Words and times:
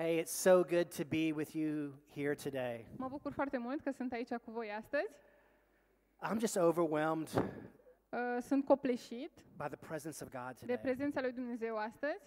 Hey, 0.00 0.18
it's 0.22 0.30
so 0.32 0.62
good 0.62 0.90
to 0.96 1.04
be 1.04 1.32
with 1.32 1.54
you 1.56 1.92
here 2.14 2.34
today. 2.34 2.86
Mă 2.96 3.08
bucur 3.08 3.32
foarte 3.32 3.58
mult 3.58 3.80
că 3.82 3.90
sunt 3.90 4.12
aici 4.12 4.28
cu 4.28 4.50
voi 4.50 4.70
astăzi. 4.78 5.08
I'm 6.28 6.38
just 6.38 6.56
overwhelmed 6.56 7.28
Uh, 8.10 8.42
Sunt 8.42 8.64
copleșit 8.64 9.30
by 9.56 9.64
the 9.64 9.76
presence 9.76 10.24
of 10.24 10.30
God 10.30 10.48
de 10.58 10.66
today. 10.66 10.78
prezența 10.78 11.20
lui 11.20 11.32
Dumnezeu 11.32 11.76
astăzi. 11.76 12.22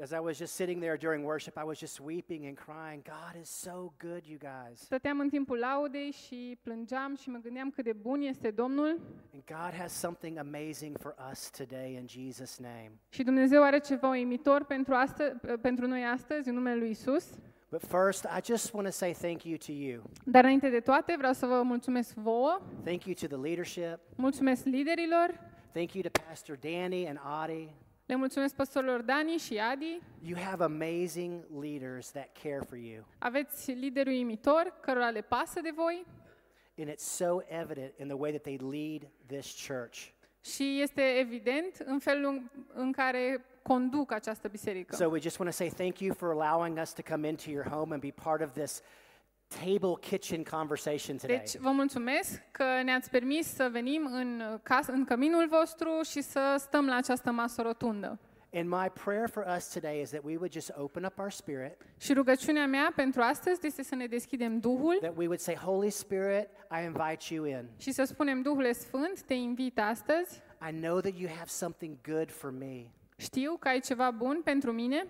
As 0.00 0.10
I 0.10 0.18
was 0.18 0.36
just 0.38 0.54
sitting 0.54 0.80
there 0.80 0.96
during 0.96 1.24
worship, 1.24 1.56
I 1.56 1.64
was 1.64 1.78
just 1.78 2.00
weeping 2.00 2.46
and 2.46 2.56
crying. 2.56 3.02
God 3.04 3.40
is 3.42 3.48
so 3.48 3.92
good, 3.98 4.24
you 4.26 4.38
guys. 4.38 4.80
Stăteam 4.80 5.18
în 5.20 5.28
timpul 5.28 5.58
laudei 5.58 6.10
și 6.10 6.58
plângeam 6.62 7.16
și 7.16 7.28
mă 7.30 7.38
gândeam 7.42 7.70
cât 7.70 7.84
de 7.84 7.92
bun 7.92 8.20
este 8.20 8.50
Domnul 8.50 9.00
And 9.32 9.42
God 9.46 9.78
has 9.78 9.92
something 9.92 10.38
amazing 10.38 10.96
for 10.98 11.14
us 11.30 11.50
today 11.50 11.92
in 11.94 12.06
Jesus' 12.06 12.56
name. 12.60 12.90
și 13.08 13.22
Dumnezeu 13.22 13.62
are 13.62 13.78
ceva 13.78 14.08
uimitor 14.08 14.64
pentru, 14.64 14.94
astă, 14.94 15.40
pentru 15.60 15.86
noi 15.86 16.04
astăzi 16.04 16.48
în 16.48 16.54
numele 16.54 16.76
lui 16.78 16.90
Isus. 16.90 17.26
But 17.70 17.80
first, 17.80 18.24
I 18.24 18.40
just 18.44 18.72
want 18.72 18.86
to 18.86 18.92
say 18.92 19.12
thank 19.12 19.42
you 19.44 19.56
to 19.56 19.72
you. 19.72 20.02
Dar 20.24 20.42
înainte 20.42 20.68
de 20.68 20.80
toate 20.80 21.14
vreau 21.18 21.32
să 21.32 21.46
vă 21.46 21.62
mulțumesc 21.62 22.14
vouă, 22.14 22.60
Thank 22.84 23.04
you 23.04 23.14
to 23.20 23.26
the 23.26 23.36
leadership. 23.36 23.98
mulțumesc 24.16 24.64
liderilor, 24.64 25.50
Thank 25.72 25.92
you 25.92 26.02
to 26.02 26.20
Pastor 26.28 26.56
Danny 26.56 27.08
and 27.08 27.18
Adi. 27.42 27.68
Le 28.06 28.14
mulțumesc 28.14 28.54
păstorilor 28.54 29.00
Dani 29.02 29.30
și 29.36 29.58
Adi. 29.58 30.00
You 30.22 30.38
have 30.38 30.64
amazing 30.64 31.44
leaders 31.60 32.10
that 32.10 32.28
care 32.42 32.60
for 32.68 32.76
you. 32.78 33.04
Aveți 33.18 33.70
lideri 33.70 34.08
uimitori 34.08 34.72
cărora 34.80 35.10
le 35.10 35.20
pasă 35.20 35.60
de 35.60 35.70
voi 35.74 36.04
And 36.78 36.90
it's 36.90 37.04
so 37.04 37.38
evident 37.48 37.92
in 37.98 38.06
the 38.06 38.16
way 38.16 38.30
that 38.30 38.42
they 38.42 38.56
lead 38.56 39.10
this 39.26 39.66
church. 39.66 40.08
și 40.44 40.80
este 40.80 41.02
evident 41.02 41.76
în 41.84 41.98
felul 41.98 42.50
în 42.74 42.92
care 42.92 43.44
conduc 43.62 44.12
această 44.12 44.48
biserică. 44.48 44.96
So 44.96 45.06
we 45.08 45.18
just 45.20 45.38
want 45.38 45.50
to 45.50 45.56
say 45.56 45.68
thank 45.68 45.98
you 45.98 46.14
for 46.14 46.40
allowing 46.40 46.78
us 46.78 46.92
to 46.92 47.02
come 47.10 47.28
into 47.28 47.50
your 47.50 47.64
home 47.68 47.92
and 47.92 48.00
be 48.02 48.12
part 48.22 48.42
of 48.42 48.52
this 48.52 48.82
table 49.64 49.94
kitchen 50.00 50.42
conversation 50.44 51.16
today. 51.16 51.36
Deci 51.36 51.56
vă 51.56 51.70
mulțumesc 51.70 52.42
că 52.50 52.64
ne-ați 52.84 53.10
permis 53.10 53.54
să 53.54 53.68
venim 53.72 54.08
în, 54.12 54.42
cas, 54.62 54.86
în 54.86 55.04
căminul 55.04 55.48
vostru 55.48 56.00
și 56.10 56.20
să 56.22 56.54
stăm 56.58 56.86
la 56.86 56.96
această 56.96 57.30
masă 57.30 57.62
rotundă. 57.62 58.18
And 58.54 58.68
my 58.68 58.90
prayer 59.04 59.28
for 59.28 59.44
us 59.56 59.72
today 59.72 60.00
is 60.00 60.10
that 60.10 60.22
we 60.24 60.36
would 60.36 60.52
just 60.52 60.72
open 60.76 61.04
up 61.04 61.18
our 61.18 61.30
spirit, 61.30 61.76
Și 61.98 62.12
rugăciunea 62.12 62.66
mea 62.66 62.92
pentru 62.96 63.20
astăzi 63.20 63.66
este 63.66 63.82
să 63.82 63.94
ne 63.94 64.06
deschidem 64.06 64.58
Duhul 64.58 64.98
that 65.00 65.16
we 65.16 65.24
would 65.24 65.40
say, 65.40 65.54
Holy 65.54 65.90
Spirit, 65.90 66.48
I 66.70 66.84
invite 66.84 67.34
you 67.34 67.44
in. 67.44 67.68
și 67.78 67.92
să 67.92 68.04
spunem, 68.04 68.42
Duhule 68.42 68.72
Sfânt, 68.72 69.22
te 69.22 69.34
invit 69.34 69.78
astăzi. 69.78 70.42
I 70.70 70.72
know 70.80 71.00
that 71.00 71.18
you 71.18 71.30
have 71.30 71.46
something 71.46 71.96
good 72.08 72.30
for 72.30 72.50
me. 72.50 72.86
Știu 73.16 73.56
că 73.58 73.68
ai 73.68 73.80
ceva 73.80 74.10
bun 74.10 74.40
pentru 74.44 74.72
mine. 74.72 75.06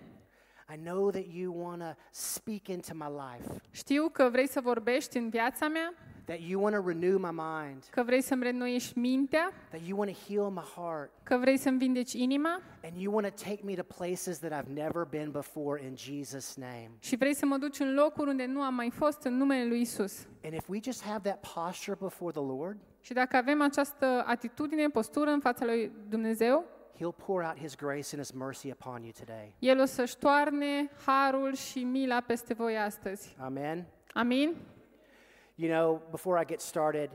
I 0.73 0.75
know 0.83 1.09
that 1.11 1.25
you 1.33 1.53
want 1.61 1.81
to 1.81 1.93
speak 2.11 2.67
into 2.67 2.91
my 2.93 3.07
life, 3.09 3.61
Știu 3.71 4.09
că 4.11 4.29
vrei 4.31 4.47
să 4.47 4.61
vorbești 4.61 5.17
în 5.17 5.29
viața 5.29 5.67
mea, 5.67 5.93
that 6.25 6.39
you 6.47 6.61
want 6.63 6.75
to 6.75 6.87
renew 6.87 7.17
my 7.17 7.29
mind, 7.31 7.83
că 7.91 8.03
vrei 8.03 8.21
să-mi 8.21 8.43
reînnoiești 8.43 8.99
mintea, 8.99 9.51
that 9.69 9.81
you 9.87 9.99
want 9.99 10.11
to 10.11 10.33
heal 10.33 10.49
my 10.49 10.63
heart, 10.75 11.11
că 11.23 11.37
vrei 11.37 11.57
să-mi 11.57 11.77
vindeci 11.77 12.13
inima 12.13 12.61
and 12.83 12.95
you 12.97 13.13
want 13.13 13.35
to 13.35 13.43
take 13.49 13.59
me 13.63 13.73
to 13.73 13.83
places 13.83 14.39
that 14.39 14.63
I've 14.63 14.73
never 14.73 15.07
been 15.09 15.31
before 15.31 15.83
in 15.85 15.95
Jesus' 15.95 16.53
name. 16.55 16.89
și 16.99 17.15
vrei 17.15 17.33
să 17.35 17.45
mă 17.45 17.57
duci 17.57 17.79
în 17.79 17.93
locuri 17.93 18.29
unde 18.29 18.45
nu 18.45 18.61
am 18.61 18.73
mai 18.73 18.89
fost 18.89 19.23
în 19.23 19.37
numele 19.37 19.65
lui 19.67 19.81
Isus. 19.81 20.27
And 20.43 20.53
if 20.53 20.67
we 20.69 20.79
just 20.83 21.03
have 21.03 21.29
that 21.29 21.53
posture 21.53 21.97
before 21.99 22.31
the 22.31 22.41
Lord, 22.57 22.77
Și 23.01 23.13
dacă 23.13 23.35
avem 23.35 23.61
această 23.61 24.23
atitudine, 24.25 24.87
postură 24.87 25.29
în 25.29 25.39
fața 25.39 25.65
lui 25.65 25.91
Dumnezeu, 26.09 26.65
He'll 26.99 27.25
pour 27.25 27.43
out 27.43 27.57
His 27.57 27.75
grace 27.75 28.13
and 28.13 28.25
His 28.25 28.31
mercy 28.31 28.71
upon 28.71 29.03
you 29.03 29.11
today. 29.11 29.55
El 29.59 29.79
o 29.79 29.85
să-și 29.85 30.17
toarne 30.17 30.89
harul 31.05 31.55
și 31.55 31.83
mila 31.83 32.21
peste 32.21 32.53
voi 32.53 32.77
astăzi. 32.77 33.35
Amen. 33.39 33.85
Amin? 34.13 34.55
You 35.55 35.71
know, 35.71 36.01
before 36.11 36.41
I 36.41 36.45
get 36.45 36.61
started, 36.61 37.09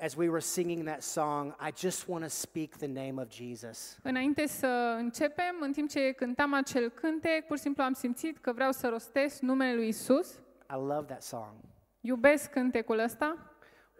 as 0.00 0.16
we 0.16 0.28
were 0.28 0.40
singing 0.40 0.84
that 0.84 1.02
song, 1.02 1.54
I 1.60 1.70
just 1.76 2.08
want 2.08 2.22
to 2.24 2.28
speak 2.28 2.76
the 2.76 2.86
name 2.86 3.20
of 3.22 3.30
Jesus. 3.30 3.98
Înainte 4.02 4.46
să 4.46 4.96
începem, 4.98 5.56
în 5.60 5.72
timp 5.72 5.88
ce 5.88 6.12
cântam 6.12 6.54
acel 6.54 6.88
cântec, 6.90 7.46
pur 7.46 7.56
și 7.56 7.62
simplu 7.62 7.82
am 7.82 7.92
simțit 7.92 8.38
că 8.38 8.52
vreau 8.52 8.72
să 8.72 8.88
rostesc 8.88 9.40
numele 9.40 9.74
lui 9.74 9.88
Isus. 9.88 10.32
I 10.70 10.76
love 10.76 11.04
that 11.04 11.22
song. 11.22 11.54
Iubesc 12.00 12.50
cântecul 12.50 12.98
ăsta. 12.98 13.36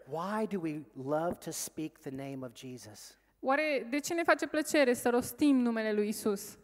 Why 0.07 0.47
do 0.47 0.59
we 0.59 0.81
love 1.03 1.33
to 1.33 1.51
speak 1.51 1.97
the 1.97 2.11
name 2.11 2.37
of 2.41 2.51
Jesus? 2.53 3.17
Oare 3.47 3.87
de 3.89 3.99
ce 3.99 4.13
ne 4.13 4.23
face 4.23 4.47
plăcere 4.47 4.93
să 4.93 5.09
rostim 5.09 5.55
numele 5.55 5.93
lui 5.93 6.07
Isus? 6.07 6.57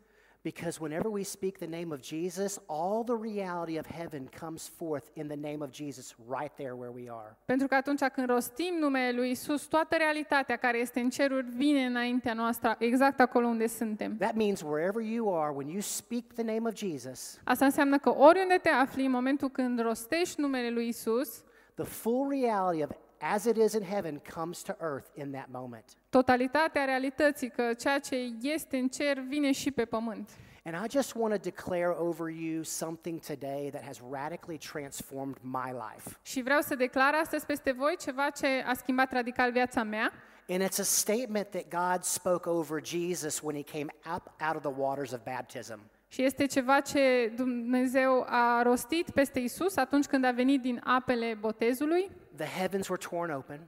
Because 0.43 0.79
whenever 0.81 1.11
we 1.11 1.23
speak 1.23 1.57
the 1.57 1.67
name 1.67 1.93
of 1.93 2.01
Jesus, 2.01 2.59
all 2.67 3.03
the 3.03 3.17
reality 3.21 3.77
of 3.77 3.85
heaven 3.85 4.29
comes 4.39 4.67
forth 4.67 5.05
in 5.13 5.27
the 5.27 5.35
name 5.35 5.57
of 5.59 5.71
Jesus 5.71 6.15
right 6.27 6.51
there 6.55 6.73
where 6.73 6.91
we 6.95 7.09
are. 7.09 7.37
Pentru 7.45 7.67
că 7.67 7.75
atunci 7.75 8.03
când 8.03 8.27
rostim 8.27 8.73
numele 8.79 9.11
lui 9.11 9.29
Isus, 9.29 9.65
toată 9.65 9.95
realitatea 9.95 10.55
care 10.55 10.77
este 10.77 10.99
în 10.99 11.09
ceruri 11.09 11.47
vine 11.49 11.85
înaintea 11.85 12.33
noastră, 12.33 12.75
exact 12.79 13.19
acolo 13.19 13.47
unde 13.47 13.67
suntem. 13.67 14.17
That 14.17 14.35
means 14.35 14.61
wherever 14.61 15.01
you 15.01 15.41
are, 15.41 15.53
when 15.55 15.67
you 15.67 15.81
speak 15.81 16.23
the 16.33 16.43
name 16.43 16.67
of 16.67 16.75
Jesus, 16.75 17.39
Asta 17.43 17.65
înseamnă 17.65 17.97
că 17.97 18.15
oriunde 18.17 18.59
te 18.61 18.69
afli, 18.69 19.05
în 19.05 19.11
momentul 19.11 19.49
când 19.49 19.81
rostești 19.81 20.41
numele 20.41 20.69
lui 20.69 20.87
Isus, 20.87 21.43
the 21.75 21.85
full 21.85 22.29
reality 22.29 22.83
of 22.83 22.89
as 23.21 23.45
it 23.45 23.57
is 23.57 23.73
in 23.73 23.83
heaven 23.83 24.21
comes 24.33 24.61
to 24.61 24.73
earth 24.81 25.07
in 25.13 25.31
that 25.31 25.47
moment. 25.51 25.85
totalitatea 26.09 26.85
realității, 26.85 27.49
că 27.49 27.73
ceea 27.73 27.99
ce 27.99 28.15
este 28.41 28.77
în 28.77 28.87
cer 28.87 29.19
vine 29.19 29.51
și 29.51 29.71
pe 29.71 29.85
pământ. 29.85 30.29
And 30.63 30.75
I 30.85 30.89
just 30.89 31.15
want 31.15 31.33
to 31.33 31.39
declare 31.39 31.95
over 31.97 32.29
you 32.29 32.63
something 32.63 33.19
today 33.19 33.69
that 33.71 33.83
has 33.83 33.99
radically 34.11 34.57
transformed 34.57 35.37
my 35.41 35.71
life. 35.71 36.17
Și 36.21 36.41
vreau 36.41 36.61
să 36.61 36.75
declar 36.75 37.13
astăzi 37.13 37.45
peste 37.45 37.71
voi 37.71 37.95
ceva 37.99 38.29
ce 38.29 38.47
a 38.65 38.73
schimbat 38.73 39.11
radical 39.11 39.51
viața 39.51 39.83
mea. 39.83 40.11
And 40.49 40.61
it's 40.61 40.79
a 40.79 40.83
statement 40.83 41.49
that 41.49 41.69
God 41.69 42.03
spoke 42.03 42.49
over 42.49 42.81
Jesus 42.83 43.41
when 43.41 43.55
he 43.55 43.63
came 43.63 43.93
up 44.15 44.31
out 44.47 44.55
of 44.55 44.61
the 44.61 44.81
waters 44.81 45.11
of 45.11 45.19
baptism. 45.23 45.79
Și 46.11 46.23
este 46.23 46.45
ceva 46.45 46.79
ce 46.79 47.31
Dumnezeu 47.35 48.25
a 48.27 48.61
rostit 48.61 49.09
peste 49.09 49.39
Isus 49.39 49.75
atunci 49.75 50.05
când 50.05 50.23
a 50.25 50.31
venit 50.31 50.61
din 50.61 50.81
apele 50.83 51.37
botezului. 51.39 52.11
The 52.35 52.45
heavens 52.59 52.87
were 52.87 53.01
torn 53.09 53.31
open. 53.31 53.67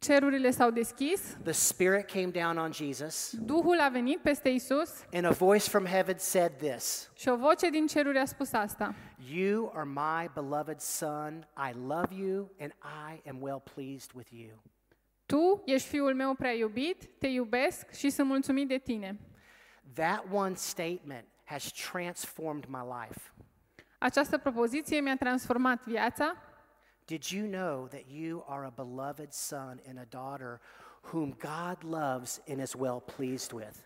Cerurile 0.00 0.50
s-au 0.50 0.70
deschis, 0.70 1.36
The 1.42 1.52
Spirit 1.52 2.10
came 2.10 2.26
down 2.26 2.56
on 2.56 2.72
Jesus, 2.72 3.34
Duhul 3.44 3.80
a 3.80 3.88
venit 3.88 4.18
peste 4.18 4.48
Isus 4.48 5.04
and 5.12 5.24
a 5.24 5.30
voice 5.30 5.68
from 5.68 5.86
heaven 5.86 6.18
said 6.18 6.52
this 6.56 7.10
și 7.14 7.28
o 7.28 7.36
voce 7.36 7.70
din 7.70 7.86
ceruri 7.86 8.18
a 8.18 8.24
spus 8.24 8.52
asta. 8.52 8.94
You 9.32 9.72
are 9.74 9.88
my 9.94 10.30
beloved 10.34 10.80
Son. 10.80 11.46
I 11.70 11.76
love 11.86 12.14
you, 12.14 12.50
and 12.60 12.72
I 13.12 13.28
am 13.28 13.42
well 13.42 13.62
pleased 13.74 14.10
with 14.14 14.28
you. 14.30 14.62
Tu 15.26 15.62
ești 15.64 15.88
fiul 15.88 16.14
meu 16.14 16.34
prea 16.34 16.52
iubit, 16.52 17.10
te 17.18 17.26
iubesc 17.26 17.90
și 17.90 18.10
sunt 18.10 18.28
mulțumit 18.28 18.68
de 18.68 18.78
tine. 18.78 19.18
That 19.94 20.24
one 20.32 20.54
statement 20.54 21.24
has 21.44 21.72
transformed 21.90 22.64
my 22.68 22.82
life. 23.02 23.32
Această 23.98 24.38
propoziție 24.38 25.00
mi-a 25.00 25.16
transformat 25.16 25.84
viața. 25.84 26.36
Did 27.04 27.24
you 27.24 27.46
know 27.50 27.86
that 27.86 28.02
you 28.08 28.44
are 28.48 28.64
a 28.64 28.72
beloved 28.84 29.32
son 29.32 29.80
and 29.88 29.98
a 29.98 30.06
daughter 30.08 30.60
whom 31.12 31.36
God 31.38 31.92
loves 31.92 32.42
and 32.48 32.60
is 32.60 32.72
well 32.78 33.00
pleased 33.16 33.52
with? 33.52 33.76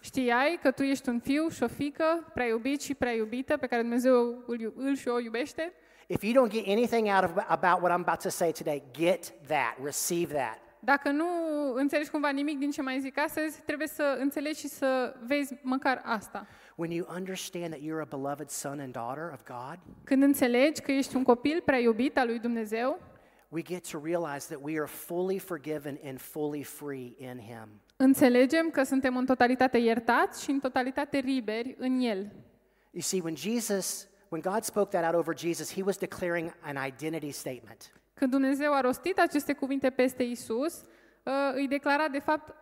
Știai 0.00 0.58
că 0.62 0.70
tu 0.70 0.82
ești 0.82 1.08
un 1.08 1.20
fiu 1.20 1.48
și 1.48 1.62
o 1.62 1.68
fică 1.68 2.30
prea 2.34 2.46
iubit 2.46 2.80
și 2.82 2.94
prea 2.94 3.12
iubită 3.12 3.56
pe 3.56 3.66
care 3.66 3.80
Dumnezeu 3.82 4.42
îl, 4.46 4.60
iu- 4.60 4.72
îl 4.76 4.96
și 4.96 5.08
o 5.08 5.18
iubește? 5.20 5.72
If 6.06 6.22
you 6.22 6.46
don't 6.46 6.50
get 6.52 6.66
anything 6.66 7.06
out 7.06 7.24
of 7.24 7.44
about 7.46 7.82
what 7.82 7.90
I'm 7.98 8.02
about 8.06 8.20
to 8.22 8.28
say 8.28 8.52
today, 8.52 8.82
get 8.92 9.32
that, 9.46 9.76
receive 9.84 10.34
that. 10.34 10.58
Dacă 10.80 11.10
nu 11.10 11.26
înțelegi 11.74 12.10
cumva 12.10 12.28
nimic 12.30 12.58
din 12.58 12.70
ce 12.70 12.82
mai 12.82 13.00
zic 13.00 13.18
astăzi, 13.18 13.62
trebuie 13.62 13.88
să 13.88 14.16
înțelegi 14.20 14.58
și 14.58 14.68
să 14.68 15.16
vezi 15.26 15.54
măcar 15.62 16.02
asta. 16.04 16.46
When 16.78 16.90
you 16.90 17.06
understand 17.08 17.72
that 17.72 17.80
you're 17.80 18.00
a 18.00 18.16
beloved 18.18 18.50
son 18.50 18.80
and 18.80 18.92
daughter 18.92 19.30
of 19.32 19.42
God, 19.44 19.78
Când 20.04 20.22
înțelegi 20.22 20.80
că 20.80 20.92
ești 20.92 21.16
un 21.16 21.22
copil 21.22 21.62
prea 21.64 21.78
iubit 21.78 22.18
al 22.18 22.26
lui 22.26 22.38
Dumnezeu, 22.38 23.00
we 23.48 23.62
get 23.62 23.90
to 23.90 24.00
realize 24.04 24.46
that 24.54 24.58
we 24.62 24.72
are 24.78 24.86
fully 24.86 25.38
forgiven 25.38 25.98
and 26.04 26.20
fully 26.20 26.62
free 26.62 27.14
in 27.18 27.38
Him. 27.38 27.68
înțelegem 27.96 28.70
că 28.70 28.82
suntem 28.82 29.16
în 29.16 29.26
totalitate 29.26 29.78
iertați 29.78 30.42
și 30.42 30.50
în 30.50 30.60
totalitate 30.60 31.18
liberi 31.18 31.74
în 31.78 32.00
El. 32.00 32.18
You 32.90 33.02
see, 33.02 33.20
when 33.22 33.36
Jesus, 33.36 34.08
when 34.28 34.42
God 34.42 34.62
spoke 34.62 34.90
that 34.98 35.04
out 35.14 35.14
over 35.26 35.38
Jesus, 35.38 35.72
He 35.74 35.82
was 35.82 35.96
declaring 35.98 36.54
an 36.60 36.76
identity 36.86 37.30
statement. 37.30 37.92
Când 38.14 38.30
Dumnezeu 38.30 38.72
a 38.72 38.80
rostit 38.80 39.18
aceste 39.18 39.52
cuvinte 39.52 39.90
peste 39.90 40.22
Isus, 40.22 40.74
uh, 41.22 41.32
îi 41.54 41.68
declara 41.68 42.08
de 42.08 42.18
fapt 42.18 42.54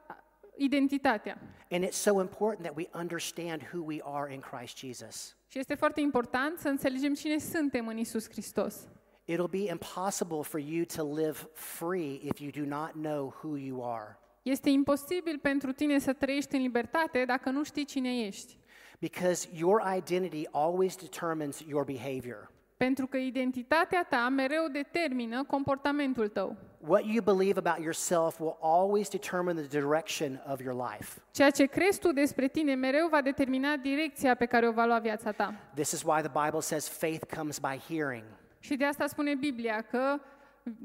identitatea. 0.56 1.38
And 1.70 1.84
it's 1.84 1.96
so 1.96 2.20
important 2.20 2.62
that 2.66 2.76
we 2.76 2.88
understand 2.92 3.62
who 3.72 3.82
we 3.82 4.00
are 4.04 4.34
in 4.34 4.40
Christ 4.40 4.78
Jesus. 4.78 5.36
Și 5.48 5.58
este 5.58 5.74
foarte 5.74 6.00
important 6.00 6.58
să 6.58 6.68
înțelegem 6.68 7.14
cine 7.14 7.38
suntem 7.38 7.86
în 7.86 7.98
Isus 7.98 8.28
Hristos. 8.28 8.88
It'll 9.26 9.50
be 9.50 9.70
impossible 9.70 10.42
for 10.42 10.60
you 10.60 10.84
to 10.96 11.14
live 11.14 11.48
free 11.52 12.20
if 12.22 12.38
you 12.40 12.50
do 12.50 12.76
not 12.76 12.90
know 12.92 13.34
who 13.42 13.56
you 13.56 13.92
are. 13.94 14.18
Este 14.42 14.70
imposibil 14.70 15.38
pentru 15.38 15.72
tine 15.72 15.98
să 15.98 16.12
trăiești 16.12 16.54
în 16.54 16.62
libertate 16.62 17.24
dacă 17.24 17.50
nu 17.50 17.62
știi 17.62 17.84
cine 17.84 18.18
ești. 18.18 18.56
Because 18.98 19.48
your 19.56 19.82
identity 19.96 20.46
always 20.52 20.96
determines 20.96 21.58
your 21.68 21.84
behavior. 21.84 22.50
Pentru 22.76 23.06
că 23.06 23.16
identitatea 23.16 24.06
ta 24.10 24.28
mereu 24.28 24.68
determină 24.72 25.44
comportamentul 25.44 26.28
tău. 26.28 26.56
What 26.86 27.06
you 27.06 27.22
believe 27.22 27.56
about 27.56 27.80
yourself 27.82 28.40
will 28.40 28.56
always 28.60 29.08
determine 29.08 29.56
the 29.56 29.80
direction 29.80 30.40
of 30.46 30.60
your 30.60 30.74
life. 30.74 31.20
Ceea 31.30 31.50
ce 31.50 31.64
crezi 31.66 31.98
tu 31.98 32.12
despre 32.12 32.48
tine 32.48 32.74
mereu 32.74 33.08
va 33.08 33.20
determina 33.20 33.76
direcția 33.76 34.34
pe 34.34 34.46
care 34.46 34.68
o 34.68 34.72
va 34.72 34.84
lua 34.84 34.98
viața 34.98 35.32
ta. 35.32 35.54
This 35.74 35.92
is 35.92 36.02
why 36.02 36.20
the 36.20 36.44
Bible 36.44 36.60
says 36.60 36.88
faith 36.88 37.34
comes 37.36 37.58
by 37.58 37.94
hearing. 37.94 38.24
Și 38.58 38.76
de 38.76 38.84
asta 38.84 39.06
spune 39.06 39.34
Biblia 39.34 39.80
că 39.80 40.20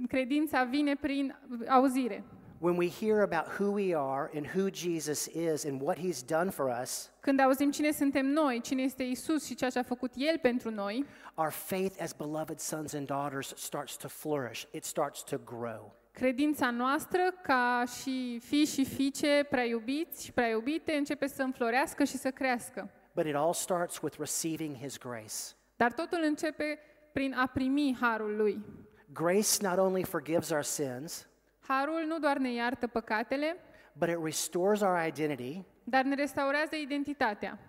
credința 0.08 0.64
vine 0.64 0.96
prin 0.96 1.36
auzire. 1.68 2.24
When 2.62 2.78
we 2.78 2.90
hear 2.90 3.22
about 3.22 3.48
who 3.60 3.72
we 3.72 3.96
are 3.96 4.30
and 4.36 4.46
who 4.56 4.70
Jesus 4.70 5.26
is 5.28 5.66
and 5.66 5.82
what 5.82 5.98
he's 5.98 6.22
done 6.26 6.50
for 6.50 6.70
us, 6.82 7.10
Când 7.20 7.40
auzim 7.40 7.72
cine 7.72 7.92
suntem 7.92 8.26
noi, 8.26 8.62
cine 8.62 8.82
este 8.82 9.04
Isus 9.04 9.46
și 9.46 9.56
ceea 9.56 9.70
ce 9.70 9.80
a 9.80 9.84
făcut 9.84 10.12
El 10.16 10.38
pentru 10.42 10.70
noi, 10.72 11.06
our 11.36 11.50
faith 11.52 12.02
as 12.02 12.14
beloved 12.14 12.60
sons 12.60 12.94
and 12.94 13.08
daughters 13.08 13.54
starts 13.56 13.96
to 13.98 14.08
flourish. 14.08 14.64
It 14.72 14.84
starts 14.84 15.24
to 15.24 15.38
grow. 15.46 15.96
credința 16.12 16.72
noastră 16.72 17.22
ca 17.44 17.84
și 18.02 18.40
fii 18.44 18.66
și 18.66 18.86
fiice 18.86 19.48
prea 19.50 19.66
iubiți 19.66 20.24
și 20.24 20.32
prea 20.32 20.48
iubite 20.50 20.92
începe 20.94 21.28
să 21.28 21.42
înflorească 21.42 22.04
și 22.04 22.18
să 22.18 22.32
crească. 22.32 22.90
But 23.16 23.26
it 23.26 23.36
all 23.36 23.54
starts 23.54 24.02
with 24.02 24.18
receiving 24.18 24.76
his 24.76 24.98
grace. 24.98 25.34
Dar 25.76 25.92
totul 25.92 26.20
începe 26.24 26.80
prin 27.12 27.34
a 27.34 27.46
primi 27.48 27.98
harul 28.02 28.36
lui. 28.36 28.66
Grace 29.14 29.58
not 29.62 29.78
only 29.78 30.04
forgives 30.04 30.50
our 30.50 30.64
sins, 30.64 31.28
Harul 31.72 32.04
nu 32.08 32.20
doar 32.20 32.38
ne 32.38 32.52
iartă 32.54 32.88
păcatele, 32.88 33.56
but 33.94 34.10
it 34.10 34.18
restores 34.24 34.82
our 34.82 35.06
identity 35.08 35.64
dar 35.84 36.04
ne 36.04 36.16
restaurează 36.16 36.76
identitatea 36.76 37.60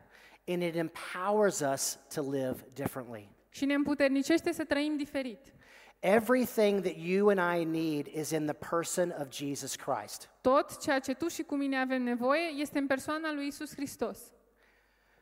and 0.47 0.62
it 0.62 0.75
empowers 0.75 1.61
us 1.61 1.99
to 2.14 2.31
live 2.31 2.64
differently. 2.75 3.29
și 3.49 3.64
ne 3.64 3.75
împuternicește 3.75 4.52
să 4.52 4.64
trăim 4.64 4.97
diferit. 4.97 5.55
Everything 5.99 6.82
that 6.82 6.97
you 6.97 7.29
and 7.29 7.61
I 7.61 7.64
need 7.64 8.06
is 8.06 8.31
in 8.31 8.47
the 8.47 8.69
person 8.70 9.14
of 9.19 9.31
Jesus 9.31 9.76
Christ. 9.76 10.31
Tot 10.41 10.81
ceea 10.81 10.99
ce 10.99 11.14
tu 11.14 11.29
și 11.29 11.43
cu 11.43 11.55
mine 11.55 11.79
avem 11.79 12.03
nevoie 12.03 12.46
este 12.56 12.79
în 12.79 12.87
persoana 12.87 13.32
lui 13.32 13.46
Isus 13.46 13.75
Hristos. 13.75 14.19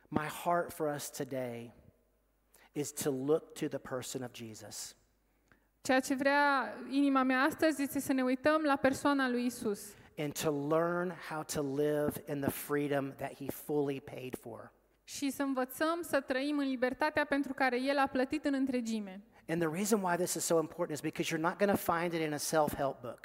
My 0.09 0.27
heart 0.45 0.73
for 0.73 0.95
us 0.95 1.11
today 1.11 1.75
is 2.73 2.93
to 2.93 3.11
look 3.11 3.53
to 3.53 3.67
the 3.67 3.79
person 3.79 4.23
of 4.23 4.31
Jesus. 4.33 4.97
Ceea 5.81 6.01
ce 6.01 6.15
vrea 6.15 6.75
inima 6.91 7.23
mea 7.23 7.41
astăzi 7.43 7.83
este 7.83 8.01
să 8.01 8.13
ne 8.13 8.23
uităm 8.23 8.63
la 8.63 8.77
persoana 8.77 9.29
lui 9.29 9.45
Isus 9.47 9.81
and 10.19 10.33
to 10.33 10.51
learn 10.69 11.13
how 11.31 11.43
to 11.43 11.63
live 11.63 12.23
in 12.29 12.41
the 12.41 12.51
freedom 12.51 13.13
that 13.17 13.35
he 13.35 13.47
fully 13.51 14.01
paid 14.01 14.37
for. 14.41 14.73
și 15.05 15.31
să 15.31 15.43
învățăm 15.43 15.99
să 16.03 16.21
trăim 16.21 16.59
în 16.59 16.67
libertatea 16.69 17.25
pentru 17.25 17.55
care 17.55 17.81
El 17.81 17.99
a 17.99 18.07
plătit 18.07 18.45
în 18.45 18.55
întregime. 18.55 19.23
And 19.49 19.61
the 19.61 19.71
reason 19.73 20.03
why 20.03 20.17
this 20.17 20.35
is 20.35 20.45
so 20.45 20.59
important 20.61 20.91
is 20.99 21.01
because 21.01 21.35
you're 21.35 21.41
not 21.41 21.59
going 21.59 21.71
to 21.71 21.93
find 21.93 22.13
it 22.13 22.21
in 22.21 22.33
a 22.33 22.37
self-help 22.37 23.01
book. 23.01 23.21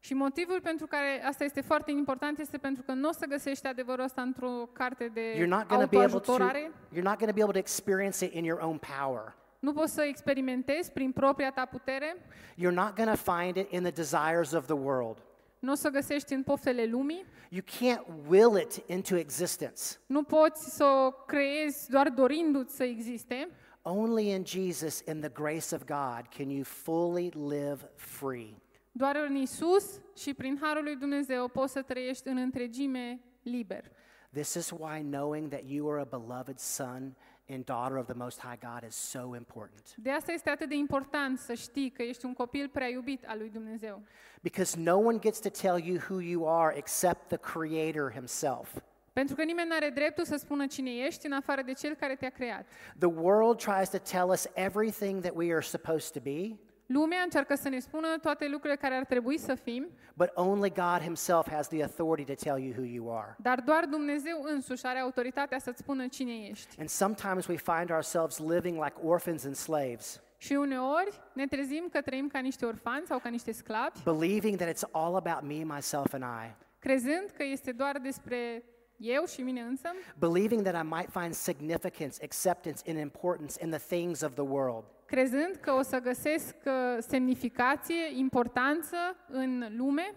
Și 0.00 0.14
motivul 0.14 0.60
pentru 0.60 0.86
care 0.86 1.24
asta 1.24 1.44
este 1.44 1.60
foarte 1.60 1.90
important 1.90 2.38
este 2.38 2.58
pentru 2.58 2.82
că 2.82 2.92
nu 2.92 3.08
o 3.08 3.12
să 3.12 3.26
găsești 3.26 3.66
adevărul 3.66 4.04
ăsta 4.04 4.22
într-o 4.22 4.68
carte 4.72 5.10
de 5.14 5.34
You're 5.34 5.48
not 5.48 5.66
going 5.66 5.80
to 5.82 5.86
be 5.88 5.96
able 5.96 6.08
to 6.08 6.14
autoajutorare. 6.32 6.70
you're 6.92 7.02
not 7.10 7.18
going 7.18 7.30
to 7.30 7.34
be 7.34 7.42
able 7.42 7.52
to 7.52 7.58
experience 7.58 8.24
it 8.24 8.32
in 8.34 8.44
your 8.44 8.60
own 8.62 8.78
power. 8.98 9.34
Nu 9.58 9.72
poți 9.72 9.92
să 9.94 10.02
experimentezi 10.02 10.92
prin 10.92 11.12
propria 11.12 11.50
ta 11.50 11.64
putere, 11.64 12.16
You're 12.54 12.74
not 12.74 12.94
going 12.96 13.10
to 13.16 13.32
find 13.32 13.56
it 13.56 13.72
in 13.72 13.82
the 13.82 13.90
desires 13.90 14.52
of 14.52 14.64
the 14.66 14.74
world. 14.74 15.22
nu 15.58 15.72
o 15.72 15.74
să 15.74 15.88
găsești 15.88 16.32
în 16.32 16.42
poftele 16.42 16.84
lumii, 16.84 17.24
You 17.50 17.62
can't 17.62 18.04
will 18.28 18.58
it 18.60 18.82
into 18.86 19.16
existence. 19.16 19.82
nu 20.06 20.22
poți 20.22 20.76
să 20.76 20.84
o 20.84 21.10
creezi 21.10 21.90
doar 21.90 22.08
dorindu-ți 22.08 22.76
să 22.76 22.84
existe. 22.84 23.48
Only 23.82 24.28
in 24.30 24.44
Jesus 24.46 25.02
and 25.06 25.20
the 25.20 25.30
grace 25.30 25.74
of 25.74 25.84
God 25.84 26.26
can 26.36 26.48
you 26.50 26.62
fully 26.64 27.30
live 27.34 27.90
free. 27.96 28.54
Doar 28.92 29.16
în 29.28 29.36
Isus 29.36 30.00
și 30.16 30.34
prin 30.34 30.58
harul 30.60 30.82
lui 30.82 30.96
Dumnezeu 30.96 31.48
poți 31.48 31.72
să 31.72 31.82
trăiești 31.82 32.28
în 32.28 32.36
întregime 32.36 33.20
liber. 33.42 33.90
This 34.32 34.54
is 34.54 34.70
why 34.70 35.00
knowing 35.00 35.48
that 35.48 35.62
you 35.66 35.90
are 35.90 36.00
a 36.00 36.18
beloved 36.18 36.58
son 36.58 37.16
and 37.48 37.64
daughter 37.64 37.96
of 37.96 38.06
the 38.06 38.14
Most 38.14 38.40
High 38.40 38.58
God 38.60 38.88
is 38.88 38.94
so 38.94 39.34
important. 39.36 39.94
De 39.96 40.10
asta 40.10 40.32
este 40.32 40.50
atât 40.50 40.68
de 40.68 40.74
important 40.74 41.38
să 41.38 41.54
știi 41.54 41.90
că 41.90 42.02
ești 42.02 42.24
un 42.24 42.32
copil 42.32 42.68
prea 42.68 42.88
iubit 42.88 43.24
al 43.26 43.38
lui 43.38 43.50
Dumnezeu. 43.50 44.02
Because 44.40 44.80
no 44.80 44.96
one 44.96 45.18
gets 45.18 45.40
to 45.40 45.48
tell 45.48 45.78
you 45.86 45.96
who 46.08 46.20
you 46.20 46.60
are 46.60 46.76
except 46.76 47.28
the 47.28 47.36
Creator 47.36 48.12
Himself. 48.12 48.74
Pentru 49.12 49.34
că 49.34 49.42
nimeni 49.42 49.68
nu 49.68 49.74
are 49.74 49.90
dreptul 49.90 50.24
să 50.24 50.36
spună 50.36 50.66
cine 50.66 50.90
ești 50.90 51.26
în 51.26 51.32
afară 51.32 51.62
de 51.62 51.72
cel 51.72 51.94
care 51.94 52.14
te-a 52.14 52.30
creat. 52.30 52.66
The 52.98 53.08
world 53.08 53.58
tries 53.58 53.88
to 53.88 53.98
tell 53.98 54.28
us 54.28 54.46
everything 54.54 55.20
that 55.22 55.32
we 55.34 55.52
are 55.52 55.60
supposed 55.60 56.10
to 56.12 56.20
be, 56.20 56.56
Lumea 56.88 57.22
încearcă 57.22 57.54
să 57.54 57.68
ne 57.68 57.78
spună 57.78 58.06
toate 58.22 58.48
lucrurile 58.48 58.78
care 58.80 58.94
ar 58.94 59.04
trebui 59.04 59.38
să 59.38 59.54
fim, 59.54 59.88
but 60.14 60.30
only 60.34 60.68
God 60.72 61.00
Himself 61.00 61.48
has 61.50 61.68
the 61.68 61.82
authority 61.82 62.34
to 62.34 62.42
tell 62.44 62.64
you 62.64 62.72
who 62.76 62.84
you 62.84 63.18
are. 63.18 63.36
dar 63.38 63.60
doar 63.60 63.84
Dumnezeu 63.84 64.42
însuși 64.42 64.86
are 64.86 64.98
autoritatea 64.98 65.58
să-ți 65.58 65.78
spună 65.78 66.06
cine 66.06 66.32
ești. 66.50 66.74
And 66.78 66.88
sometimes 66.88 67.46
we 67.46 67.56
find 67.56 67.90
ourselves 67.90 68.38
living 68.38 68.84
like 68.84 68.94
orphans 69.02 69.44
and 69.44 69.54
slaves, 69.54 70.22
Și 70.36 70.52
uneori 70.52 71.20
ne 71.32 71.46
trezim 71.46 71.88
că 71.90 72.00
trăim 72.00 72.28
ca 72.28 72.38
niște 72.38 72.66
orfani 72.66 73.06
sau 73.06 73.18
ca 73.18 73.28
niște 73.28 73.52
sclavi, 73.52 74.02
believing 74.04 74.56
that 74.56 74.68
it's 74.74 74.90
all 74.90 75.14
about 75.16 75.42
me, 75.42 75.74
myself, 75.74 76.12
and 76.12 76.22
I, 76.22 76.54
crezând 76.78 77.30
că 77.36 77.44
este 77.44 77.72
doar 77.72 77.98
despre 77.98 78.62
eu 78.96 79.24
și 79.24 79.42
mine 79.42 79.60
însă, 79.60 79.88
believing 80.18 80.62
that 80.62 80.84
I 80.84 80.88
might 80.88 81.10
find 81.10 81.34
significance, 81.34 82.24
acceptance, 82.24 82.82
and 82.90 82.98
importance 82.98 83.64
in 83.64 83.70
the 83.70 83.96
things 83.96 84.20
of 84.20 84.32
the 84.32 84.44
world. 84.44 84.84
Crezând 85.08 85.56
că 85.60 85.72
o 85.72 85.82
să 85.82 85.98
găsesc 85.98 86.54
uh, 86.66 86.72
semnificație, 86.98 88.18
importanță 88.18 88.96
în 89.28 89.64
lume, 89.76 90.14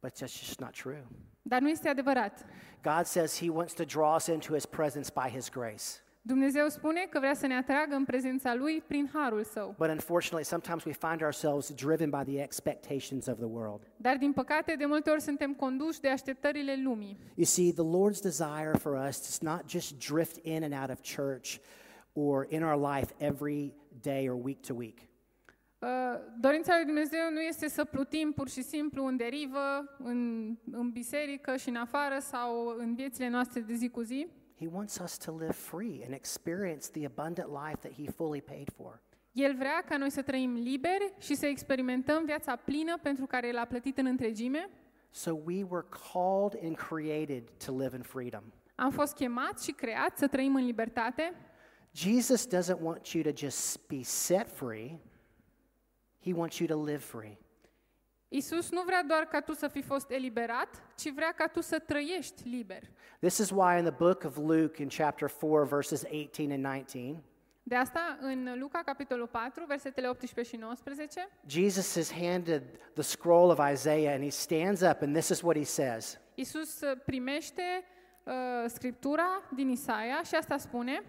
But 0.00 0.12
that's 0.12 0.44
just 0.44 0.60
not 0.60 0.70
true. 0.82 1.04
dar 1.42 1.60
nu 1.60 1.68
este 1.68 1.88
adevărat. 1.88 2.44
God 2.82 3.04
says 3.04 3.38
He 3.40 3.48
wants 3.50 3.72
to 3.72 3.84
draw 3.84 4.14
us 4.14 4.26
into 4.26 4.52
His 4.54 4.66
presence 4.66 5.10
by 5.14 5.28
His 5.36 5.50
grace. 5.50 5.84
Dumnezeu 6.22 6.68
spune 6.68 7.06
că 7.10 7.18
vrea 7.18 7.34
să 7.34 7.46
ne 7.46 7.54
atragă 7.56 7.94
în 7.94 8.04
prezența 8.04 8.54
Lui 8.54 8.82
prin 8.86 9.10
harul 9.12 9.44
Său. 9.44 9.74
But 9.78 9.88
unfortunately, 9.88 10.44
sometimes 10.44 10.84
we 10.84 10.92
find 11.08 11.22
ourselves 11.22 11.74
driven 11.74 12.10
by 12.10 12.32
the 12.32 12.42
expectations 12.42 13.26
of 13.26 13.36
the 13.36 13.46
world. 13.46 13.80
Dar, 13.96 14.16
din 14.16 14.32
păcate, 14.32 14.74
de 14.78 14.84
multe 14.86 15.10
ori 15.10 15.20
suntem 15.20 15.54
conduși 15.54 16.00
de 16.00 16.08
așteptările 16.08 16.80
lumii. 16.82 17.18
You 17.34 17.44
see, 17.44 17.72
the 17.72 17.84
Lord's 17.84 18.20
desire 18.22 18.72
for 18.78 19.06
us 19.08 19.28
is 19.28 19.40
not 19.40 19.62
just 19.68 20.08
drift 20.10 20.36
in 20.44 20.62
and 20.62 20.72
out 20.80 20.90
of 20.90 20.98
church 21.16 21.56
or 22.12 22.46
in 22.48 22.62
our 22.62 22.94
life 22.94 23.12
every 23.18 23.74
day 24.00 24.28
or 24.28 24.44
week 24.44 24.66
to 24.66 24.74
week. 24.74 24.98
Uh, 25.78 25.88
Dorința 26.40 26.74
lui 26.76 26.84
Dumnezeu 26.84 27.30
nu 27.32 27.40
este 27.40 27.68
să 27.68 27.84
plutim 27.84 28.32
pur 28.32 28.48
și 28.48 28.62
simplu 28.62 29.04
în 29.04 29.16
derivă, 29.16 29.96
în, 29.98 30.46
în 30.70 30.90
biserică 30.90 31.56
și 31.56 31.68
în 31.68 31.76
afară 31.76 32.18
sau 32.18 32.74
în 32.78 32.94
viețile 32.94 33.28
noastre 33.28 33.60
de 33.60 33.74
zi 33.74 33.88
cu 33.88 34.00
zi. 34.00 34.26
He 34.58 34.66
wants 34.72 34.98
us 34.98 35.16
to 35.16 35.36
live 35.38 35.52
free 35.52 36.04
and 36.04 36.14
experience 36.14 36.90
the 36.90 37.06
abundant 37.06 37.48
life 37.48 37.76
that 37.76 37.92
He 37.92 38.10
fully 38.10 38.42
paid 38.42 38.68
for. 38.76 39.02
El 39.32 39.54
vrea 39.54 39.84
ca 39.88 39.96
noi 39.96 40.10
să 40.10 40.22
trăim 40.22 40.54
liberi 40.54 41.14
și 41.18 41.34
să 41.34 41.46
experimentăm 41.46 42.24
viața 42.24 42.56
plină 42.56 42.98
pentru 43.02 43.26
care 43.26 43.48
El 43.48 43.58
a 43.58 43.64
plătit 43.64 43.98
în 43.98 44.06
întregime. 44.06 44.68
So 45.10 45.32
we 45.44 45.62
were 45.70 45.86
called 46.12 46.64
and 46.64 46.76
created 46.76 47.42
to 47.64 47.72
live 47.78 47.96
in 47.96 48.02
freedom. 48.02 48.42
Am 48.74 48.90
fost 48.90 49.14
chemați 49.14 49.64
și 49.64 49.72
creați 49.72 50.18
să 50.18 50.26
trăim 50.26 50.54
în 50.54 50.64
libertate. 50.64 51.32
Jesus 51.96 52.46
doesn't 52.46 52.80
want 52.80 53.14
you 53.14 53.22
to 53.22 53.32
just 53.32 53.88
be 53.88 54.02
set 54.02 54.50
free, 54.50 54.98
He 56.20 56.32
wants 56.34 56.60
you 56.60 56.66
to 56.66 56.76
live 56.76 57.02
free. 57.02 57.38
Isus 58.28 58.70
nu 58.70 58.82
vrea 58.82 59.02
doar 59.02 59.24
ca 59.24 59.40
tu 59.40 59.52
să 59.52 59.68
fi 59.68 59.82
fost 59.82 60.10
eliberat, 60.10 60.82
ci 60.96 61.12
vrea 61.12 61.32
ca 61.32 61.46
tu 61.46 61.60
să 61.60 61.78
trăiești 61.78 62.48
liber. 62.48 62.82
This 63.20 63.38
is 63.38 63.50
why 63.50 63.78
in 63.78 63.84
the 63.84 63.94
book 63.98 64.24
of 64.24 64.36
Luke, 64.36 64.82
in 64.82 64.88
chapter 64.88 65.28
4, 65.28 65.64
verses 65.64 66.02
18 66.02 66.52
and 66.52 66.64
19, 66.64 67.22
De 67.62 67.74
asta, 67.74 68.18
în 68.20 68.58
Luca, 68.58 68.82
capitolul 68.84 69.26
4, 69.26 69.64
versetele 69.66 70.08
18 70.08 70.54
și 70.54 70.60
19, 70.60 71.28
Jesus 71.46 71.94
is 71.94 72.12
handed 72.12 72.62
the 72.92 73.02
scroll 73.02 73.50
of 73.50 73.58
Isaiah 73.72 74.14
and 74.14 74.22
he 74.22 74.30
stands 74.30 74.80
up, 74.80 75.02
and 75.02 75.14
this 75.14 75.28
is 75.28 75.40
what 75.40 75.56
he 75.56 75.64
says 75.64 76.18
Isus 76.34 76.80
uh, 76.80 76.98
primește 77.04 77.62
uh, 78.24 78.32
scriptura 78.66 79.42
din 79.54 79.68
Isaia 79.68 80.22
și 80.22 80.34
asta 80.34 80.56
spune, 80.56 81.02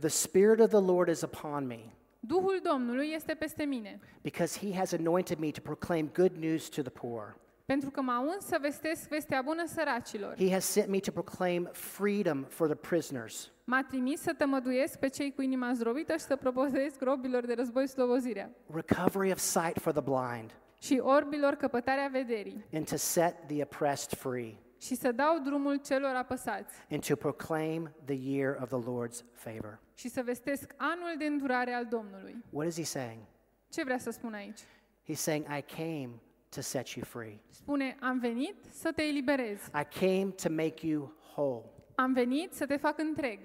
The 0.00 0.08
Spirit 0.08 0.60
of 0.60 0.68
the 0.68 0.80
Lord 0.80 1.08
is 1.08 1.20
upon 1.22 1.66
me, 1.66 1.78
Duhul 2.20 2.60
Domnului 2.62 3.10
este 3.14 3.34
peste 3.34 3.64
mine, 3.64 4.00
because 4.22 4.58
he 4.58 4.78
has 4.78 4.92
anointed 4.92 5.38
me 5.38 5.50
to 5.50 5.60
proclaim 5.60 6.10
good 6.14 6.32
news 6.36 6.68
to 6.68 6.82
the 6.82 6.90
poor. 6.90 7.36
pentru 7.64 7.90
că 7.90 8.00
m-a 8.00 8.20
uns 8.20 8.44
să 8.44 8.58
vestesc 8.60 9.08
vestea 9.08 9.42
bună 9.42 9.66
săracilor. 9.66 10.34
He 10.36 10.52
has 10.52 10.64
sent 10.64 10.88
me 10.88 10.98
to 10.98 11.10
proclaim 11.10 11.68
freedom 11.72 12.44
for 12.48 12.66
the 12.66 12.76
prisoners, 12.76 13.50
M-a 13.64 13.82
trimis 13.88 14.20
să 14.20 14.34
tămăduiesc 14.38 14.98
pe 14.98 15.08
cei 15.08 15.34
cu 15.34 15.42
inima 15.42 15.72
zdrobită 15.72 16.12
și 16.12 16.24
să 16.24 16.36
propovăduiesc 16.36 17.00
robilor 17.00 17.46
de 17.46 17.54
război 17.54 17.86
slobozirea 17.86 18.50
recovery 18.74 19.30
of 19.30 19.38
sight 19.38 19.78
for 19.80 19.92
the 19.92 20.02
blind, 20.02 20.50
și 20.80 21.00
orbilor 21.02 21.54
căpătarea 21.54 22.08
vederii 22.12 22.64
and 22.72 22.88
to 22.88 22.96
set 22.96 23.34
the 23.46 23.62
oppressed 23.62 24.18
free, 24.18 24.54
și 24.80 24.94
să 24.94 25.12
dau 25.12 25.38
drumul 25.38 25.76
celor 25.76 26.14
apăsați 26.14 26.74
and 26.90 27.06
to 27.06 27.16
proclaim 27.16 27.90
the 28.04 28.16
year 28.20 28.58
of 28.62 28.68
the 28.68 28.78
Lord's 28.90 29.24
favor. 29.32 29.78
Și 29.98 30.08
să 30.08 30.22
vestesc 30.22 30.72
anul 30.76 31.14
de 31.18 31.24
îndurare 31.24 31.72
al 31.72 31.86
Domnului. 31.86 32.44
What 32.50 32.66
is 32.68 32.76
he 32.76 32.84
saying? 32.84 33.20
Ce 33.68 33.84
vrea 33.84 33.98
să 33.98 34.10
spun 34.10 34.34
aici? 34.34 34.60
He's 35.08 35.16
saying, 35.16 35.46
I 35.58 35.62
came 35.76 36.10
to 36.48 36.60
set 36.60 36.88
you 36.88 37.04
free. 37.04 37.40
Spune, 37.50 37.96
am 38.00 38.18
venit 38.18 38.54
să 38.70 38.92
te 38.94 39.02
eliberez. 39.02 39.58
I 39.66 39.98
came 39.98 40.30
to 40.42 40.48
make 40.50 40.86
you 40.86 41.14
whole. 41.36 41.64
Am 41.94 42.12
venit 42.12 42.52
să 42.52 42.66
te 42.66 42.76
fac 42.76 42.98
întreg. 42.98 43.38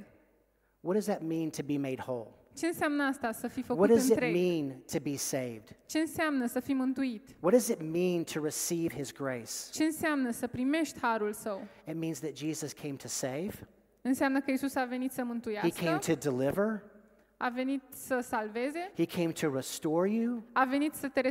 What 0.80 0.96
does 0.96 1.06
that 1.06 1.22
mean 1.22 1.50
to 1.50 1.64
be 1.66 1.78
made 1.78 1.98
whole? 2.08 2.28
Ce 2.58 2.66
înseamnă 2.68 3.04
asta 3.04 3.32
să 3.32 3.48
fii 3.48 3.64
What 3.68 3.78
făcut 3.78 3.90
does 3.90 4.04
it 4.04 4.10
întreg? 4.10 4.34
mean 4.36 4.84
to 4.92 5.00
be 5.00 5.16
saved? 5.16 5.76
Ce 5.86 6.00
înseamnă 6.00 6.46
să 6.46 6.60
fii 6.60 6.74
mântuit? 6.74 7.36
What 7.40 7.54
does 7.54 7.68
it 7.68 7.82
mean 7.82 8.24
to 8.24 8.44
receive 8.44 8.96
his 8.96 9.12
grace? 9.14 9.52
Ce 9.72 9.84
înseamnă 9.84 10.32
să 10.32 10.48
primești 10.48 11.00
harul 11.00 11.34
său? 11.34 11.68
It 11.88 11.96
means 11.96 12.20
that 12.20 12.36
Jesus 12.38 12.74
came 12.74 12.94
to 12.94 13.08
save, 13.08 13.68
Înseamnă 14.06 14.42
că 14.42 14.52
Isus 14.52 14.76
a 14.76 14.86
venit 14.86 15.12
să 15.12 15.16
he 15.16 15.22
came 15.22 15.32
mântuiască, 15.32 16.14
to 16.14 16.30
deliver, 16.30 16.84
a 17.38 17.50
venit 17.50 17.84
să 17.90 18.20
salveze, 18.20 18.92
he 18.96 19.06
came 19.06 19.32
to 19.32 19.54
restore 19.54 20.10
you, 20.10 20.44
a 20.54 20.66
venit 20.66 20.94
să 20.94 21.08
te 21.08 21.22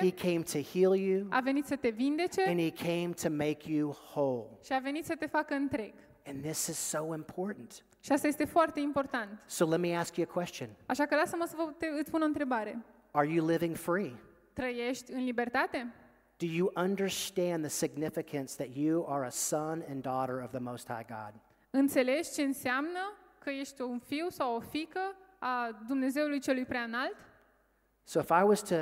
he 0.00 0.10
came 0.10 0.42
to 0.52 0.58
heal 0.58 0.94
you, 0.94 1.26
a 1.30 1.40
venit 1.40 1.66
să 1.66 1.76
te 1.76 1.88
vindece 1.88 2.42
and 2.46 2.60
he 2.60 2.70
came 2.70 3.10
to 3.22 3.30
make 3.30 3.72
you 3.72 3.96
whole. 4.14 4.46
și 4.64 4.72
a 4.72 4.78
venit 4.78 5.04
să 5.04 5.14
te 5.18 5.26
facă 5.26 5.54
întreg. 5.54 5.92
And 6.26 6.42
this 6.42 6.66
is 6.66 6.78
so 6.78 7.14
important. 7.14 7.84
Și 8.00 8.12
asta 8.12 8.26
este 8.26 8.44
foarte 8.44 8.80
important. 8.80 9.42
So 9.46 9.68
let 9.68 9.80
me 9.80 9.96
ask 9.96 10.16
you 10.16 10.26
a 10.30 10.32
question 10.32 10.68
Așa 10.86 11.06
că 11.06 11.14
lasă-mă 11.14 11.44
să 11.48 11.54
vă 11.56 11.72
te, 11.78 11.86
îți 12.00 12.10
pun 12.10 12.22
o 12.22 12.24
întrebare. 12.24 12.84
Are 13.10 13.28
you 13.28 13.46
living 13.46 13.76
free? 13.76 14.12
Trăiești 14.52 15.12
în 15.12 15.24
libertate? 15.24 15.94
Do 16.36 16.46
you 16.46 16.72
understand 16.74 17.60
the 17.60 17.70
significance 17.70 18.54
that 18.56 18.74
you 18.74 19.06
are 19.08 19.26
a 19.26 19.30
son 19.30 19.84
and 19.88 20.02
daughter 20.02 20.42
of 20.44 20.50
the 20.50 20.60
Most 20.60 20.88
High 20.88 21.06
God? 21.06 21.32
Înțelegi 21.70 22.32
ce 22.32 22.42
înseamnă 22.42 23.12
că 23.38 23.50
ești 23.50 23.80
un 23.80 23.98
fiu 23.98 24.28
sau 24.28 24.54
o 24.54 24.60
fică 24.60 25.00
a 25.38 25.78
Dumnezeului 25.86 26.40
celui 26.40 26.64
prea 26.64 26.82
înalt? 26.82 27.16
So 28.04 28.20
if 28.20 28.28
I 28.28 28.42
was 28.42 28.62
to 28.62 28.74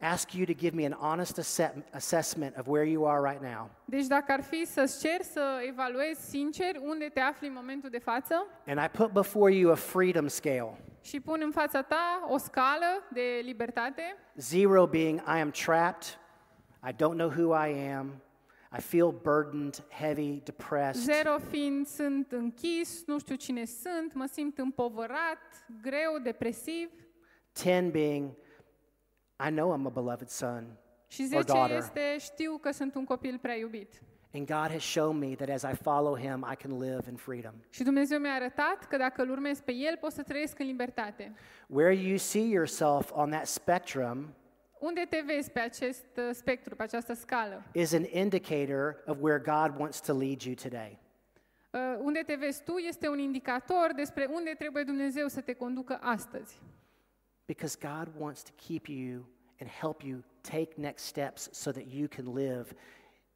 ask 0.00 0.32
you 0.32 0.44
to 0.44 0.52
give 0.52 0.76
me 0.76 0.84
an 0.84 0.92
honest 0.92 1.38
asse- 1.38 1.84
assessment 1.92 2.56
of 2.58 2.66
where 2.66 2.88
you 2.90 3.06
are 3.08 3.30
right 3.30 3.42
now, 3.42 3.70
Deci 3.84 4.06
dacă 4.06 4.32
ar 4.32 4.42
fi 4.42 4.64
să-ți 4.66 5.00
cer 5.00 5.22
să 5.22 5.62
evaluezi 5.68 6.28
sincer 6.28 6.76
unde 6.82 7.08
te 7.08 7.20
afli 7.20 7.46
în 7.46 7.52
momentul 7.52 7.90
de 7.90 7.98
față 7.98 8.46
and 8.66 8.78
I 8.84 8.88
put 8.96 9.12
before 9.12 9.54
you 9.54 9.70
a 9.72 9.74
freedom 9.74 10.26
scale, 10.26 10.76
și 11.00 11.20
pun 11.20 11.40
în 11.44 11.50
fața 11.50 11.82
ta 11.82 12.26
o 12.28 12.36
scală 12.38 13.02
de 13.12 13.40
libertate, 13.42 14.16
zero 14.36 14.86
being 14.86 15.18
I 15.18 15.40
am 15.40 15.50
trapped, 15.50 16.18
I 16.88 16.92
don't 16.92 17.16
know 17.16 17.28
who 17.28 17.66
I 17.66 17.90
am, 17.92 18.22
I 18.76 18.80
feel 18.80 19.12
burdened, 19.22 19.84
heavy, 19.90 20.40
depressed, 20.44 21.02
zero 21.02 21.38
fiind 21.38 21.86
sunt 21.86 22.32
închis, 22.32 23.02
nu 23.06 23.18
știu 23.18 23.34
cine 23.34 23.64
sunt, 23.64 24.14
mă 24.14 24.26
simt 24.32 24.58
împovărat, 24.58 25.66
greu, 25.82 26.18
depresiv 26.22 26.90
10 27.54 27.88
being 27.92 28.30
I 29.46 29.50
know 29.50 29.78
I'm 29.78 29.86
a 29.86 29.88
beloved 29.88 30.28
son 30.28 30.76
și 31.08 31.20
or 31.22 31.28
10 31.28 31.42
daughter. 31.42 31.76
este 31.76 32.16
știu 32.18 32.58
că 32.60 32.70
sunt 32.70 32.94
un 32.94 33.04
copil 33.04 33.38
prea 33.38 33.56
iubit. 33.56 34.02
And 34.32 34.46
God 34.46 34.70
has 34.70 34.82
shown 34.82 35.18
me 35.18 35.34
that 35.34 35.48
as 35.48 35.62
I 35.62 35.76
follow 35.82 36.16
him, 36.16 36.46
I 36.52 36.56
can 36.56 36.80
live 36.80 37.10
in 37.10 37.16
freedom. 37.16 37.52
Și 37.70 37.82
Dumnezeu 37.82 38.18
mi-a 38.18 38.32
arătat 38.32 38.84
că 38.88 38.96
dacă 38.96 39.22
îl 39.22 39.30
urmez 39.30 39.60
pe 39.60 39.72
El, 39.72 39.96
pot 40.00 40.12
să 40.12 40.22
trăiesc 40.22 40.58
în 40.58 40.66
libertate. 40.66 41.34
Where 41.66 41.94
you 41.94 42.16
see 42.16 42.48
yourself 42.48 43.10
on 43.12 43.30
that 43.30 43.46
spectrum 43.46 44.34
Unde 44.84 45.06
te 45.08 45.22
vezi 45.26 45.50
pe 45.50 45.58
acest 45.58 46.06
uh, 46.16 46.30
spectru, 46.32 46.76
pe 46.76 46.82
această 46.82 47.14
scală? 47.14 47.64
is 47.72 47.92
an 47.92 48.04
indicator 48.12 49.02
of 49.06 49.16
where 49.20 49.38
God 49.38 49.80
wants 49.80 50.00
to 50.00 50.12
lead 50.16 50.42
you 50.42 50.54
today. 50.54 50.98
Uh, 51.70 51.80
Unde 51.98 52.22
te 52.26 52.34
vezi 52.34 52.62
tu 52.62 52.76
este 52.76 53.08
un 53.08 53.18
indicator 53.18 53.92
despre 53.96 54.28
unde 54.30 54.54
trebuie 54.58 54.82
Dumnezeu 54.82 55.28
să 55.28 55.40
te 55.40 55.52
conducă 55.52 55.98
astăzi. 56.00 56.60
Because 57.44 57.78
God 57.80 58.12
wants 58.18 58.42
to 58.42 58.50
keep 58.66 58.86
you 58.86 59.28
and 59.60 59.70
help 59.80 60.02
you 60.02 60.24
take 60.40 60.70
next 60.76 61.04
steps 61.04 61.48
so 61.52 61.70
that 61.70 61.84
you 61.92 62.08
can 62.08 62.34
live 62.34 62.72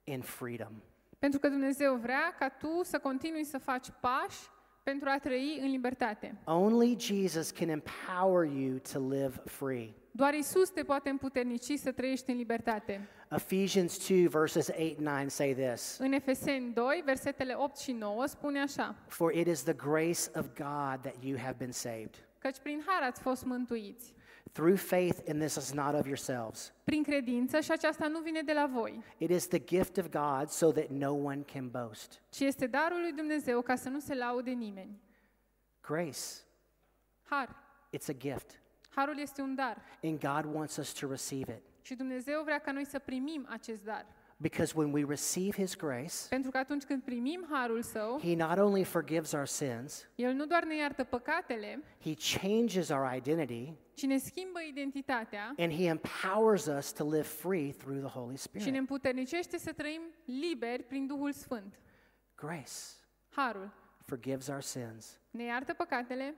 in 0.05 0.21
freedom. 0.21 0.73
Pentru 1.19 1.39
că 1.39 1.49
Dumnezeu 1.49 1.95
vrea 1.95 2.35
ca 2.39 2.49
tu 2.49 2.83
să 2.83 2.99
continui 2.99 3.45
să 3.45 3.59
faci 3.59 3.87
pași 4.01 4.39
pentru 4.83 5.09
a 5.09 5.19
trăi 5.19 5.59
în 5.63 5.71
libertate. 5.71 6.39
Only 6.45 6.97
Jesus 6.99 7.51
can 7.51 7.69
empower 7.69 8.45
you 8.45 8.79
to 8.93 9.09
live 9.09 9.43
free. 9.45 9.95
Doar 10.19 10.35
Isus 10.35 10.71
te 10.71 10.83
poate 10.83 11.09
împuternici 11.09 11.79
să 11.79 11.93
trăiești 11.93 12.31
în 12.31 12.37
libertate. 12.37 13.09
Ephesians 13.31 14.09
2, 14.09 14.27
verses 14.27 14.69
8 14.69 14.79
and 14.81 15.07
9 15.07 15.29
say 15.29 15.55
this 15.55 15.97
În 15.99 16.13
Efeseni 16.13 16.73
2, 16.73 17.03
versetele 17.05 17.55
8 17.57 17.77
și 17.77 17.93
9 17.93 18.27
spune 18.27 18.61
așa, 18.61 18.95
For 19.07 19.33
it 19.33 19.47
is 19.47 19.63
the 19.63 19.73
grace 19.73 20.21
of 20.35 20.47
God 20.47 21.01
that 21.03 21.15
you 21.21 21.39
have 21.39 21.55
been 21.59 21.73
saved. 21.73 22.29
căci 22.39 22.59
prin 22.59 22.83
har 22.87 23.03
ați 23.03 23.21
fost 23.21 23.45
mântuiți, 23.45 24.15
Through 24.53 24.79
faith, 24.79 25.19
and 25.29 25.41
this 25.41 25.55
is 25.55 25.73
not 25.73 25.95
of 25.95 26.07
yourselves. 26.07 26.73
prin 26.85 27.03
credință 27.03 27.61
și 27.61 27.71
aceasta 27.71 28.09
nu 28.09 28.21
vine 28.21 28.43
de 28.43 28.53
la 28.53 28.67
voi, 28.73 29.03
It 29.19 29.31
is 29.31 29.47
the 29.49 29.65
gift 29.65 29.97
of 29.97 30.09
God 30.09 30.49
so 30.49 30.73
that 30.73 30.89
no 30.89 31.13
one 31.13 31.41
can 31.53 31.69
boast. 31.69 32.23
ci 32.31 32.41
este 32.41 32.67
darul 32.67 33.01
lui 33.01 33.13
Dumnezeu 33.13 33.61
ca 33.61 33.75
să 33.75 33.89
nu 33.89 33.99
se 33.99 34.15
laude 34.15 34.51
nimeni. 34.51 35.01
Grace, 35.81 36.19
Har. 37.23 37.57
it's 37.97 38.09
a 38.09 38.17
gift, 38.19 38.61
Harul 38.99 39.19
este 39.19 39.43
un 39.43 39.55
dar 39.55 39.83
and 40.03 40.19
God 40.21 40.55
wants 40.55 40.77
us 40.77 40.93
to 40.93 41.09
receive 41.09 41.53
it. 41.53 41.63
și 41.83 41.95
Dumnezeu 41.95 42.43
vrea 42.43 42.59
ca 42.59 42.73
noi 42.73 42.85
să 42.87 42.99
primim 42.99 43.47
acest 43.49 43.85
dar. 43.85 44.07
Because 44.41 44.73
when 44.77 44.93
we 44.93 45.05
receive 45.09 45.57
His 45.63 45.77
grace, 45.77 46.15
Pentru 46.29 46.51
că 46.51 46.59
atunci 46.59 46.85
când 46.85 47.03
primim 47.03 47.47
harul 47.51 47.83
său, 47.83 48.21
He 48.21 48.35
not 48.37 48.59
only 48.59 48.85
forgives 48.85 49.33
our 49.33 49.47
sins, 49.47 50.09
El 50.15 50.33
nu 50.33 50.47
doar 50.47 50.65
ne 50.65 50.77
iartă 50.77 51.05
păcatele, 51.05 51.83
He 52.05 52.15
changes 52.39 52.89
our 52.89 53.13
identity, 53.17 53.73
ci 53.95 54.03
ne 54.03 54.17
schimbă 54.19 54.61
identitatea 54.69 55.55
and 55.59 55.73
He 55.73 55.85
empowers 55.85 56.67
us 56.67 56.93
to 56.93 57.05
live 57.11 57.23
free 57.23 57.73
through 57.73 57.99
the 58.01 58.19
Holy 58.19 58.37
și 58.37 58.49
ne 58.51 58.59
Spirit. 58.61 58.75
împuternicește 58.79 59.59
să 59.59 59.73
trăim 59.73 60.01
liberi 60.25 60.83
prin 60.83 61.07
Duhul 61.07 61.33
Sfânt. 61.33 61.79
Grace 62.35 62.73
Harul 63.31 63.71
forgives 64.05 64.49
our 64.49 64.61
sins. 64.61 65.19
ne 65.31 65.45
iartă 65.45 65.73
păcatele. 65.73 66.35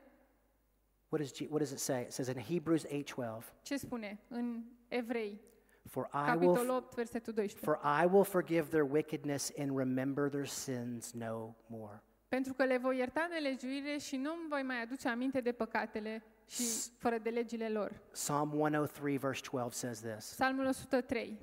What 1.10 1.20
does, 1.22 1.32
G- 1.32 1.46
what 1.50 1.58
does 1.58 1.70
it 1.72 1.78
say? 1.78 2.02
It 2.02 2.12
says 2.12 2.28
in 2.28 2.38
Hebrews 2.38 2.84
8:12, 2.86 3.52
Ce 3.62 3.76
spune 3.76 4.18
în 4.28 4.62
Evrei, 4.88 5.40
"For 5.88 6.08
I 6.12 6.16
will 6.16 6.26
capitolul 6.26 6.76
8, 6.76 6.94
versetul 6.94 7.32
12? 7.32 7.64
for 7.64 7.80
I 8.02 8.06
will 8.06 8.24
forgive 8.24 8.68
their 8.68 8.82
wickedness 8.90 9.52
and 9.58 9.76
remember 9.78 10.28
their 10.28 10.46
sins 10.46 11.12
no 11.12 11.54
more." 11.66 12.02
Pentru 12.28 12.52
că 12.54 12.64
le 12.64 12.76
voi 12.78 12.96
ierta 12.96 13.26
nelegiuire 13.30 13.96
și 13.98 14.16
nu 14.16 14.30
îmi 14.32 14.46
voi 14.48 14.62
mai 14.62 14.82
aduce 14.82 15.08
aminte 15.08 15.40
de 15.40 15.52
păcatele 15.52 16.22
și 16.46 16.62
fără 16.98 17.18
de 17.18 17.30
legile 17.30 17.68
lor. 17.68 18.00
Psalm 18.10 18.60
103 18.60 19.16
verse 19.16 19.40
12 19.50 19.76
says 19.76 20.00
this. 20.00 20.30
Psalmul 20.32 20.64
103. 20.66 21.38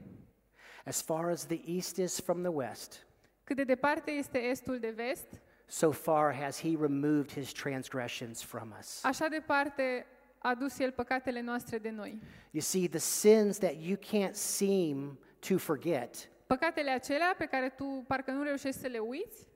As 0.86 1.02
far 1.02 1.30
as 1.30 1.46
the 1.46 1.62
east 1.66 1.98
is 1.98 2.20
from 2.20 2.40
the 2.42 2.52
west, 2.52 3.06
Cât 3.44 3.56
de 3.56 3.64
departe 3.64 4.12
este 4.12 4.38
estul 4.40 4.80
de 4.80 4.90
vest, 4.90 5.42
so 5.68 5.92
far 5.92 6.34
has 6.34 6.60
he 6.62 6.76
removed 6.80 7.32
his 7.32 7.52
transgressions 7.52 8.42
from 8.44 8.76
us. 8.80 9.04
așa 9.04 9.28
departe 9.28 10.06
a 10.38 10.56
dus 10.56 10.80
el 10.80 10.92
păcatele 10.92 11.42
noastre 11.42 11.78
de 11.78 11.90
noi. 11.90 12.22
You 12.52 12.62
see, 12.62 12.88
the 12.88 12.98
sins 12.98 13.58
that 13.58 13.74
you 13.80 13.96
can't 13.98 14.34
seem 14.34 15.20
to 15.50 15.58
forget, 15.58 16.30
Păcatele 16.48 16.92
acelea 16.92 17.36
pe 17.38 17.46
care 17.46 17.70
tu 17.70 18.04
parcă 18.08 18.32
nu 18.32 18.44
reușești 18.44 18.80
să 18.80 18.88
le 18.88 19.00
uiți, 19.00 19.48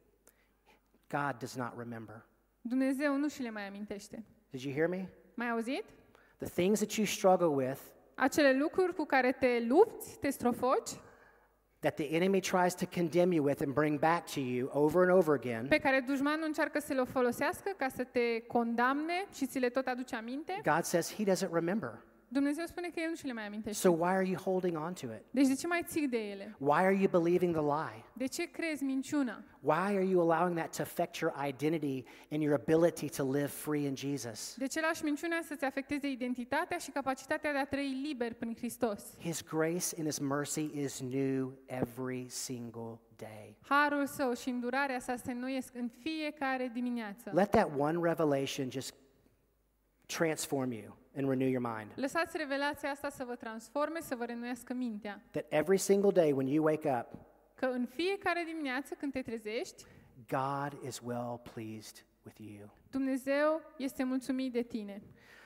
God 1.10 1.36
does 1.40 1.56
not 1.56 1.74
remember. 1.78 2.26
Dumnezeu 2.62 3.16
nu 3.18 3.28
și 3.28 3.42
le 3.42 3.50
mai 3.50 3.68
amintește. 3.68 4.26
Did 4.50 4.62
you 4.62 4.74
hear 4.74 4.88
me? 4.88 5.10
Mai 5.34 5.50
auzit? 5.50 5.84
The 6.38 6.48
things 6.50 6.80
that 6.80 6.92
you 6.92 7.06
struggle 7.06 7.48
with, 7.66 7.80
Acele 8.16 8.54
lucruri 8.58 8.96
cu 8.96 9.06
care 9.06 9.32
te 9.32 9.60
lupți, 9.68 10.18
te 10.20 10.30
strofoci, 10.30 10.90
that 11.82 11.96
the 11.96 12.08
enemy 12.16 12.40
tries 12.40 12.74
to 12.76 12.86
condemn 12.86 13.32
you 13.32 13.44
with 13.44 13.62
and 13.62 13.74
bring 13.74 13.98
back 13.98 14.26
to 14.34 14.40
you 14.40 14.70
over 14.74 15.02
and 15.02 15.12
over 15.12 15.36
again, 15.36 15.68
pe 15.68 15.78
care 15.78 16.04
dușmanul 16.08 16.46
încearcă 16.46 16.80
să 16.80 16.94
le 16.94 17.04
folosească 17.04 17.72
ca 17.78 17.88
să 17.96 18.04
te 18.04 18.40
condamne 18.48 19.26
și 19.36 19.46
ți 19.46 19.60
le 19.60 19.70
tot 19.70 19.88
aduce 19.88 20.16
aminte, 20.16 20.62
God 20.64 20.84
says 20.84 21.16
he 21.16 21.24
doesn't 21.24 21.52
remember. 21.52 21.92
Dumnezeu 22.34 22.66
spune 22.66 22.88
că 22.88 23.00
El 23.00 23.10
nu 23.10 23.16
și 23.16 23.26
le 23.26 23.34
mai 23.34 23.46
amintește. 23.46 23.88
So 23.88 23.90
why 23.90 24.14
are 24.14 24.28
you 24.28 24.38
holding 24.38 24.78
on 24.78 24.94
to 24.94 25.06
it? 25.06 25.24
Deci 25.32 25.48
de 25.48 25.56
ce 25.56 25.68
mai 25.68 25.82
ții 25.86 26.08
de 26.08 26.18
ele? 26.18 26.56
Why 26.60 26.80
are 26.80 26.94
you 26.94 27.08
believing 27.08 27.54
the 27.56 27.64
lie? 27.64 28.04
De 28.14 28.26
ce 28.26 28.52
crezi 28.52 28.84
minciuna? 28.84 29.44
Why 29.60 29.96
are 29.96 30.06
you 30.06 30.32
allowing 30.32 30.58
that 30.58 30.76
to 30.76 30.82
affect 30.82 31.16
your 31.16 31.34
identity 31.48 32.04
and 32.32 32.42
your 32.42 32.54
ability 32.54 33.10
to 33.10 33.32
live 33.32 33.48
free 33.48 33.86
in 33.86 33.96
Jesus? 33.96 34.56
De 34.58 34.68
ce 34.68 34.82
lași 34.82 35.04
minciuna 35.04 35.36
să-ți 35.42 35.66
afecteze 35.66 36.08
identitatea 36.08 36.78
și 36.78 36.92
capacitatea 36.92 37.52
de 37.52 37.58
a 37.58 37.66
trăi 37.66 38.02
liber 38.08 38.34
prin 38.34 38.56
Hristos? 38.56 39.04
His 39.20 39.44
grace 39.44 39.96
and 39.98 40.06
his 40.06 40.20
mercy 40.20 40.72
is 40.74 41.00
new 41.00 41.54
every 41.66 42.26
single 42.30 43.00
day. 43.16 43.58
Harul 43.62 44.06
său 44.06 44.34
și 44.34 44.50
îndurarea 44.50 45.00
sa 45.00 45.16
se 45.16 45.32
înnoiesc 45.32 45.76
în 45.76 45.90
fiecare 46.00 46.70
dimineață. 46.74 47.32
Let 47.34 47.50
that 47.50 47.70
one 47.78 48.00
revelation 48.02 48.70
just 48.70 48.94
transform 50.18 50.72
you 50.72 50.98
and 51.18 51.30
renew 51.30 51.48
your 51.48 51.62
mind. 51.78 51.92
Lăsați 51.96 52.38
revelația 52.38 52.90
asta 52.90 53.10
să 53.10 53.24
vă 53.24 53.36
transforme, 53.36 54.00
să 54.02 54.16
vă 54.16 54.26
renuiască 54.26 54.74
mintea. 54.74 55.22
That 55.32 55.46
every 55.50 55.78
single 55.78 56.12
day 56.12 56.32
when 56.32 56.48
you 56.48 56.64
wake 56.66 56.90
up, 56.90 57.20
că 57.56 57.66
în 57.66 57.86
fiecare 57.86 58.44
dimineață 58.46 58.94
când 58.94 59.12
te 59.12 59.22
trezești, 59.22 59.84
God 60.30 60.84
is 60.88 61.00
well 61.04 61.42
pleased 61.54 62.06
with 62.26 62.38
you. 62.40 62.70
Dumnezeu 62.92 63.62
este 63.78 64.04
mulțumit 64.04 64.52
de 64.52 64.62
tine. 64.62 65.02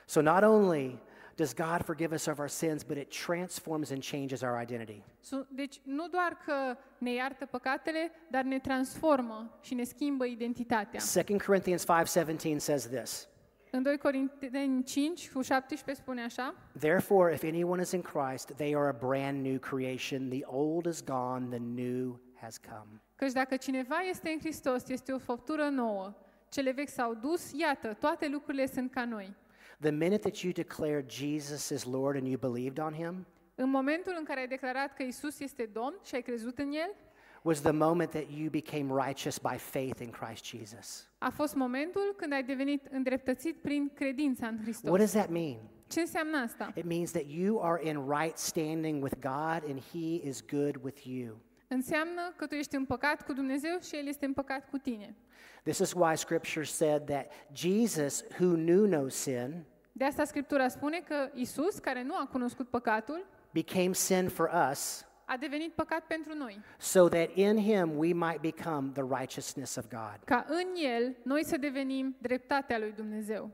So 0.06 0.22
not 0.22 0.44
only 0.44 1.00
does 1.36 1.54
God 1.54 1.84
forgive 1.84 2.14
us 2.14 2.26
of 2.26 2.38
our 2.40 2.48
sins, 2.48 2.84
but 2.84 2.98
it 2.98 3.10
transforms 3.26 3.90
and 3.92 4.04
changes 4.12 4.42
our 4.42 4.62
identity. 4.62 5.04
Su- 5.20 5.48
Deci 5.50 5.82
nu 5.84 6.08
doar 6.08 6.38
că 6.46 6.78
ne 6.98 7.14
iartă 7.14 7.46
păcatele, 7.46 8.12
dar 8.32 8.44
ne 8.44 8.60
transformă 8.60 9.58
și 9.62 9.74
ne 9.74 9.84
schimbă 9.84 10.26
identitatea. 10.26 11.00
2 11.26 11.40
Corinthians 11.46 11.86
5:17 11.86 12.58
says 12.58 12.88
this. 12.90 13.28
În 13.76 13.84
2 13.84 13.98
Corinteni 13.98 14.84
5 14.84 15.32
cu 15.32 15.42
17 15.42 16.04
spune 16.04 16.24
așa, 16.24 16.56
Therefore, 16.80 17.34
if 17.34 17.44
anyone 17.44 17.82
is 17.82 17.92
in 17.92 18.02
Christ, 18.02 18.54
they 18.56 18.76
are 18.76 18.88
a 18.88 19.08
brand 19.08 19.46
new 19.46 19.58
creation. 19.60 20.30
The 20.30 20.42
old 20.46 20.86
is 20.86 21.04
gone, 21.04 21.48
the 21.50 21.60
new 21.60 22.20
has 22.42 22.58
come. 22.58 23.02
căci 23.16 23.32
dacă 23.32 23.56
cineva 23.56 23.96
este 24.10 24.30
în 24.30 24.40
Hristos, 24.40 24.88
este 24.88 25.12
o 25.12 25.18
făptură 25.18 25.64
nouă. 25.70 26.14
Cele 26.50 26.72
vechi 26.72 26.90
s-au 26.90 27.14
dus, 27.14 27.52
iată, 27.52 27.94
toate 28.00 28.28
lucrurile 28.28 28.66
sunt 28.66 28.92
ca 28.92 29.06
noi. 29.06 29.36
The 29.80 29.92
minute 29.92 30.18
that 30.18 30.38
you 30.38 30.52
declare 30.52 31.06
Jesus 31.08 31.70
is 31.70 31.84
Lord 31.84 32.16
and 32.16 32.28
you 32.28 32.52
believed 32.52 32.80
on 32.80 32.94
him 32.94 33.26
În 33.56 33.70
momentul 33.70 34.16
în 34.18 34.24
care 34.24 34.40
ai 34.40 34.48
declarat 34.48 34.94
că 34.96 35.04
Isus 35.04 35.40
este 35.40 35.70
Domn 35.74 36.00
și 36.04 36.16
ai 36.16 36.22
crezut 36.22 36.58
în 36.58 36.72
El, 36.72 36.96
was 37.46 37.62
the 37.62 37.72
moment 37.72 38.12
that 38.12 38.32
you 38.32 38.50
became 38.50 38.90
righteous 38.90 39.38
by 39.38 39.58
faith 39.58 40.02
in 40.02 40.10
Christ 40.10 40.46
Jesus. 40.46 41.08
a 41.18 41.30
fost 41.30 41.56
momentul 41.56 42.14
când 42.18 42.34
ai 42.34 42.44
devenit 42.44 42.86
îndreptățit 42.92 43.56
prin 43.62 43.92
credința 43.94 44.48
în 44.48 44.60
What 44.84 45.00
does 45.00 45.12
that 45.12 45.30
mean? 45.30 45.58
Ce 45.88 46.00
înseamnă 46.00 46.38
asta? 46.38 46.72
It 46.76 46.86
means 46.86 47.12
that 47.12 47.24
you 47.28 47.62
are 47.64 47.90
in 47.90 48.10
right 48.10 48.38
standing 48.38 49.04
with 49.04 49.16
God 49.22 49.70
and 49.70 49.80
he 49.92 50.28
is 50.28 50.46
good 50.46 50.76
with 50.84 51.06
you. 51.06 51.38
Înseamnă 51.68 52.34
că 52.36 52.46
tu 52.46 52.56
ești 52.56 52.76
împăcat 52.76 53.26
cu 53.26 53.34
Dumnezeu 53.34 53.80
și 53.80 53.96
El 53.96 54.08
este 54.08 54.26
împăcat 54.26 54.70
cu 54.70 54.78
tine. 54.78 55.16
This 55.64 55.78
is 55.78 55.94
why 55.94 56.18
scripture 56.18 56.66
said 56.66 57.06
that 57.06 57.32
Jesus, 57.54 58.24
who 58.40 58.56
knew 58.56 58.86
no 58.86 59.08
sin, 59.08 59.66
De 59.92 60.06
asta 60.06 60.24
Scriptura 60.24 60.68
spune 60.68 61.04
că 61.08 61.30
Isus, 61.34 61.80
care 61.80 62.04
nu 62.04 62.16
a 62.16 62.28
cunoscut 62.32 62.70
păcatul, 62.70 63.26
became 63.52 63.94
sin 63.94 64.30
for 64.30 64.52
us 64.72 65.06
a 65.26 65.38
devenit 65.38 65.74
păcat 65.74 66.00
pentru 66.08 66.34
noi. 66.34 66.60
so 66.78 67.08
that 67.10 67.30
in 67.36 67.58
him 67.58 67.98
we 67.98 68.14
might 68.14 68.42
become 68.42 68.92
the 68.94 69.04
righteousness 69.20 69.76
of 69.76 69.88
God. 69.90 70.20
Ca 70.26 70.46
în 70.48 70.68
El 70.84 71.16
noi 71.24 71.46
să 71.46 71.58
devenim 71.58 72.16
dreptatea 72.22 72.78
lui 72.80 72.92
Dumnezeu. 72.96 73.50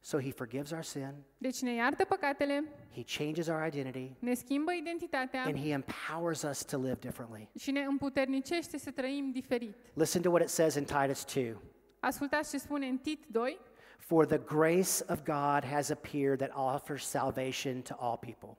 So 0.00 0.18
he 0.20 0.30
forgives 0.30 0.70
our 0.70 0.82
sin, 0.82 1.14
Deci 1.38 1.60
ne 1.62 1.74
iartă 1.74 2.04
păcatele, 2.04 2.64
he 2.94 3.02
changes 3.18 3.46
our 3.48 3.66
identity, 3.66 4.12
ne 4.18 4.34
schimbă 4.34 4.72
identitatea 4.72 5.42
and 5.42 5.58
he 5.58 5.70
empowers 5.72 6.42
us 6.42 6.64
to 6.64 6.76
live 6.76 6.96
differently. 7.00 7.48
și 7.58 7.70
ne 7.70 7.80
împuternicește 7.80 8.78
să 8.78 8.90
trăim 8.90 9.30
diferit. 9.30 9.76
Listen 9.94 10.22
to 10.22 10.30
what 10.30 10.42
it 10.42 10.48
says 10.48 10.74
in 10.74 10.84
Titus 10.84 11.24
2. 11.34 11.56
Ascultați 12.00 12.50
ce 12.50 12.58
spune 12.58 12.86
în 12.86 12.96
Tit 12.98 13.24
2, 13.26 13.58
For 13.98 14.26
the 14.26 14.38
grace 14.38 15.04
of 15.08 15.22
God 15.24 15.64
has 15.70 15.90
appeared 15.90 16.38
that 16.38 16.74
offers 16.74 17.06
salvation 17.06 17.82
to 17.82 17.94
all 17.98 18.16
people. 18.16 18.56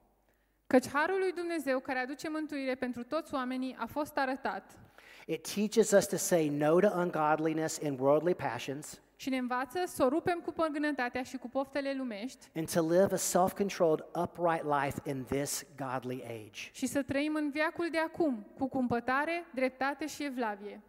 Căci 0.69 0.88
harul 0.88 1.19
lui 1.19 1.31
Dumnezeu 1.31 1.79
care 1.79 1.99
aduce 1.99 2.29
mântuire 2.29 2.75
pentru 2.75 3.03
toți 3.03 3.33
oamenii 3.33 3.75
a 3.79 3.85
fost 3.85 4.17
arătat 4.17 4.77
It 5.25 5.53
teaches 5.53 5.91
us 5.91 6.07
to 6.07 6.15
say 6.15 6.49
no 6.49 6.79
to 6.79 6.88
ungodliness 6.95 7.79
and 7.83 7.99
worldly 7.99 8.35
passions 8.35 9.01
și 9.15 9.29
ne 9.29 9.38
învață 9.38 9.83
să 9.85 10.03
o 10.03 10.07
rupem 10.07 10.39
cu 10.39 10.51
păgânătatea 10.51 11.23
și 11.23 11.38
cu 11.38 11.49
poftele 11.49 11.93
lumești 11.93 12.47
and 12.55 12.71
to 12.71 12.81
live 12.81 13.13
a 13.13 13.15
self 13.15 13.53
controlled, 13.53 14.05
upright 14.15 14.63
life 14.63 15.09
in 15.09 15.25
this 15.25 15.65
godly 15.77 16.23
age. 16.23 16.69
și 16.71 16.85
să 16.85 17.01
trăim 17.03 17.35
în 17.35 17.49
viacul 17.49 17.88
de 17.91 17.97
acum, 17.97 18.45
cu 18.57 18.67
cumpătare, 18.67 19.45
dreptate 19.53 20.07
și 20.07 20.23
evlavie. 20.23 20.81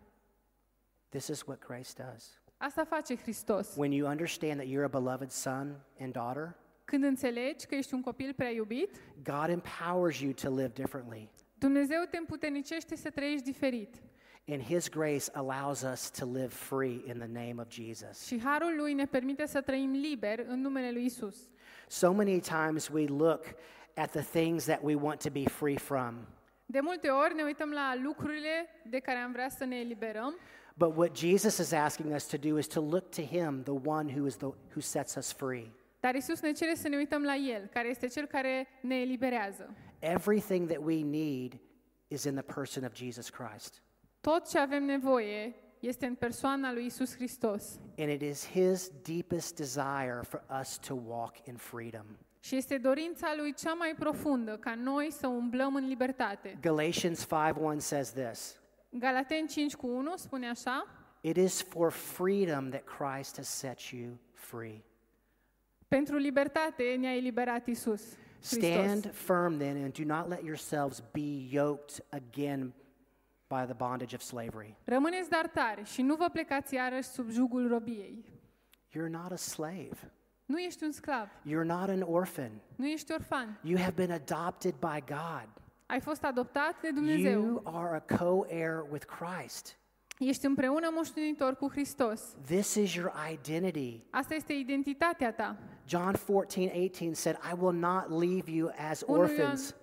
This 1.08 1.26
is 1.26 1.42
what 1.46 1.58
grace 1.66 1.90
does. 1.96 2.40
Asta 2.56 2.84
face 2.84 3.16
Hristos. 3.16 3.75
When 3.76 3.92
you 3.92 4.08
understand 4.08 4.54
that 4.54 4.66
you're 4.66 4.84
a 4.84 5.00
beloved 5.00 5.30
son 5.30 5.80
and 6.00 6.12
daughter, 6.12 6.56
Când 6.90 7.04
înțelegi 7.04 7.66
că 7.66 7.75
ești 7.75 7.94
un 7.94 8.00
copil 8.00 8.32
prea 8.37 8.50
iubit, 8.50 8.97
God 9.23 9.49
empowers 9.49 10.20
you 10.20 10.32
to 10.32 10.54
live 10.54 10.71
differently. 10.75 11.30
Dumnezeu 11.58 11.99
te 12.10 12.17
împuternicește 12.17 12.97
să 12.97 13.10
trăiești 13.10 13.45
diferit. 13.45 13.95
And 14.49 14.62
His 14.62 14.88
grace 14.88 15.25
allows 15.32 15.82
us 15.93 16.10
to 16.10 16.25
live 16.25 16.49
free 16.49 17.02
in 17.06 17.14
the 17.19 17.26
name 17.26 17.54
of 17.58 17.71
Jesus. 17.71 18.26
Și 18.26 18.41
harul 18.41 18.76
lui 18.76 18.93
ne 18.93 19.04
permite 19.06 19.47
să 19.47 19.60
trăim 19.60 19.91
liber 19.91 20.45
în 20.49 20.60
numele 20.60 20.91
lui 20.91 21.04
Isus. 21.04 21.36
So 21.88 22.12
many 22.12 22.41
times 22.41 22.88
we 22.88 23.06
look 23.06 23.45
at 23.95 24.10
the 24.10 24.41
things 24.41 24.64
that 24.64 24.80
we 24.82 24.95
want 24.95 25.23
to 25.23 25.30
be 25.30 25.45
free 25.49 25.76
from. 25.76 26.14
De 26.67 26.80
multe 26.80 27.08
ori 27.08 27.34
ne 27.34 27.43
uităm 27.43 27.71
la 27.71 27.95
lucrurile 28.02 28.69
de 28.84 28.99
care 28.99 29.19
am 29.19 29.32
vrea 29.32 29.49
să 29.49 29.64
ne 29.64 29.76
eliberăm, 29.76 30.34
But 30.76 30.97
what 30.97 31.17
Jesus 31.17 31.58
is 31.58 31.73
asking 31.73 32.12
us 32.12 32.26
to 32.26 32.36
do 32.36 32.58
is 32.58 32.67
to 32.67 32.80
look 32.80 33.10
to 33.10 33.23
Him, 33.23 33.62
the 33.62 33.88
one 33.91 34.12
who 34.17 34.26
is 34.26 34.36
the 34.36 34.47
who 34.47 34.80
sets 34.80 35.14
us 35.14 35.32
free. 35.32 35.78
Dar 36.00 36.15
Isus 36.15 36.41
ne 36.41 36.52
cere 36.52 36.75
să 36.75 36.89
ne 36.89 36.97
uităm 36.97 37.23
la 37.23 37.34
El, 37.34 37.67
care 37.67 37.89
este 37.89 38.06
Cel 38.06 38.26
care 38.26 38.69
ne 38.82 39.00
eliberează. 39.00 39.75
Everything 39.99 40.69
that 40.69 40.84
we 40.84 41.02
need 41.02 41.60
is 42.08 42.25
in 42.25 42.34
the 42.34 42.43
person 42.54 42.84
of 42.84 42.95
Jesus 42.95 43.30
Christ. 43.30 43.82
Tot 44.21 44.49
ce 44.49 44.58
avem 44.58 44.84
nevoie 44.84 45.54
este 45.80 46.06
în 46.06 46.15
persoana 46.15 46.73
lui 46.73 46.84
Isus 46.84 47.15
Hristos. 47.15 47.80
And 47.99 48.10
it 48.10 48.23
is 48.23 48.49
His 48.50 48.91
deepest 49.02 49.56
desire 49.56 50.21
for 50.23 50.45
us 50.60 50.78
to 50.78 50.95
walk 51.06 51.47
in 51.47 51.56
freedom. 51.56 52.04
Și 52.41 52.56
este 52.56 52.78
dorința 52.78 53.34
lui 53.36 53.54
cea 53.54 53.73
mai 53.73 53.95
profundă 53.99 54.56
ca 54.56 54.75
noi 54.75 55.10
să 55.10 55.26
umblăm 55.26 55.75
în 55.75 55.86
libertate. 55.86 56.58
Galatians 56.60 57.26
5:1 57.26 57.76
says 57.76 58.13
this. 58.13 58.60
Galaten 58.91 59.47
5 59.47 59.75
cu 59.75 59.86
1 59.86 60.17
spune 60.17 60.49
așa, 60.49 60.86
It 61.21 61.36
is 61.36 61.63
for 61.63 61.91
freedom 61.91 62.69
that 62.71 62.84
Christ 62.84 63.36
has 63.36 63.49
set 63.49 63.80
you 63.80 64.19
free. 64.32 64.84
Pentru 65.90 66.16
libertate 66.16 66.96
ne-a 66.98 67.14
eliberat 67.16 67.66
Isus. 67.66 68.02
Hristos. 68.42 68.70
Stand 68.70 69.10
firm 69.12 69.58
then 69.58 69.82
and 69.82 69.92
do 69.92 70.04
not 70.04 70.28
let 70.28 70.42
yourselves 70.44 71.02
be 71.12 71.48
yoked 71.50 72.04
again 72.10 72.72
by 73.48 73.64
the 73.64 73.74
bondage 73.74 74.14
of 74.14 74.20
slavery. 74.20 74.76
Rămâneți 74.84 75.28
dar 75.30 75.46
tari 75.46 75.84
și 75.84 76.02
nu 76.02 76.14
vă 76.14 76.28
plecați 76.32 76.74
iarăși 76.74 77.08
sub 77.08 77.30
jugul 77.30 77.68
robiei. 77.68 78.24
You're 78.90 79.10
not 79.10 79.32
a 79.32 79.36
slave. 79.36 80.12
Nu 80.44 80.58
ești 80.58 80.84
un 80.84 80.92
sclav, 80.92 81.28
You're 81.46 81.64
not 81.66 81.88
an 81.88 82.02
orphan. 82.02 82.50
nu 82.76 82.86
ești 82.86 83.12
orfan. 83.12 83.58
You 83.62 83.78
have 83.78 83.92
been 84.06 84.10
adopted 84.10 84.74
by 84.74 85.04
God. 85.06 85.48
Ai 85.86 86.00
fost 86.00 86.24
adoptat 86.24 86.80
de 86.80 86.90
Dumnezeu. 86.90 87.40
You 87.42 87.60
are 87.64 87.96
a 88.06 88.16
co-heir 88.16 88.84
with 88.90 89.04
Christ. 89.06 89.76
Ești 90.28 90.47
împreună 90.47 90.89
moștenitor 90.93 91.56
cu 91.56 91.71
Hristos. 91.71 92.37
This 92.47 92.75
is 92.75 92.95
your 92.95 93.13
identity. 93.33 94.02
Asta 94.11 94.35
este 94.35 94.52
identitatea 94.52 95.33
ta. 95.33 95.56
John 95.87 96.15
14:18 96.17 97.13
said, 97.13 97.37
"I 97.52 97.54
will 97.61 97.78
not 97.78 98.09
leave 98.23 98.50
you 98.50 98.71
as 98.91 99.02
1 99.06 99.17
Ioan, 99.17 99.30
orphans. 99.30 99.75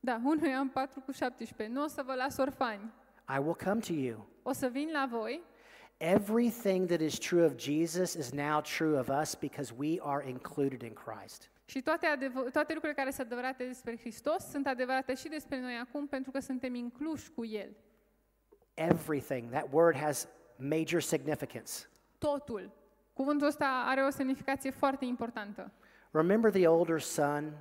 da, 0.00 0.20
1 0.24 0.46
Ioan 0.48 0.68
4 0.68 1.00
cu 1.00 1.12
17. 1.12 1.74
Nu 1.76 1.82
o 1.82 1.86
să 1.86 2.02
vă 2.06 2.14
las 2.14 2.36
orfani. 2.36 2.92
I 3.36 3.38
will 3.38 3.56
come 3.64 3.80
to 3.80 3.92
you." 3.92 4.26
O 4.42 4.52
să 4.52 4.66
vin 4.66 4.88
la 4.92 5.08
voi. 5.10 5.42
Everything 5.96 6.86
that 6.86 7.00
is 7.00 7.18
true 7.18 7.44
of 7.44 7.52
Jesus 7.58 8.12
is 8.14 8.30
now 8.32 8.60
true 8.60 8.98
of 8.98 9.08
us 9.20 9.34
because 9.34 9.74
we 9.76 9.98
are 10.02 10.28
included 10.28 10.82
in 10.82 10.92
Christ. 10.92 11.50
Și 11.64 11.82
toate, 11.82 12.06
adevă- 12.06 12.50
toate 12.52 12.72
lucrurile 12.72 12.92
care 13.02 13.10
sunt 13.10 13.26
adevărate 13.26 13.64
despre 13.64 13.96
Hristos 13.98 14.44
sunt 14.50 14.66
adevărate 14.66 15.14
și 15.14 15.28
despre 15.28 15.60
noi 15.60 15.74
acum 15.82 16.06
pentru 16.06 16.30
că 16.30 16.40
suntem 16.40 16.74
incluși 16.74 17.30
cu 17.30 17.44
El. 17.44 17.76
Everything. 18.78 19.50
That 19.50 19.72
word 19.72 19.96
has 19.96 20.28
major 20.56 21.00
significance. 21.00 21.88
Totul. 22.18 22.70
Cuvântul 23.12 23.46
ăsta 23.46 23.84
are 23.86 24.02
o 24.02 24.10
semnificație 24.10 24.70
foarte 24.70 25.04
importantă. 25.04 25.72
Remember 26.10 26.50
the 26.50 26.68
older 26.68 27.00
son 27.00 27.52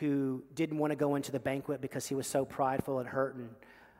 who 0.00 0.42
didn't 0.54 0.78
want 0.78 0.98
to 0.98 1.06
go 1.06 1.16
into 1.16 1.30
the 1.30 1.38
banquet 1.38 1.80
because 1.80 2.08
he 2.08 2.14
was 2.14 2.26
so 2.26 2.44
prideful 2.44 2.98
and 2.98 3.08
hurt 3.08 3.34
and 3.34 3.50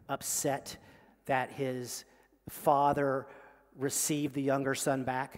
upset 0.09 0.79
that 1.25 1.51
his 1.51 2.07
father 2.45 3.27
received 3.79 4.33
the 4.33 4.43
younger 4.43 4.75
son 4.75 5.05
back? 5.05 5.35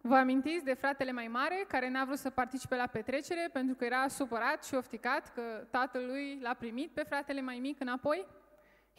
Vă 0.00 0.14
amintiți 0.14 0.64
de 0.64 0.74
fratele 0.74 1.12
mai 1.12 1.26
mare 1.26 1.64
care 1.68 1.88
n-a 1.88 2.04
vrut 2.04 2.18
să 2.18 2.30
participe 2.30 2.76
la 2.76 2.86
petrecere 2.86 3.48
pentru 3.52 3.74
că 3.74 3.84
era 3.84 4.08
supărat 4.08 4.64
și 4.64 4.74
ofticat 4.74 5.32
că 5.34 5.42
tatăl 5.70 6.06
lui 6.06 6.38
l-a 6.42 6.54
primit 6.54 6.90
pe 6.90 7.02
fratele 7.02 7.40
mai 7.40 7.58
mic 7.58 7.80
înapoi? 7.80 8.26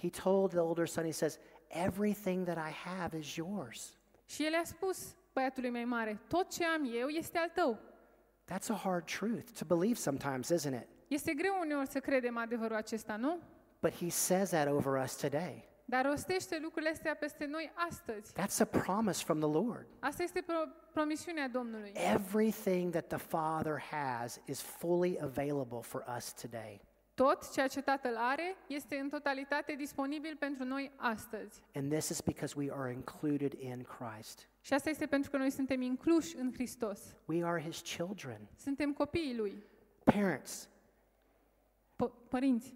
He 0.01 0.09
told 0.09 0.49
the 0.49 0.59
older 0.59 0.87
son, 0.87 1.03
he 1.03 1.11
says, 1.11 1.39
Everything 1.67 2.45
that 2.45 2.57
I 2.69 2.71
have 2.71 3.17
is 3.17 3.35
yours. 3.35 3.97
Și 4.25 4.45
el 4.45 4.53
a 4.53 4.63
spus 4.63 5.15
băiatului 5.33 5.69
mai 5.69 5.85
mare, 5.85 6.19
tot 6.27 6.51
ce 6.51 6.65
am 6.65 6.91
eu 6.99 7.07
este 7.07 7.37
al 7.37 7.49
tău. 7.49 7.79
That's 8.51 8.69
a 8.69 8.73
hard 8.83 9.05
truth 9.05 9.51
to 9.59 9.65
believe 9.75 9.99
sometimes, 9.99 10.49
isn't 10.51 10.73
it? 10.81 10.87
Este 11.07 11.33
greu 11.33 11.57
uneori 11.61 11.87
să 11.87 11.99
credem 11.99 12.37
adevărul 12.37 12.75
acesta, 12.75 13.15
nu? 13.15 13.39
But 13.81 13.93
he 13.93 14.09
says 14.09 14.49
that 14.49 14.67
over 14.67 15.03
us 15.03 15.15
today. 15.15 15.69
Dar 15.85 16.05
rostește 16.05 16.59
lucrurile 16.61 16.91
astea 16.91 17.15
peste 17.15 17.45
noi 17.45 17.71
astăzi. 17.89 18.31
That's 18.33 18.59
a 18.59 18.65
promise 18.65 19.23
from 19.23 19.39
the 19.39 19.49
Lord. 19.49 19.85
Asta 19.99 20.23
este 20.23 20.41
pro- 20.41 20.71
promisiunea 20.93 21.47
Domnului. 21.47 21.91
Everything 22.13 22.91
that 22.91 23.07
the 23.07 23.17
Father 23.17 23.81
has 23.91 24.41
is 24.45 24.61
fully 24.61 25.17
available 25.21 25.81
for 25.81 26.03
us 26.17 26.33
today. 26.33 26.81
Tot 27.23 27.51
ceea 27.51 27.67
ce 27.67 27.81
Tatăl 27.81 28.15
are 28.17 28.55
este 28.67 28.95
în 28.95 29.09
totalitate 29.09 29.73
disponibil 29.73 30.35
pentru 30.39 30.63
noi 30.63 30.91
astăzi. 30.95 31.61
And 31.75 31.91
this 31.91 32.09
is 32.09 32.21
because 32.21 32.53
we 32.57 32.71
are 32.71 32.91
included 32.91 33.53
in 33.53 33.85
Christ. 33.97 34.47
Și 34.61 34.73
asta 34.73 34.89
este 34.89 35.05
pentru 35.05 35.29
că 35.31 35.37
noi 35.37 35.49
suntem 35.49 35.81
incluși 35.81 36.35
în 36.37 36.53
Hristos. 36.53 37.15
We 37.25 37.43
are 37.43 37.61
his 37.61 37.81
children. 37.81 38.39
Suntem 38.57 38.93
copiii 38.93 39.35
Lui. 39.35 39.63
Parents, 40.03 40.69
P- 41.95 42.29
părinți, 42.29 42.75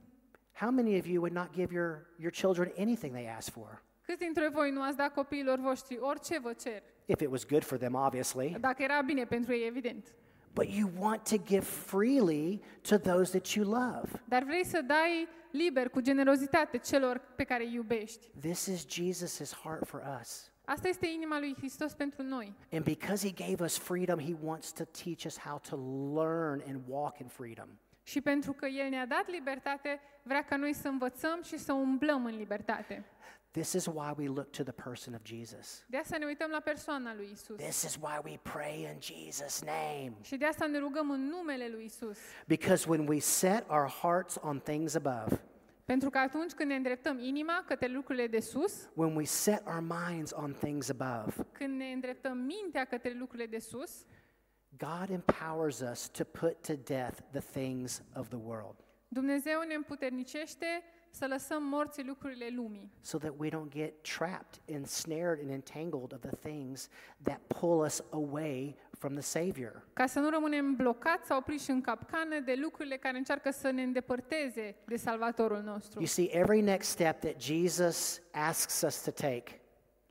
how 0.54 0.72
many 0.72 0.98
of 1.00 1.06
you 1.06 1.22
would 1.22 1.36
not 1.36 1.52
give 1.54 1.74
your, 1.74 2.08
your 2.18 2.32
children 2.32 2.72
anything 2.78 3.14
they 3.14 3.30
ask 3.30 3.52
for? 3.52 3.84
câți 4.02 4.20
dintre 4.20 4.48
voi 4.50 4.72
nu 4.72 4.82
ați 4.82 4.98
dat 4.98 5.14
copiilor 5.14 5.60
voștri 5.60 5.98
orice 6.00 6.40
vă 6.40 6.54
cer? 6.54 6.84
If 7.06 7.20
it 7.22 7.28
was 7.30 7.46
good 7.46 7.64
for 7.64 7.78
them, 7.78 7.94
obviously. 7.94 8.56
Dacă 8.60 8.84
era 8.84 9.02
bine 9.02 9.26
pentru 9.26 9.54
ei, 9.54 9.68
evident. 9.68 10.14
But 10.54 10.70
you 10.70 10.90
want 10.98 11.26
to 11.30 11.38
give 11.38 11.66
freely 11.66 12.62
to 12.82 12.98
those 12.98 13.32
that 13.32 13.48
you 13.54 13.66
love. 13.66 14.22
Dar 14.26 14.44
vrei 14.44 14.66
să 14.66 14.82
dai 14.82 15.28
liber, 15.52 15.90
cu 15.90 16.00
generozitate, 16.00 16.78
celor 16.78 17.22
pe 17.36 17.44
care 17.44 17.64
îi 17.64 17.74
iubești. 17.74 18.28
This 18.40 18.66
is 18.66 18.86
Jesus' 18.86 19.54
heart 19.64 19.88
for 19.88 20.20
us. 20.22 20.52
Asta 20.66 20.88
este 20.88 21.08
inima 21.08 21.40
lui 21.40 21.56
Hristos 21.58 21.94
pentru 21.94 22.24
noi. 22.24 22.56
And 22.72 22.84
because 22.84 23.28
he 23.28 23.46
gave 23.48 23.64
us 23.64 23.78
freedom, 23.78 24.20
he 24.20 24.36
wants 24.44 24.72
to 24.72 24.84
teach 24.84 25.26
us 25.26 25.40
how 25.40 25.60
to 25.70 25.76
learn 26.16 26.64
and 26.68 26.82
walk 26.88 27.20
in 27.20 27.28
freedom. 27.28 27.68
Și 28.04 28.22
pentru 28.22 28.54
că 28.54 28.66
El 28.66 28.90
ne-a 28.90 29.06
dat 29.06 29.30
libertate, 29.30 30.00
vrea 30.24 30.44
ca 30.44 30.56
noi 30.56 30.74
să 30.74 30.88
învățăm 30.88 31.42
și 31.44 31.58
să 31.58 31.74
umblăm 31.74 32.26
în 32.26 32.36
libertate. 32.36 33.06
This 33.52 33.74
is 33.74 33.86
why 33.86 34.14
we 34.18 34.28
look 34.28 34.52
to 34.52 34.64
the 34.64 34.72
person 34.72 35.14
of 35.14 35.22
Jesus. 35.24 35.84
De 35.88 35.98
asta 35.98 36.18
ne 36.18 36.26
uităm 36.26 36.50
la 36.50 36.60
persoana 36.60 37.14
lui 37.16 37.30
Isus. 37.32 37.58
This 37.58 37.84
is 37.84 37.96
why 37.96 38.20
we 38.24 38.40
pray 38.42 38.82
in 38.82 39.00
Jesus' 39.00 39.62
name. 39.66 40.14
Și 40.22 40.38
de 40.38 40.46
asta 40.46 40.68
ne 40.68 40.78
rugăm 40.78 41.12
în 41.12 41.28
numele 41.28 41.68
lui 41.68 41.84
Isus. 41.86 42.18
Because 42.48 42.90
when 42.90 43.08
we 43.08 43.20
set 43.20 43.70
our 43.70 43.88
hearts 44.02 44.38
on 44.42 44.60
things 44.60 44.96
above, 44.96 45.42
Pentru 45.86 46.10
că 46.10 46.18
atunci 46.18 46.52
când 46.52 46.70
ne 46.70 46.76
îndreptăm 46.76 47.20
inima 47.20 47.64
către 47.68 47.88
lucrurile 47.88 48.28
de 48.28 48.40
sus, 48.40 48.90
when 48.94 49.16
we 49.16 49.24
set 49.24 49.66
our 49.66 49.80
minds 49.80 50.32
on 50.36 50.54
things 50.54 50.90
above, 50.90 51.34
când 51.52 51.78
ne 51.78 51.92
îndreptăm 51.92 52.38
mintea 52.38 52.86
către 52.86 53.14
lucrurile 53.14 53.48
de 53.48 53.60
sus, 53.60 54.06
God 54.78 55.10
empowers 55.10 55.80
us 55.80 56.10
to 56.10 56.24
put 56.24 56.62
to 56.62 56.74
death 56.74 57.18
the 57.32 57.42
things 57.60 58.04
of 58.16 58.28
the 58.28 58.38
world 58.44 58.76
Dumnezeu 59.08 59.62
ne 59.62 59.74
împuternicește 59.74 60.84
să 61.12 61.26
lăsăm 61.30 61.64
morți 61.64 62.04
lucrurile 62.04 62.48
lumii, 62.56 62.92
so 63.02 63.18
that 63.18 63.34
we 63.38 63.50
don't 63.50 63.70
get 63.70 63.94
trapped, 64.18 64.62
ensnared, 64.66 65.40
and 65.42 65.50
entangled 65.50 66.14
of 66.14 66.20
the 66.20 66.50
things 66.50 66.88
that 67.24 67.40
pull 67.60 67.80
us 67.86 68.04
away 68.12 68.76
from 68.98 69.14
the 69.14 69.22
Savior. 69.22 69.84
ca 69.94 70.06
să 70.06 70.20
nu 70.20 70.30
rămânem 70.30 70.76
blocați 70.76 71.28
sau 71.28 71.42
priși 71.42 71.70
în 71.70 71.82
capcană 71.82 72.40
de 72.40 72.54
lucrurile 72.62 72.98
care 72.98 73.18
încearcă 73.18 73.52
să 73.52 73.70
ne 73.72 73.82
îndepărteze 73.84 74.76
de 74.86 74.96
Salvatorul 74.96 75.62
nostru. 75.62 76.00
You 76.00 76.08
see, 76.08 76.28
every 76.38 76.62
next 76.62 76.90
step 76.90 77.20
that 77.20 77.42
Jesus 77.42 78.22
asks 78.32 78.82
us 78.82 79.04
to 79.04 79.12
take 79.12 79.44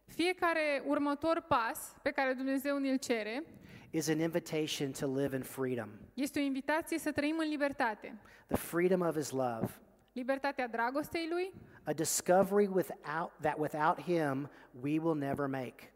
Fiecare 0.06 0.82
următor 0.86 1.44
pas 1.48 1.94
pe 2.02 2.10
care 2.10 2.32
Dumnezeu 2.32 2.78
ne-l 2.78 2.98
cere 2.98 3.44
is 3.90 4.08
an 4.08 4.18
invitation 4.18 4.90
to 4.90 5.06
live 5.20 5.36
in 5.36 5.42
freedom 5.42 5.88
este 6.14 6.38
o 6.38 6.42
invitație 6.42 6.98
să 6.98 7.12
trăim 7.12 7.36
în 7.38 7.48
libertate. 7.48 8.18
the 8.46 8.56
freedom 8.56 9.00
of 9.00 9.16
His 9.16 9.30
love, 9.30 9.66
Libertatea 10.12 10.68
dragostei 10.68 11.28
Lui 11.30 11.52
a 11.82 11.92
discovery 11.92 12.66
without, 12.66 13.30
that 13.40 13.58
without 13.58 14.00
Him 14.00 14.50
we 14.80 14.98
will 14.98 15.14
never 15.16 15.46
make. 15.46 15.92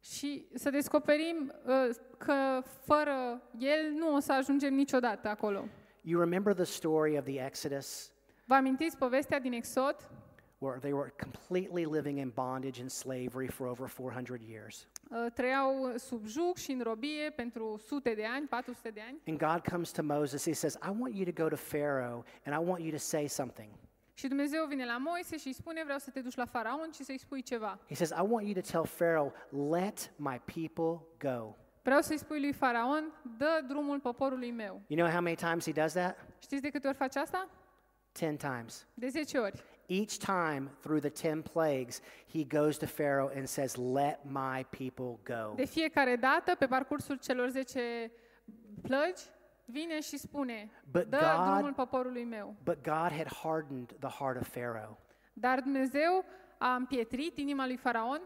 și 0.00 0.46
să 0.54 0.70
descoperim 0.70 1.52
uh, 1.66 1.94
că 2.18 2.62
fără 2.84 3.42
El 3.58 3.90
nu 3.94 4.14
o 4.14 4.18
să 4.18 4.32
ajungem 4.32 4.74
niciodată 4.74 5.28
acolo. 5.28 5.64
You 6.02 6.20
remember 6.20 6.54
the 6.54 6.64
story 6.64 7.18
of 7.18 7.24
the 7.24 7.44
Exodus, 7.44 8.12
Vă 8.44 8.54
amintiți 8.54 8.96
povestea 8.96 9.40
din 9.40 9.52
Exod? 9.52 10.10
where 10.58 10.78
they 10.78 10.92
were 10.92 11.12
completely 11.22 11.84
living 11.84 12.18
in 12.18 12.32
bondage 12.34 12.80
and 12.80 12.90
slavery 12.90 13.46
for 13.48 13.66
over 13.66 13.88
400 13.88 14.40
years. 14.48 14.86
Uh, 15.10 15.26
Trăiau 15.34 15.92
sub 15.96 16.26
juc 16.26 16.56
și 16.56 16.70
în 16.70 16.80
robie 16.82 17.30
pentru 17.36 17.80
sute 17.86 18.14
de 18.14 18.24
ani, 18.24 18.46
400 18.46 18.90
de 18.90 19.00
ani. 19.00 19.20
And 19.26 19.38
God 19.38 19.68
comes 19.70 19.90
to 19.90 20.02
Moses, 20.02 20.44
He 20.44 20.52
says, 20.52 20.74
I 20.74 20.90
want 20.98 21.14
you 21.14 21.24
to 21.32 21.42
go 21.42 21.48
to 21.48 21.56
Pharaoh 21.56 22.24
and 22.44 22.62
I 22.62 22.68
want 22.68 22.82
you 22.82 22.90
to 22.90 22.98
say 22.98 23.26
something. 23.28 23.68
Și 24.14 24.28
Dumnezeu 24.28 24.66
vine 24.66 24.84
la 24.84 24.96
Moise 24.96 25.36
și 25.36 25.46
îi 25.46 25.52
spune, 25.52 25.82
vreau 25.84 25.98
să 25.98 26.10
te 26.10 26.20
duci 26.20 26.34
la 26.34 26.44
faraon 26.44 26.90
și 26.94 27.04
să-i 27.04 27.18
spui 27.18 27.42
ceva. 27.42 27.78
He 27.88 27.94
says, 27.94 28.10
I 28.10 28.22
want 28.28 28.46
you 28.46 28.54
to 28.62 28.70
tell 28.70 28.86
Pharaoh, 28.86 29.32
let 29.70 30.12
my 30.16 30.40
people 30.44 31.06
go. 31.30 31.54
Vreau 31.82 32.00
să-i 32.00 32.18
spui 32.18 32.40
lui 32.40 32.52
faraon, 32.52 33.12
dă 33.38 33.64
drumul 33.68 34.00
poporului 34.00 34.50
meu. 34.50 34.82
You 34.86 34.98
know 35.00 35.10
how 35.12 35.22
many 35.22 35.36
times 35.36 35.64
he 35.64 35.72
does 35.72 35.92
that? 35.92 36.16
Știți 36.38 36.62
de 36.62 36.68
câte 36.70 36.88
ori 36.88 36.96
face 36.96 37.18
asta? 37.18 37.48
Ten 38.12 38.36
times. 38.36 38.86
De 38.94 39.08
10 39.08 39.38
ori. 39.38 39.64
Each 39.92 40.18
time 40.18 40.70
through 40.80 41.00
the 41.00 41.10
ten 41.10 41.42
plagues, 41.42 42.00
he 42.32 42.44
goes 42.44 42.76
to 42.78 42.86
Pharaoh 42.86 43.30
and 43.36 43.46
says, 43.48 43.76
Let 43.76 44.18
my 44.24 44.64
people 44.70 45.18
go. 45.34 45.52
De 45.54 45.64
fiecare 45.64 46.16
dată, 46.16 46.54
pe 46.54 46.66
parcursul 46.66 47.16
celor 47.16 47.48
10 47.48 48.12
plăgi, 48.82 49.22
vine 49.64 50.00
și 50.00 50.16
spune, 50.18 50.70
But 50.90 51.04
dă 51.04 51.16
God- 51.18 51.54
drumul 51.54 51.72
poporului 51.72 52.24
meu. 52.24 52.54
But 52.64 52.82
God 52.82 53.12
had 53.12 53.32
hardened 53.42 53.96
the 53.98 54.08
heart 54.08 54.40
of 54.40 54.48
Pharaoh 54.48 54.96
Dar 55.32 55.60
Dumnezeu 55.60 56.24
a 56.58 56.74
împietrit 56.74 57.38
inima 57.38 57.66
lui 57.66 57.76
faraon 57.76 58.20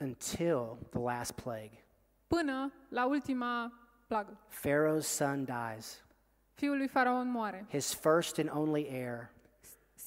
until 0.00 0.78
the 0.90 0.98
last 1.00 1.32
plague. 1.32 1.84
până 2.26 2.72
la 2.88 3.06
ultima 3.06 3.72
plagă. 4.06 4.38
Pharaoh's 4.50 5.06
son 5.06 5.44
dies, 5.44 6.04
Fiul 6.54 6.76
lui 6.76 6.88
faraon 6.88 7.30
moare. 7.30 7.66
his 7.68 7.94
first 7.94 8.38
and 8.38 8.50
only 8.52 8.86
heir. 8.90 9.30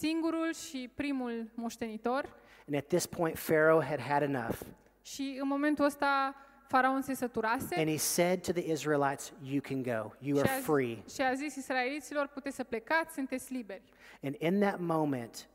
Singurul 0.06 0.54
și 0.54 0.90
primul 0.96 1.52
moștenitor 1.56 2.40
And 2.68 2.76
at 2.76 2.88
this 2.88 3.06
point, 3.06 3.38
Pharaoh 3.40 3.84
had 3.86 4.00
had 4.00 4.22
enough. 4.22 4.60
și 5.02 5.38
în 5.42 5.48
momentul 5.48 5.86
ăsta 5.86 6.36
faraon 6.68 7.02
se 7.02 7.14
săturase 7.14 7.76
And 7.78 7.88
he 7.90 7.98
said 7.98 8.42
to 8.46 8.52
the 8.52 8.72
Israelites, 8.72 9.34
You 9.44 9.62
can 9.62 9.82
go. 9.84 10.12
You 10.20 10.38
și 10.38 10.44
are 10.44 10.50
a, 10.50 10.62
free. 10.62 10.98
și 11.14 11.22
a 11.22 11.34
zis 11.34 11.56
israeliților, 11.56 12.28
puteți 12.28 12.56
să 12.56 12.64
plecați, 12.64 13.14
sunteți 13.14 13.54
liberi. 13.54 13.84
And 14.24 14.36
in 14.40 14.60
that 14.60 14.80
moment, 14.80 15.50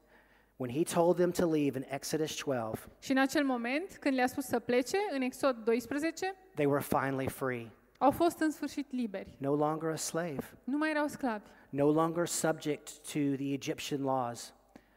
when 0.57 0.71
he 0.71 0.83
told 0.95 1.17
them 1.17 1.31
to 1.31 1.47
leave 1.51 1.79
in 1.79 1.85
Exodus 1.89 2.37
12, 2.45 2.83
Și 3.01 3.11
în 3.11 3.19
acel 3.19 3.45
moment, 3.45 3.97
când 4.01 4.15
le-a 4.15 4.27
spus 4.27 4.45
să 4.45 4.59
plece, 4.59 4.97
în 5.11 5.21
Exod 5.21 5.57
12, 5.65 6.35
they 6.55 6.67
were 6.67 6.83
finally 6.83 7.29
free. 7.29 7.71
au 7.99 8.11
fost 8.11 8.39
în 8.41 8.51
sfârșit 8.51 8.93
liberi. 8.93 9.35
No 9.39 9.55
longer 9.55 9.91
a 9.91 9.97
slave, 9.97 10.45
Nu 10.65 10.77
mai 10.77 10.91
erau 10.91 11.07
sclavi. 11.07 11.45
No 11.77 11.91
longer 11.91 12.27
subject 12.27 12.89
to 13.13 13.19
the 13.37 13.53
Egyptian 13.53 14.03
laws, 14.03 14.55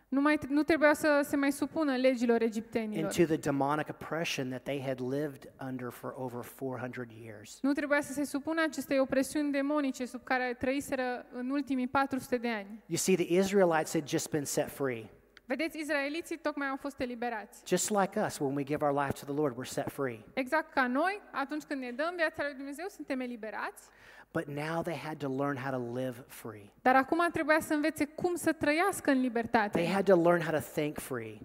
Nu, 0.07 0.21
mai, 0.21 0.39
nu 0.47 0.63
trebuia 0.63 0.93
să 0.93 1.25
se 1.27 1.35
mai 1.35 1.51
supună 1.51 1.95
legilor 1.95 2.41
egiptenilor. 2.41 3.03
into 3.11 3.23
the 3.33 3.37
demonic 3.51 3.89
oppression 3.89 4.49
that 4.49 4.63
they 4.63 4.81
had 4.81 4.99
lived 4.99 5.51
under 5.67 5.89
for 5.91 6.13
over 6.17 6.43
400 6.55 7.07
years. 7.23 7.59
Nu 7.61 7.71
trebuia 7.73 8.01
să 8.01 8.13
se 8.13 8.23
supună 8.23 8.61
acestei 8.61 8.99
opresiuni 8.99 9.51
demonice 9.51 10.05
sub 10.05 10.23
care 10.23 10.55
trăiseră 10.59 11.25
în 11.33 11.49
ultimii 11.49 11.87
400 11.87 12.37
de 12.37 12.47
ani. 12.49 12.83
You 12.85 12.97
see, 12.97 13.15
the 13.15 13.33
Israelites 13.37 13.93
had 13.93 14.07
just 14.07 14.29
been 14.29 14.45
set 14.45 14.69
free. 14.69 15.09
Vedeți, 15.49 15.79
izraeliții 15.79 16.37
tocmai 16.37 16.67
au 16.67 16.75
fost 16.75 16.99
eliberați. 16.99 17.61
Just 17.67 17.89
like 17.89 18.19
us, 18.25 18.37
when 18.39 18.55
we 18.55 18.63
give 18.63 18.85
our 18.85 18.93
life 19.03 19.11
to 19.11 19.25
the 19.33 19.41
Lord, 19.41 19.55
we're 19.57 19.69
set 19.69 19.89
free. 19.91 20.19
Exact 20.33 20.73
ca 20.73 20.87
noi, 20.87 21.21
atunci 21.31 21.63
când 21.63 21.81
ne 21.81 21.91
dăm 21.91 22.13
viața 22.15 22.43
lui 22.43 22.53
Dumnezeu, 22.53 22.85
suntem 22.89 23.19
eliberați, 23.19 23.87
But 24.33 24.45
now 24.47 24.81
they 24.81 24.97
had 24.97 25.17
to 25.17 25.27
learn 25.37 25.57
how 25.57 25.71
to 25.79 25.93
live 25.99 26.23
free. 26.27 26.71
dar 26.81 26.95
acum 26.95 27.27
trebuia 27.31 27.59
să 27.59 27.73
învețe 27.73 28.05
cum 28.05 28.35
să 28.35 28.53
trăiască 28.53 29.09
în 29.09 29.15
They 29.15 29.27
libertate. 29.27 29.85
had 29.87 30.05
to 30.05 30.21
learn 30.21 30.41
how 30.41 30.51
to 30.59 30.65
think 30.73 30.97
free. 30.97 31.37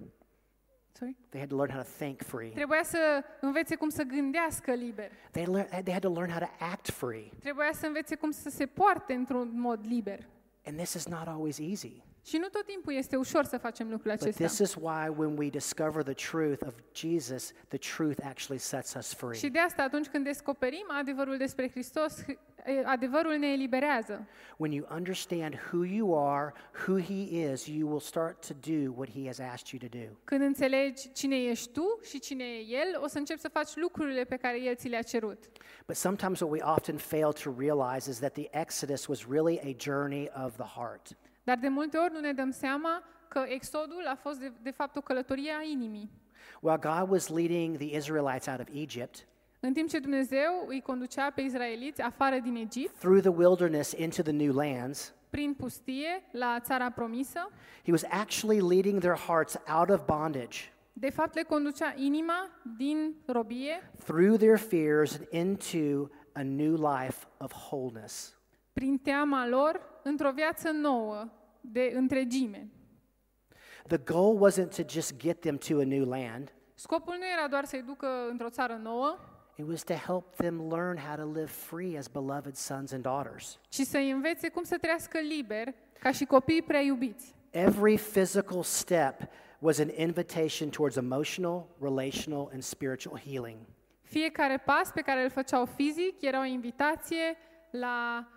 Sorry? 0.92 1.16
They 1.28 1.40
had 1.40 1.48
to 1.48 1.56
learn 1.56 1.70
how 1.72 1.82
to 1.82 1.88
think 1.98 2.22
free. 2.22 2.48
Trebuia 2.50 2.82
să 2.82 3.24
învețe 3.40 3.74
cum 3.76 3.88
să 3.88 4.02
gândească 4.02 4.72
liber. 4.72 5.10
They, 5.30 5.44
lear- 5.46 5.68
they 5.68 5.92
had 5.92 6.02
to 6.02 6.12
learn 6.12 6.30
how 6.30 6.38
to 6.40 6.64
act 6.72 6.90
free. 6.90 7.28
Trebuia 7.40 7.70
să 7.72 7.86
învețe 7.86 8.14
cum 8.14 8.30
să 8.30 8.50
se 8.50 8.66
poarte 8.66 9.12
într-un 9.12 9.60
mod 9.60 9.80
liber. 9.86 10.18
And 10.66 10.76
this 10.76 10.94
is 10.94 11.06
not 11.06 11.26
always 11.26 11.58
easy. 11.58 12.02
Și 12.24 12.36
nu 12.36 12.48
tot 12.48 12.66
timpul 12.66 12.92
este 12.94 13.16
ușor 13.16 13.44
să 13.44 13.58
facem 13.58 13.90
lucrul 13.90 14.12
But 14.12 14.20
acesta. 14.22 14.44
this 14.46 14.58
is 14.58 14.74
why 14.74 15.08
when 15.16 15.36
we 15.38 15.48
discover 15.48 16.02
the 16.02 16.12
truth 16.30 16.66
of 16.66 16.74
Jesus, 16.94 17.52
the 17.68 17.78
truth 17.96 18.18
actually 18.26 18.58
sets 18.58 18.94
us 18.94 19.08
Și 19.08 19.14
free. 19.16 19.48
de 19.50 19.58
asta, 19.58 19.82
atunci 19.82 20.06
când 20.06 20.24
descoperim 20.24 20.84
adevărul 20.88 21.36
despre 21.36 21.70
Hristos, 21.70 22.22
h- 22.22 22.84
adevărul 22.84 23.36
ne 23.36 23.46
eliberează. 23.52 24.26
When 24.56 24.72
you 24.72 24.86
understand 24.94 25.54
who 25.72 25.84
you 25.84 26.28
are, 26.28 26.52
who 26.86 27.00
He 27.00 27.50
is, 27.52 27.66
you 27.66 27.88
will 27.88 28.00
start 28.00 28.46
to 28.46 28.54
do 28.70 28.92
what 28.96 29.08
He 29.10 29.26
has 29.26 29.38
asked 29.38 29.80
you 29.80 29.90
to 29.90 29.98
do. 29.98 30.16
Când 30.24 30.40
înțelegi 30.40 31.12
cine 31.12 31.36
ești 31.42 31.72
tu 31.72 31.98
și 32.02 32.18
cine 32.18 32.44
e 32.44 32.66
El, 32.68 33.00
o 33.02 33.06
să 33.06 33.18
începi 33.18 33.40
să 33.40 33.48
faci 33.48 33.76
lucrurile 33.76 34.24
pe 34.24 34.36
care 34.36 34.60
El 34.62 34.74
ți 34.76 34.88
le-a 34.88 35.02
cerut. 35.02 35.44
But 35.86 35.96
sometimes 35.96 36.40
what 36.40 36.52
we 36.52 36.60
often 36.62 36.96
fail 36.96 37.32
to 37.32 37.54
realize 37.58 38.10
is 38.10 38.18
that 38.18 38.32
the 38.32 38.48
Exodus 38.60 39.06
was 39.06 39.26
really 39.30 39.60
a 39.64 39.74
journey 39.78 40.30
of 40.44 40.56
the 40.56 40.80
heart. 40.80 41.16
Dar 41.44 41.58
de 41.58 41.68
multe 41.68 41.96
ori 41.96 42.12
nu 42.12 42.20
ne 42.20 42.32
dăm 42.32 42.50
seama 42.50 43.02
că 43.28 43.44
exodul 43.48 44.06
a 44.06 44.14
fost 44.14 44.38
de, 44.38 44.52
de 44.62 44.70
fapt 44.70 44.96
o 44.96 45.00
călătorie 45.00 45.52
a 45.58 45.62
inimii. 45.62 46.10
While 46.60 46.78
God 46.78 47.10
was 47.10 47.28
leading 47.28 47.76
the 47.76 47.96
Israelites 47.96 48.46
out 48.46 48.60
of 48.60 48.74
Egypt, 48.74 49.26
În 49.60 49.72
timp 49.72 49.88
ce 49.88 49.98
Dumnezeu 49.98 50.64
îi 50.68 50.80
conducea 50.80 51.30
pe 51.30 51.40
izraeliți 51.40 52.00
afară 52.00 52.38
din 52.38 52.54
Egipt, 52.54 52.98
through 52.98 53.20
the 53.20 53.30
wilderness 53.30 53.92
into 53.92 54.22
the 54.22 54.32
new 54.32 54.52
lands, 54.52 55.14
prin 55.30 55.54
pustie 55.54 56.22
la 56.30 56.60
țara 56.60 56.90
promisă. 56.90 57.50
He 57.84 57.90
was 57.90 58.04
actually 58.10 58.60
leading 58.60 59.00
their 59.00 59.16
hearts 59.16 59.56
out 59.78 59.88
of 59.88 60.04
bondage 60.04 60.72
De 60.92 61.10
fapt, 61.10 61.34
le 61.34 61.42
conducea 61.42 61.94
inima 61.96 62.50
din 62.76 63.14
robie 63.26 63.90
through 64.04 64.36
their 64.38 64.58
fears 64.58 65.14
and 65.14 65.26
into 65.30 66.08
a 66.32 66.42
new 66.42 66.76
life 66.76 67.26
of 67.38 67.52
wholeness. 67.52 68.36
Prin 68.74 68.98
teama 68.98 69.46
lor 69.46 69.80
într-o 70.02 70.30
viață 70.32 70.70
nouă 70.70 71.28
de 71.60 71.92
întregime. 71.94 72.68
The 73.86 73.98
goal 73.98 74.50
wasn't 74.50 74.76
to 74.76 74.82
just 74.88 75.16
get 75.16 75.40
them 75.40 75.56
to 75.56 75.78
a 75.78 75.84
new 75.84 76.04
land, 76.04 76.52
Scopul 76.74 77.14
nu 77.18 77.24
era 77.38 77.48
doar 77.48 77.64
să-i 77.64 77.82
ducă 77.82 78.06
într-o 78.30 78.48
țară 78.48 78.80
nouă, 78.82 79.18
it 79.56 79.64
was 79.68 79.82
to 79.82 79.92
help 79.92 80.34
them 80.34 80.68
learn 80.70 80.98
how 80.98 81.16
to 81.16 81.38
live 81.38 81.50
free 81.50 81.98
as 81.98 82.08
beloved 82.08 82.54
sons 82.54 82.92
and 82.92 83.02
daughters. 83.02 83.58
ci 83.68 83.80
să-i 83.80 84.10
învețe 84.10 84.48
cum 84.48 84.62
să 84.62 84.78
trăiască 84.80 85.18
liber 85.18 85.74
ca 86.00 86.10
și 86.10 86.24
copii 86.24 86.62
prea 86.62 86.80
iubiți. 86.80 87.34
Every 87.50 87.96
physical 87.96 88.62
step 88.62 89.20
was 89.58 89.78
an 89.78 89.88
invitation 89.96 90.68
towards 90.68 90.96
emotional, 90.96 91.66
relational, 91.80 92.50
and 92.52 92.62
spiritual 92.62 93.18
healing. 93.18 93.56
Fiecare 94.02 94.58
pas 94.58 94.90
pe 94.90 95.00
care 95.00 95.22
îl 95.22 95.30
făceau 95.30 95.64
fizic 95.64 96.22
era 96.22 96.40
o 96.40 96.44
invitație 96.44 97.36
la 97.70 98.26
uh, 98.28 98.33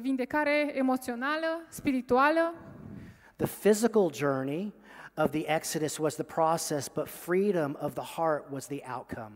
vindecare 0.00 0.70
emoțională, 0.76 1.66
spirituală. 1.68 2.54
The 3.36 3.46
physical 3.46 4.12
journey 4.12 4.74
of 5.16 5.30
the 5.30 5.54
Exodus 5.54 5.96
was 5.98 6.14
the 6.14 6.24
process, 6.24 6.88
but 6.88 7.08
freedom 7.08 7.76
of 7.80 7.92
the 7.94 8.20
heart 8.20 8.50
was 8.50 8.66
the 8.66 8.82
outcome. 8.96 9.32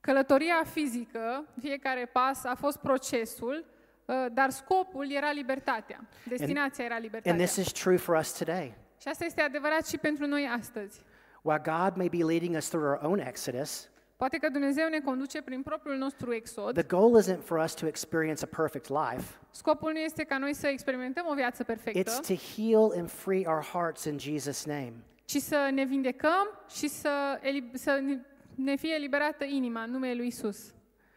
Călătoria 0.00 0.62
fizică, 0.64 1.44
fiecare 1.60 2.04
pas 2.12 2.44
a 2.44 2.54
fost 2.54 2.76
procesul, 2.76 3.64
uh, 4.04 4.26
dar 4.32 4.50
scopul 4.50 5.12
era 5.12 5.30
libertatea. 5.30 6.08
Destinația 6.28 6.84
era 6.84 6.94
And 6.94 7.02
libertatea. 7.04 7.44
this 7.44 7.56
is 7.56 7.72
true 7.72 7.96
for 7.96 8.16
us 8.16 8.32
today. 8.32 8.74
Și 9.00 9.08
asta 9.08 9.24
este 9.24 9.40
adevărat 9.40 9.86
și 9.86 9.98
pentru 9.98 10.26
noi 10.26 10.48
astăzi. 10.58 11.00
While 11.42 11.62
God 11.64 11.96
may 11.96 12.08
be 12.08 12.24
leading 12.24 12.56
us 12.56 12.68
through 12.68 12.86
our 12.86 13.10
own 13.10 13.18
Exodus, 13.18 13.88
Poate 14.18 14.36
că 14.36 14.48
Dumnezeu 14.48 14.88
ne 14.88 15.00
conduce 15.00 15.42
prin 15.42 15.62
propriul 15.62 15.96
nostru 15.96 16.32
exod. 16.34 16.72
the 16.74 16.82
goal 16.96 17.22
isn't 17.22 17.42
for 17.44 17.58
us 17.58 17.74
to 17.74 17.86
experience 17.86 18.44
a 18.44 18.56
perfect 18.56 18.88
life. 18.88 19.34
Scopul 19.50 19.92
nu 19.92 19.98
este 19.98 20.24
ca 20.24 20.38
noi 20.38 20.54
să 20.54 20.66
experimentăm 20.66 21.26
o 21.30 21.34
viață 21.34 21.64
perfectă, 21.64 21.98
It's 22.00 22.26
to 22.26 22.34
heal 22.34 22.92
and 22.98 23.10
free 23.10 23.44
our 23.46 23.62
hearts 23.62 24.04
in 24.04 24.18
Jesus' 24.18 24.64
name. 24.66 24.92
ci 25.24 25.36
să 25.36 25.70
ne 25.72 25.84
vindecăm 25.84 26.48
și 26.70 26.88
să, 26.88 27.38
eli- 27.42 27.70
să 27.72 28.00
ne- 28.02 28.20
ne 28.54 28.76
fie 28.76 28.94
eliberată 28.94 29.44
inima 29.44 29.82
în 29.82 29.90
numele 29.90 30.14
Lui 30.14 30.26
Isus. 30.26 30.72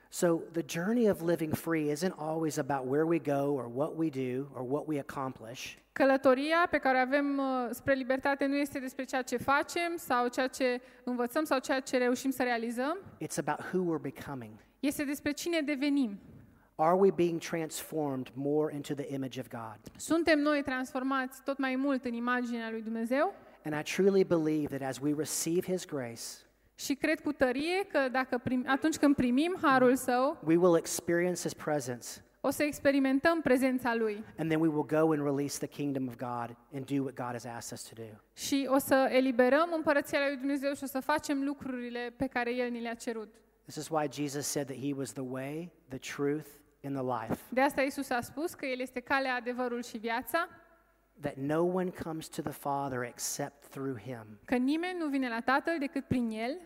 So 0.09 0.27
the 0.51 0.63
journey 0.67 1.09
of 1.09 1.21
living 1.21 1.53
free 1.55 1.93
isn't 1.93 2.15
always 2.17 2.57
about 2.57 2.81
where 2.89 3.03
we 3.05 3.19
go 3.19 3.53
or 3.53 3.69
what 3.73 3.91
we 3.95 4.09
do 4.09 4.47
or 4.53 4.65
what 4.71 4.83
we 4.87 4.99
accomplish. 4.99 5.77
Călătoria 5.93 6.67
pe 6.69 6.77
care 6.77 6.97
o 6.97 7.01
avem 7.01 7.37
uh, 7.37 7.67
spre 7.71 7.93
libertate 7.93 8.45
nu 8.45 8.55
este 8.55 8.79
despre 8.79 9.03
ceea 9.03 9.21
ce 9.21 9.37
facem 9.37 9.95
sau 9.95 10.27
ceea 10.27 10.47
ce 10.47 10.81
învățăm 11.03 11.43
sau 11.43 11.59
ceea 11.59 11.79
ce 11.79 11.97
reușim 11.97 12.31
să 12.31 12.43
realizăm, 12.43 12.97
It's 13.23 13.37
about 13.45 13.59
who 13.73 13.97
we're 13.97 14.01
becoming. 14.01 14.51
este 14.79 15.03
despre 15.03 15.31
cine 15.31 15.61
devenim. 15.61 16.19
Are 16.75 16.95
we 16.95 17.11
being 17.15 17.39
transformed 17.39 18.27
more 18.33 18.75
into 18.75 18.93
the 18.93 19.13
image 19.13 19.39
of 19.39 19.47
God? 19.47 19.79
Suntem 19.97 20.39
noi 20.39 20.61
transformați 20.61 21.43
tot 21.43 21.57
mai 21.57 21.75
mult 21.75 22.05
în 22.05 22.13
imaginea 22.13 22.69
lui 22.69 22.81
Dumnezeu 22.81 23.33
And 23.65 23.75
I 23.79 23.83
truly 23.95 24.23
believe 24.23 24.77
that 24.77 24.89
as 24.89 24.97
we 24.99 25.13
receive 25.17 25.71
His 25.71 25.85
grace, 25.85 26.21
și 26.75 26.95
cred 26.95 27.19
cu 27.21 27.31
tărie 27.31 27.85
că 27.91 27.99
dacă 28.11 28.37
prim, 28.43 28.63
atunci 28.67 28.97
când 28.97 29.15
primim 29.15 29.57
harul 29.61 29.95
său, 29.95 30.37
we 30.45 30.55
will 30.55 30.75
experience 30.75 31.41
His 31.41 31.53
presence, 31.53 32.07
o 32.43 32.49
să 32.49 32.63
experimentăm 32.63 33.41
prezența 33.41 33.95
lui 33.95 34.23
and 34.37 34.49
then 34.49 34.59
we 34.61 34.67
will 34.67 34.85
go 34.85 35.11
and 35.11 35.23
release 35.35 35.57
the 35.57 35.67
kingdom 35.67 36.07
of 36.07 36.15
God 36.15 36.55
and 36.73 36.85
do 36.85 37.03
what 37.03 37.13
God 37.15 37.31
has 37.31 37.45
asked 37.45 37.71
us 37.77 37.83
to 37.89 37.93
do. 37.95 38.17
și 38.33 38.67
o 38.69 38.77
să 38.77 39.09
eliberăm 39.11 39.69
împărăția 39.75 40.19
lui 40.27 40.37
Dumnezeu 40.37 40.73
și 40.73 40.83
o 40.83 40.87
să 40.87 40.99
facem 40.99 41.43
lucrurile 41.43 42.13
pe 42.17 42.27
care 42.27 42.53
el 42.55 42.69
ni 42.69 42.81
le-a 42.81 42.93
cerut. 42.93 43.33
This 43.63 43.75
is 43.75 43.89
why 43.89 44.07
Jesus 44.11 44.45
said 44.47 44.67
that 44.67 44.79
He 44.79 44.93
was 44.93 45.11
the 45.11 45.23
way, 45.29 45.71
the 45.87 45.97
truth, 46.15 46.47
and 46.83 46.95
the 46.95 47.03
life. 47.27 47.41
De 47.49 47.61
asta 47.61 47.81
Isus 47.81 48.09
a 48.09 48.21
spus 48.21 48.53
că 48.53 48.65
el 48.65 48.79
este 48.79 48.99
calea, 48.99 49.35
adevărul 49.35 49.83
și 49.83 49.97
viața, 49.97 50.47
That 51.19 51.35
no 51.35 51.61
one 51.63 51.89
comes 52.03 52.27
to 52.27 52.41
the 52.41 52.51
Father 52.51 53.01
except 53.01 53.67
through 53.69 53.99
Him. 53.99 54.25
că 54.45 54.55
nimeni 54.55 54.97
nu 54.99 55.07
vine 55.07 55.29
la 55.29 55.39
Tatăl 55.41 55.75
decât 55.79 56.05
prin 56.07 56.29
el. 56.29 56.57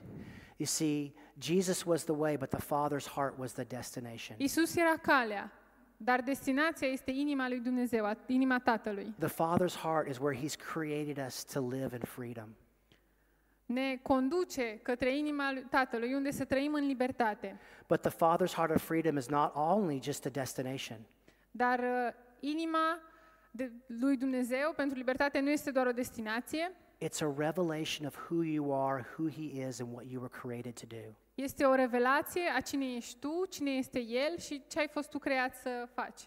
You 0.57 0.65
see, 0.65 1.13
Jesus 1.39 1.83
was 1.83 2.03
the 2.03 2.13
way, 2.17 2.37
but 2.37 2.49
the 2.49 2.59
Father's 2.65 3.07
heart 3.15 3.37
was 3.37 3.51
the 3.53 3.63
destination. 3.63 4.37
Isus 4.39 4.75
era 4.75 4.97
calea, 5.01 5.51
dar 5.97 6.21
destinația 6.21 6.87
este 6.87 7.11
inima 7.11 7.47
lui 7.47 7.59
Dumnezeu, 7.59 8.17
inima 8.25 8.59
Tatălui. 8.59 9.13
The 9.19 9.27
Father's 9.27 9.75
heart 9.81 10.07
is 10.07 10.17
where 10.17 10.39
He's 10.39 10.55
created 10.73 11.25
us 11.25 11.43
to 11.43 11.67
live 11.67 11.95
in 11.95 12.01
freedom. 12.01 12.55
Ne 13.65 13.99
conduce 14.01 14.79
către 14.81 15.17
inima 15.17 15.51
lui 15.51 15.65
Tatălui, 15.69 16.13
unde 16.13 16.31
să 16.31 16.45
trăim 16.45 16.73
în 16.73 16.85
libertate. 16.85 17.59
But 17.87 18.01
the 18.01 18.11
Father's 18.11 18.53
heart 18.53 18.75
of 18.75 18.83
freedom 18.83 19.17
is 19.17 19.27
not 19.27 19.55
only 19.55 19.99
just 20.03 20.25
a 20.25 20.29
destination, 20.29 20.97
Dar 21.51 21.79
uh, 21.79 22.13
inima 22.39 22.99
de, 23.51 23.71
lui 23.87 24.17
Dumnezeu 24.17 24.73
pentru 24.75 24.97
libertate 24.97 25.39
nu 25.39 25.49
este 25.49 25.71
doar 25.71 25.87
o 25.87 25.91
destinație, 25.91 26.71
it's 27.01 27.21
a 27.21 27.33
revelation 27.37 28.07
of 28.07 28.29
who 28.29 28.43
you 28.43 28.73
are, 28.73 29.05
who 29.17 29.29
He 29.29 29.67
is, 29.67 29.79
and 29.79 29.93
what 29.93 30.05
you 30.09 30.21
were 30.21 30.33
created 30.41 30.79
to 30.79 30.85
do. 30.85 31.15
Este 31.35 31.63
o 31.63 31.75
revelație 31.75 32.41
a 32.55 32.59
cine 32.61 32.85
ești 32.95 33.19
tu, 33.19 33.45
cine 33.49 33.71
este 33.71 33.99
El 33.99 34.37
și 34.37 34.63
ce 34.67 34.79
ai 34.79 34.87
fost 34.87 35.09
tu 35.09 35.17
creat 35.17 35.55
să 35.55 35.87
faci. 35.93 36.21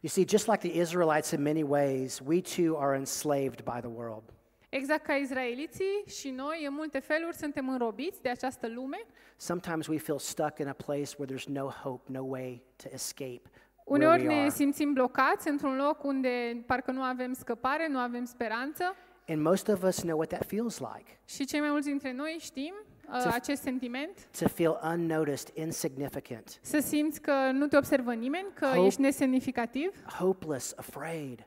You 0.00 0.10
see, 0.10 0.24
just 0.28 0.46
like 0.46 0.68
the 0.68 0.80
Israelites 0.80 1.30
in 1.30 1.42
many 1.42 1.62
ways, 1.62 2.20
we 2.26 2.40
too 2.40 2.78
are 2.80 2.96
enslaved 2.96 3.60
by 3.64 3.78
the 3.80 3.90
world. 3.94 4.22
Exact 4.68 5.04
ca 5.04 5.14
izraeliții 5.14 6.02
și 6.06 6.30
noi, 6.30 6.64
în 6.66 6.74
multe 6.74 6.98
feluri, 6.98 7.36
suntem 7.36 7.68
înrobiți 7.68 8.22
de 8.22 8.28
această 8.28 8.68
lume. 8.68 8.98
Sometimes 9.36 9.86
we 9.86 9.98
feel 9.98 10.18
stuck 10.18 10.58
in 10.58 10.68
a 10.68 10.72
place 10.72 11.10
where 11.16 11.34
there's 11.34 11.46
no 11.48 11.68
hope, 11.68 12.12
no 12.12 12.22
way 12.24 12.62
to 12.76 12.88
escape 12.92 13.40
where 13.84 14.04
Uneori 14.04 14.26
we 14.26 14.34
ne 14.34 14.40
are. 14.40 14.48
simțim 14.50 14.92
blocați 14.92 15.48
într-un 15.48 15.76
loc 15.76 16.04
unde 16.04 16.62
parcă 16.66 16.90
nu 16.90 17.02
avem 17.02 17.32
scăpare, 17.32 17.88
nu 17.88 17.98
avem 17.98 18.24
speranță 18.24 18.94
And 19.28 19.42
most 19.42 19.68
of 19.68 19.82
us 19.82 20.00
know 20.00 20.16
what 20.16 20.28
that 20.28 20.46
feels 20.46 20.78
like 20.78 21.18
și 21.24 21.44
cei 21.44 21.60
mai 21.60 21.70
mulți 21.70 21.86
dintre 21.88 22.12
noi 22.12 22.36
știm 22.40 22.74
uh, 23.12 23.18
Să- 23.20 23.30
acest 23.32 23.62
sentiment. 23.62 24.28
to 24.40 24.48
feel 24.48 24.80
unnoticed, 24.94 25.48
insignificant, 25.54 26.58
Să 26.62 26.78
simți 26.78 27.20
că 27.20 27.32
nu 27.52 27.66
te 27.66 27.76
observă 27.76 28.12
nimeni, 28.14 28.46
că 28.54 28.66
Hope. 28.66 28.86
ești 28.86 29.00
nesemnificativ, 29.00 30.02
hopeless, 30.18 30.72
afraid, 30.76 31.46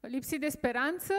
lipsit 0.00 0.40
de 0.40 0.48
speranță, 0.48 1.14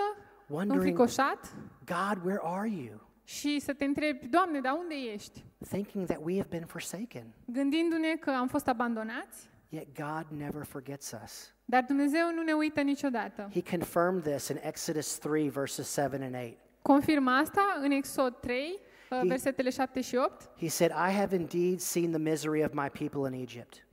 wondering, 0.47 0.81
înfricoșat 0.83 1.53
God, 1.85 2.25
where 2.25 2.39
are 2.43 2.69
you? 2.69 3.05
și 3.23 3.59
să 3.59 3.73
te 3.73 3.85
întrebi, 3.85 4.25
Doamne, 4.27 4.59
dar 4.59 4.73
unde 4.79 4.95
ești? 5.13 5.43
Thinking 5.69 6.05
that 6.07 6.19
we 6.23 6.35
have 6.35 6.47
been 6.49 6.65
forsaken. 6.65 7.23
Gândindu-ne 7.45 8.15
că 8.19 8.29
am 8.29 8.47
fost 8.47 8.67
abandonați, 8.67 9.49
Yet 9.69 9.87
God 9.95 10.25
never 10.37 10.63
forgets 10.63 11.15
us. 11.23 11.53
dar 11.65 11.83
Dumnezeu 11.83 12.33
nu 12.35 12.41
ne 12.43 12.53
uită 12.53 12.81
niciodată. 12.81 13.49
He 13.53 13.61
confirmed 13.77 14.23
this 14.23 14.47
in 14.47 14.57
Exodus 14.61 15.17
3, 15.17 15.49
verses 15.49 15.93
7 15.93 16.23
and 16.23 16.35
8. 16.35 16.57
Confirmă 16.81 17.31
asta 17.31 17.61
în 17.83 17.91
Exod 17.91 18.35
3, 18.39 18.69
uh, 18.73 18.79
Uh, 19.11 19.17
he- 19.23 19.27
versetele 19.27 19.69
7 19.69 20.01
și 20.01 20.15
8. 20.15 20.49
He 20.59 20.67
said, 20.67 20.91
I 20.91 21.11
have 21.15 21.35
indeed 21.35 21.79
seen 21.79 22.09
the 22.11 22.19
misery 22.19 22.63
of 22.63 22.71
my 22.73 22.89
people 22.89 23.35
in 23.35 23.41
Egypt. 23.41 23.85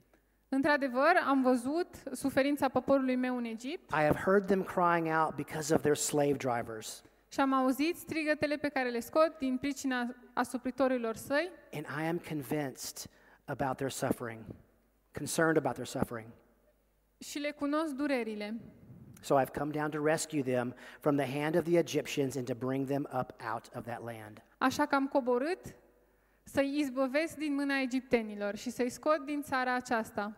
Într-adevăr, 0.49 1.13
am 1.27 1.43
văzut 1.43 1.87
suferința 2.13 2.69
poporului 2.69 3.17
meu 3.17 3.37
în 3.37 3.45
Egipt 3.45 3.91
I 3.91 3.95
have 4.03 4.19
heard 4.25 4.47
them 4.47 4.63
crying 4.63 5.07
out 5.25 5.35
because 5.35 5.75
of 5.75 5.81
their 5.81 5.97
slave 5.97 6.33
drivers, 6.33 7.03
și 7.29 7.41
am 7.41 7.53
auzit 7.53 7.97
strigătele 7.97 8.57
pe 8.57 8.69
care 8.69 8.89
le 8.91 9.01
scot 9.01 9.39
din 9.39 9.57
pricina 9.57 10.15
asupritorilor 10.33 11.17
săi 11.17 11.51
and 11.73 11.87
I 12.03 12.07
am 12.09 12.19
convinced 12.29 13.11
about 13.45 13.77
their 13.77 13.91
suffering, 13.91 14.41
concerned 15.13 15.57
about 15.57 15.73
their 15.73 15.87
suffering. 15.87 16.27
și 17.19 17.39
le 17.39 17.51
cunosc 17.51 17.93
durerile. 17.93 18.61
So 19.21 19.41
I've 19.41 19.53
come 19.59 19.71
down 19.71 19.91
to 19.91 20.03
rescue 20.03 20.43
them 20.43 20.75
from 21.01 21.17
the 21.17 21.41
hand 21.41 21.55
of 21.55 21.65
the 21.65 21.79
Egyptians 21.79 22.37
and 22.37 22.47
to 22.47 22.55
bring 22.55 22.87
them 22.87 23.09
up 23.21 23.33
out 23.55 23.69
of 23.75 23.85
that 23.85 24.05
land. 24.05 24.43
Așa 24.65 24.87
că 24.87 24.95
am 24.95 25.07
coborât 25.07 25.59
să-i 26.43 26.79
izbăvesc 26.79 27.37
din 27.37 27.55
mâna 27.55 27.81
egiptenilor 27.81 28.57
și 28.57 28.71
să-i 28.71 28.91
scot 28.91 29.25
din 29.25 29.43
țara 29.43 29.75
aceasta 29.75 30.37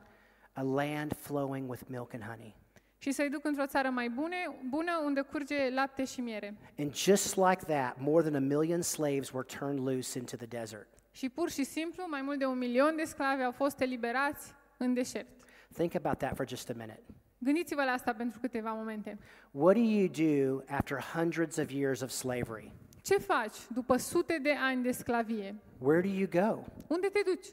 A 0.53 0.63
land 0.63 1.13
flowing 1.17 1.71
with 1.71 1.83
milk 1.89 2.15
and 2.15 2.23
honey. 2.23 2.57
și 2.99 3.13
să-i 3.13 3.31
duc 3.31 3.45
într-o 3.45 3.67
țară 3.67 3.89
mai 3.89 4.09
bune, 4.09 4.37
bună 4.69 5.03
unde 5.05 5.21
curge 5.21 5.71
lapte 5.71 6.05
și 6.05 6.21
miere. 6.21 6.57
And 6.79 6.95
just 6.95 7.37
like 7.37 7.65
that, 7.67 7.97
more 8.01 8.23
than 8.23 8.35
a 8.35 8.57
million 8.57 8.83
slaves 8.83 9.31
were 9.31 9.47
turned 9.59 9.79
loose 9.87 10.19
into 10.19 10.37
the 10.37 10.47
desert. 10.47 10.89
Și 11.11 11.29
pur 11.29 11.51
și 11.51 11.65
simplu, 11.65 12.05
mai 12.09 12.23
mult 12.23 12.39
de 12.39 12.45
un 12.47 12.59
milion 12.59 12.97
de 12.97 13.05
sclavi 13.05 13.43
au 13.43 13.53
fost 13.53 13.81
eliberați 13.81 14.55
în 14.77 14.95
deșert. 14.95 15.27
Think 15.73 15.95
about 15.95 16.19
that 16.19 16.37
for 16.37 16.49
just 16.49 16.69
a 16.69 16.73
minute. 16.77 17.03
Gândiți-vă 17.39 17.85
la 17.85 17.91
asta 17.91 18.15
pentru 18.15 18.39
câteva 18.41 18.73
momente. 18.73 19.19
What 19.51 19.75
do 19.77 19.83
you 19.83 20.09
do 20.09 20.63
after 20.69 20.99
hundreds 21.15 21.57
of 21.57 21.71
years 21.71 22.01
of 22.01 22.11
slavery? 22.11 22.73
Ce 23.07 23.19
faci 23.19 23.57
după 23.75 23.97
sute 23.97 24.39
de 24.43 24.53
ani 24.53 24.83
de 24.83 24.93
sclavie? 24.93 25.55
Where 25.79 26.01
do 26.01 26.09
you 26.09 26.29
go? 26.31 26.63
Unde 26.89 27.09
te 27.09 27.21
duci? 27.25 27.47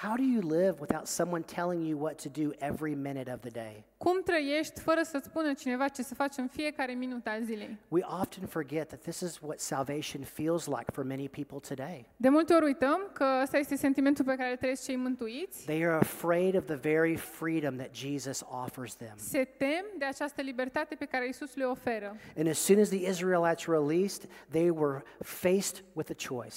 How 0.00 0.14
do 0.14 0.22
you 0.22 0.42
live 0.42 0.80
without 0.80 1.08
someone 1.08 1.42
telling 1.42 1.84
you 1.84 1.96
what 1.96 2.18
to 2.18 2.28
do 2.28 2.52
every 2.60 2.94
minute 2.94 3.28
of 3.28 3.40
the 3.40 3.50
day? 3.50 3.84
Cum 3.96 4.22
trăiești 4.22 4.80
fără 4.80 5.00
să-ți 5.02 5.26
spună 5.26 5.52
cineva 5.52 5.88
ce 5.88 6.02
să 6.02 6.14
faci 6.14 6.36
în 6.36 6.46
fiecare 6.46 6.92
minut 6.92 7.26
al 7.26 7.42
zilei? 7.42 7.78
We 7.88 8.02
often 8.20 8.46
forget 8.46 8.88
that 8.88 9.00
this 9.00 9.20
is 9.20 9.38
what 9.40 9.60
salvation 9.60 10.22
feels 10.22 10.66
like 10.66 10.84
for 10.92 11.04
many 11.04 11.28
people 11.28 11.58
today. 11.74 12.08
De 12.16 12.28
multe 12.28 12.54
ori 12.54 12.64
uităm 12.64 13.10
că 13.12 13.24
ăsta 13.42 13.58
este 13.58 13.76
sentimentul 13.76 14.24
pe 14.24 14.34
care 14.34 14.50
îl 14.50 14.56
trăiesc 14.56 14.84
cei 14.84 14.96
mântuiți. 14.96 15.64
They 15.64 15.84
are 15.84 15.96
afraid 15.96 16.56
of 16.56 16.64
the 16.64 16.74
very 16.74 17.16
freedom 17.16 17.76
that 17.76 17.94
Jesus 17.94 18.44
offers 18.64 18.94
them. 18.94 19.14
Se 19.16 19.44
tem 19.44 19.84
de 19.98 20.04
această 20.04 20.42
libertate 20.42 20.94
pe 20.94 21.04
care 21.04 21.28
Isus 21.28 21.54
le 21.54 21.64
oferă. 21.64 22.16
And 22.36 22.48
as 22.48 22.58
soon 22.58 22.78
as 22.80 22.88
the 22.88 23.08
Israelites 23.08 23.66
were 23.66 23.86
released, 23.86 24.30
they 24.50 24.70
were 24.70 25.02
faced 25.18 25.84
with 25.92 26.10
a 26.10 26.28
choice. 26.28 26.56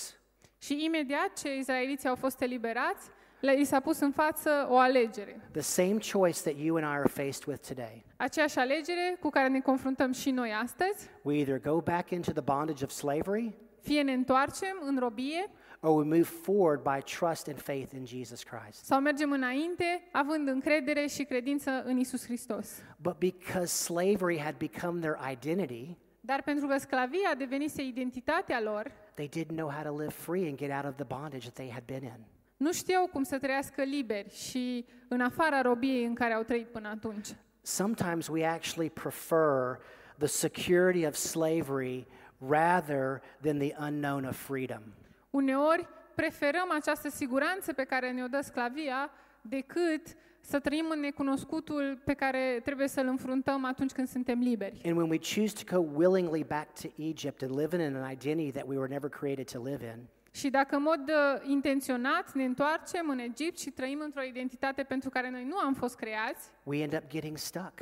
Și 0.57 0.83
imediat 0.85 1.33
ce 1.41 1.55
izraeliții 1.55 2.09
au 2.09 2.15
fost 2.15 2.41
eliberați, 2.41 3.09
le 3.41 3.59
i 3.59 3.63
s-a 3.63 3.79
pus 3.79 3.99
în 3.99 4.11
față 4.11 4.67
o 4.69 4.77
alegere. 4.77 5.41
The 5.51 5.61
same 5.61 5.97
choice 6.11 6.41
that 6.41 6.55
you 6.57 6.75
and 6.75 6.85
I 6.85 6.89
are 6.89 7.07
faced 7.07 7.45
with 7.47 7.67
today. 7.67 8.05
Aceeași 8.17 8.57
alegere 8.59 9.17
cu 9.19 9.29
care 9.29 9.47
ne 9.47 9.59
confruntăm 9.59 10.11
și 10.11 10.31
noi 10.31 10.51
astăzi, 10.61 11.09
We 11.21 11.35
either 11.35 11.59
go 11.59 11.81
back 11.81 12.09
into 12.09 12.31
the 12.31 12.41
bondage 12.41 12.83
of 12.83 12.89
slavery 12.89 13.53
fie 13.81 14.01
ne 14.01 14.11
întoarcem 14.13 14.77
în 14.81 14.97
robie 14.99 15.49
or 15.79 15.97
we 15.99 16.03
move 16.03 16.23
forward 16.43 16.81
by 16.83 17.01
trust 17.17 17.47
and 17.47 17.59
faith 17.61 17.93
in 17.93 18.05
Jesus 18.05 18.43
Christ. 18.43 18.85
sau 18.85 18.99
mergem 18.99 19.31
înainte 19.31 20.07
având 20.11 20.47
încredere 20.47 21.07
și 21.07 21.23
credință 21.23 21.83
în 21.85 21.97
Isus 21.97 22.25
Hristos. 22.25 22.81
But 22.97 23.17
because 23.17 23.65
slavery 23.65 24.39
had 24.39 24.55
become 24.57 24.99
their 24.99 25.17
identity, 25.31 25.97
Dar 26.23 26.41
pentru 26.41 26.67
că 26.67 26.77
sclavia 26.77 27.33
devenise 27.37 27.81
identitatea 27.83 28.61
lor, 28.61 28.91
they 29.13 29.29
didn't 29.29 29.55
know 29.55 29.69
how 29.69 29.83
to 29.83 29.97
live 30.01 30.11
free 30.11 30.47
and 30.47 30.57
get 30.57 30.71
out 30.71 30.85
of 30.85 30.95
the 30.95 31.05
bondage 31.19 31.49
that 31.49 31.53
they 31.53 31.69
had 31.69 31.83
been 31.85 32.03
in. 32.03 32.25
Nu 32.61 32.71
știau 32.71 33.07
cum 33.07 33.23
să 33.23 33.37
trăiască 33.37 33.83
liberi 33.83 34.29
și 34.29 34.85
în 35.07 35.21
afara 35.21 35.61
robiei 35.61 36.05
în 36.05 36.13
care 36.13 36.33
au 36.33 36.43
trăit 36.43 36.67
până 36.67 36.89
atunci. 36.89 37.27
Sometimes 37.61 38.27
we 38.27 38.45
actually 38.45 38.89
prefer 38.89 39.77
the 40.17 40.27
security 40.27 41.05
of 41.05 41.13
slavery 41.13 42.07
rather 42.49 43.21
than 43.41 43.57
the 43.57 43.73
unknown 43.79 44.25
of 44.25 44.35
freedom. 44.35 44.81
Uneori 45.29 45.87
preferăm 46.15 46.71
această 46.71 47.09
siguranță 47.09 47.73
pe 47.73 47.83
care 47.83 48.11
ne-o 48.11 48.27
dă 48.27 48.41
sclavia 48.41 49.11
decât 49.41 50.01
să 50.41 50.59
trăim 50.59 50.85
în 50.89 50.99
necunoscutul 50.99 52.01
pe 52.05 52.13
care 52.13 52.59
trebuie 52.63 52.87
să-l 52.87 53.07
înfruntăm 53.07 53.65
atunci 53.65 53.91
când 53.91 54.07
suntem 54.07 54.39
liberi. 54.39 54.81
And 54.85 54.97
when 54.97 55.09
we 55.09 55.19
choose 55.35 55.63
to 55.63 55.75
go 55.75 55.85
willingly 55.95 56.43
back 56.43 56.79
to 56.81 56.87
Egypt 56.97 57.41
and 57.41 57.55
live 57.55 57.75
in 57.75 57.95
an 57.95 58.11
identity 58.11 58.51
that 58.51 58.67
we 58.67 58.77
were 58.77 58.89
never 58.89 59.09
created 59.09 59.51
to 59.51 59.61
live 59.61 59.85
in, 59.85 60.07
Și 60.31 60.49
dacă 60.49 60.75
în 60.75 60.81
mod 60.81 61.09
uh, 61.09 61.41
intenționat 61.49 62.33
ne 62.33 62.43
întoarcem 62.43 63.09
în 63.09 63.19
Egipt 63.19 63.59
și 63.59 63.69
trăim 63.69 63.99
într-o 63.99 64.21
identitate 64.21 64.83
pentru 64.83 65.09
care 65.09 65.29
noi 65.29 65.43
nu 65.43 65.57
am 65.57 65.73
fost 65.73 65.95
creați, 65.95 66.49
we 66.63 66.81
end 66.81 66.93
up 66.93 67.07
getting 67.07 67.37
stuck. 67.37 67.79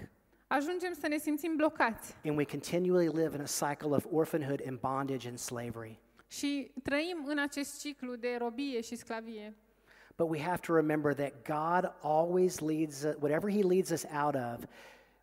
ajungem 0.47 0.93
să 0.99 1.07
ne 1.07 1.17
simțim 1.17 1.55
blocați 1.55 2.15
And 2.25 2.37
we 2.37 2.45
continually 2.45 3.07
live 3.07 3.35
in 3.35 3.41
a 3.41 3.69
cycle 3.69 3.89
of 3.95 4.05
orphanhood 4.11 4.61
and 4.67 4.79
bondage 4.79 5.27
and 5.27 5.37
slavery. 5.37 5.99
și 6.27 6.71
trăim 6.83 7.23
în 7.25 7.39
acest 7.39 7.79
ciclu 7.79 8.15
de 8.15 8.35
robie 8.39 8.81
și 8.81 8.95
sclavie. 8.95 9.53
But 10.17 10.29
we 10.29 10.41
have 10.41 10.57
to 10.57 10.73
remember 10.75 11.13
that 11.13 11.31
God 11.47 11.93
always 12.01 12.59
leads, 12.59 13.03
uh, 13.03 13.13
whatever 13.19 13.51
He 13.51 13.63
leads 13.63 13.89
us 13.89 14.05
out 14.23 14.35
of, 14.35 14.63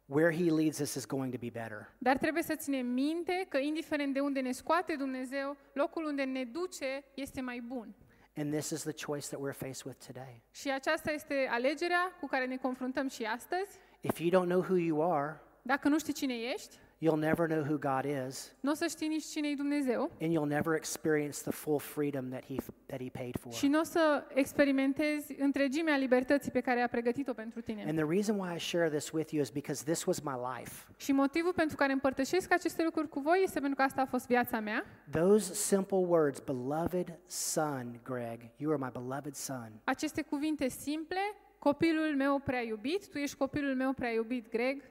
where 0.06 0.36
He 0.36 0.50
leads 0.50 0.78
us 0.78 0.94
is 0.94 1.06
going 1.06 1.32
to 1.32 1.38
be 1.38 1.50
better. 1.50 1.88
Dar 1.98 2.16
trebuie 2.16 2.42
să 2.42 2.54
ținem 2.54 2.86
minte 2.86 3.46
că 3.48 3.58
indiferent 3.58 4.14
de 4.14 4.20
unde 4.20 4.40
ne 4.40 4.52
scoate 4.52 4.94
Dumnezeu, 4.96 5.56
locul 5.72 6.04
unde 6.04 6.22
ne 6.24 6.44
duce 6.44 7.04
este 7.14 7.40
mai 7.40 7.60
bun. 7.60 7.94
And 8.36 8.52
this 8.52 8.70
is 8.70 8.82
the 8.82 9.04
choice 9.06 9.26
that 9.28 9.40
we're 9.40 9.56
faced 9.58 9.84
with 9.84 10.06
today. 10.06 10.42
Și 10.50 10.70
aceasta 10.70 11.10
este 11.12 11.46
alegerea 11.50 12.16
cu 12.20 12.26
care 12.26 12.46
ne 12.46 12.56
confruntăm 12.56 13.08
și 13.08 13.22
astăzi. 13.24 13.78
If 14.00 14.18
you 14.18 14.30
don't 14.30 14.48
know 14.48 14.60
who 14.60 14.76
you 14.76 15.12
are, 15.12 15.40
Dacă 15.62 15.88
nu 15.88 15.98
știi 15.98 16.12
cine 16.12 16.34
ești, 16.34 16.76
you'll 16.98 17.18
never 17.18 17.46
know 17.48 17.62
who 17.62 17.76
God 17.78 18.04
is, 18.28 18.54
nu 18.60 18.70
o 18.70 18.74
să 18.74 18.86
știi 18.88 19.08
nici 19.08 19.24
cine 19.24 19.48
e 19.48 19.54
Dumnezeu 19.54 20.10
and 20.20 20.32
you'll 20.32 20.48
never 20.48 20.74
experience 20.74 21.38
the 21.42 21.50
full 21.50 21.78
freedom 21.78 22.28
that 22.28 22.44
He 22.44 22.54
that 22.86 23.00
He 23.00 23.10
paid 23.12 23.38
for. 23.40 23.52
și 23.52 23.66
nu 23.66 23.80
o 23.80 23.82
să 23.82 24.24
experimentezi 24.34 25.34
întregimea 25.38 25.96
libertății 25.96 26.50
pe 26.50 26.60
care 26.60 26.80
a 26.80 26.88
pregătit-o 26.88 27.32
pentru 27.32 27.60
tine. 27.60 27.84
And 27.86 27.96
the 27.98 28.06
reason 28.08 28.38
why 28.38 28.54
I 28.54 28.58
share 28.58 28.88
this 28.88 29.10
with 29.12 29.30
you 29.32 29.42
is 29.42 29.50
because 29.50 29.84
this 29.84 30.04
was 30.04 30.20
my 30.20 30.34
life. 30.56 30.84
Și 30.96 31.12
motivul 31.12 31.52
pentru 31.52 31.76
care 31.76 31.92
împărtășesc 31.92 32.52
aceste 32.52 32.84
lucruri 32.84 33.08
cu 33.08 33.20
voi 33.20 33.40
este 33.42 33.58
pentru 33.60 33.76
că 33.76 33.82
asta 33.82 34.00
a 34.02 34.06
fost 34.06 34.26
viața 34.26 34.60
mea. 34.60 34.84
Those 35.10 35.54
simple 35.54 35.96
words, 35.98 36.38
beloved 36.38 37.18
son, 37.26 38.00
Greg, 38.04 38.40
you 38.56 38.72
are 38.72 38.84
my 38.84 38.90
beloved 38.92 39.34
son. 39.34 39.72
Aceste 39.84 40.22
cuvinte 40.22 40.68
simple, 40.68 41.20
copilul 41.58 42.14
meu 42.16 42.38
prea 42.38 42.62
iubit, 42.62 43.08
tu 43.08 43.18
ești 43.18 43.36
copilul 43.36 43.74
meu 43.74 43.92
prea 43.92 44.10
iubit, 44.10 44.50
Greg, 44.50 44.82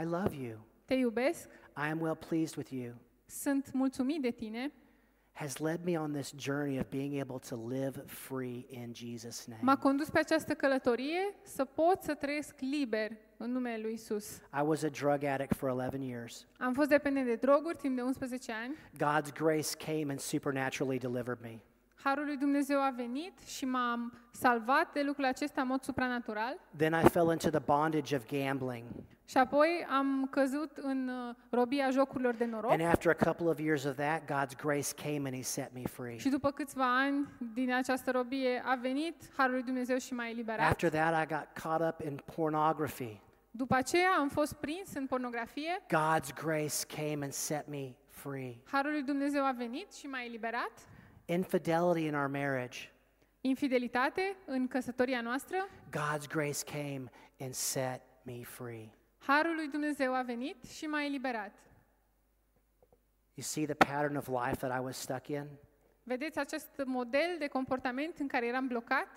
I 0.00 0.04
love 0.04 0.36
you. 0.36 0.58
Te 0.92 0.98
iubesc, 0.98 1.48
I 1.76 1.90
am 1.90 2.00
well 2.00 2.14
pleased 2.28 2.56
with 2.56 2.70
you. 2.70 2.92
sunt 3.26 3.72
mulțumit 3.72 4.22
de 4.22 4.30
tine, 4.30 4.72
Has 5.34 5.56
led 5.58 5.84
me 5.84 5.98
on 5.98 6.12
this 6.12 6.32
journey 6.36 6.78
of 6.78 6.88
being 6.90 7.20
able 7.20 7.38
to 7.48 7.56
live 7.68 8.02
free 8.06 8.66
in 8.68 8.92
Jesus' 8.94 9.46
m-a 9.46 9.56
name. 9.64 9.78
condus 9.80 10.10
pe 10.10 10.18
această 10.18 10.54
călătorie 10.54 11.34
să 11.42 11.64
pot 11.64 12.02
să 12.02 12.14
trăiesc 12.14 12.54
liber 12.60 13.10
în 13.36 13.52
numele 13.52 13.82
lui 13.82 13.92
Isus. 13.92 14.36
I 14.36 14.62
was 14.64 14.82
a 14.82 14.88
drug 14.88 15.24
addict 15.24 15.54
for 15.56 15.68
11 15.70 16.04
years. 16.10 16.46
Am 16.58 16.72
fost 16.72 16.88
dependent 16.88 17.26
de 17.26 17.34
droguri 17.34 17.76
timp 17.76 17.96
de 17.96 18.02
11 18.02 18.52
ani. 18.52 18.74
God's 18.96 19.32
grace 19.34 19.76
came 19.76 20.06
and 20.08 20.18
supernaturally 20.20 20.98
delivered 20.98 21.38
me. 21.42 21.58
Harul 22.04 22.24
lui 22.24 22.36
Dumnezeu 22.36 22.80
a 22.82 22.92
venit 22.96 23.38
și 23.46 23.64
m-a 23.64 24.10
salvat 24.30 24.92
de 24.92 25.02
lucrul 25.02 25.24
acesta 25.24 25.60
în 25.60 25.66
mod 25.66 25.82
supranatural. 25.82 26.58
Then 26.76 26.92
I 26.92 27.08
fell 27.08 27.30
into 27.30 27.50
the 27.50 27.58
bondage 27.58 28.16
of 28.16 28.22
gambling. 28.26 28.84
Și 29.24 29.38
apoi 29.38 29.86
am 29.90 30.28
căzut 30.30 30.76
în 30.76 31.08
uh, 31.08 31.34
robia 31.50 31.90
jocurilor 31.90 32.34
de 32.34 32.44
noroc. 32.44 32.70
And 32.70 32.80
after 32.80 33.16
a 33.20 33.24
couple 33.24 33.46
of 33.46 33.58
years 33.58 33.84
of 33.84 33.96
that, 33.96 34.20
God's 34.22 34.56
grace 34.62 34.94
came 35.02 35.22
and 35.24 35.34
He 35.34 35.42
set 35.42 35.72
me 35.74 35.82
free. 35.82 36.16
Și 36.16 36.28
după 36.28 36.50
câțiva 36.50 36.98
ani 36.98 37.28
din 37.54 37.72
această 37.72 38.10
robie 38.10 38.62
a 38.64 38.74
venit 38.74 39.14
Harul 39.36 39.52
lui 39.52 39.62
Dumnezeu 39.62 39.98
și 39.98 40.12
m-a 40.14 40.28
eliberat. 40.28 40.70
After 40.70 40.90
that, 40.90 41.22
I 41.22 41.34
got 41.34 41.48
caught 41.62 41.94
up 41.94 42.06
in 42.06 42.18
pornography. 42.34 43.20
După 43.50 43.74
aceea 43.74 44.10
am 44.18 44.28
fost 44.28 44.52
prins 44.52 44.94
în 44.94 45.06
pornografie. 45.06 45.82
God's 45.82 46.34
grace 46.42 46.86
came 46.96 47.18
and 47.22 47.32
set 47.32 47.68
me 47.68 47.94
free. 48.08 48.54
Harul 48.70 48.90
lui 48.90 49.02
Dumnezeu 49.02 49.44
a 49.44 49.54
venit 49.56 49.92
și 49.92 50.06
m-a 50.06 50.24
eliberat. 50.24 50.72
Infidelity 51.24 52.06
in 52.06 52.14
our 52.14 52.26
marriage. 52.28 52.90
Infidelitate 53.40 54.36
în 54.46 54.68
căsătoria 54.68 55.20
noastră. 55.20 55.68
God's 55.90 56.28
grace 56.28 56.64
came 56.64 57.04
and 57.40 57.54
set 57.54 58.02
me 58.22 58.42
free. 58.42 58.90
Harul 59.18 59.54
lui 59.54 59.68
Dumnezeu 59.68 60.14
a 60.14 60.22
venit 60.22 60.64
și 60.64 60.84
m-a 60.84 61.04
eliberat. 61.04 61.52
You 63.34 63.44
see 63.44 63.64
the 63.64 63.74
pattern 63.74 64.16
of 64.16 64.28
life 64.28 64.56
that 64.66 64.78
I 64.78 64.84
was 64.84 64.96
stuck 64.96 65.28
in? 65.28 65.46
Vedeți 66.02 66.38
acest 66.38 66.82
model 66.84 67.36
de 67.38 67.46
comportament 67.46 68.18
în 68.18 68.26
care 68.26 68.46
eram 68.46 68.66
blocat? 68.66 69.08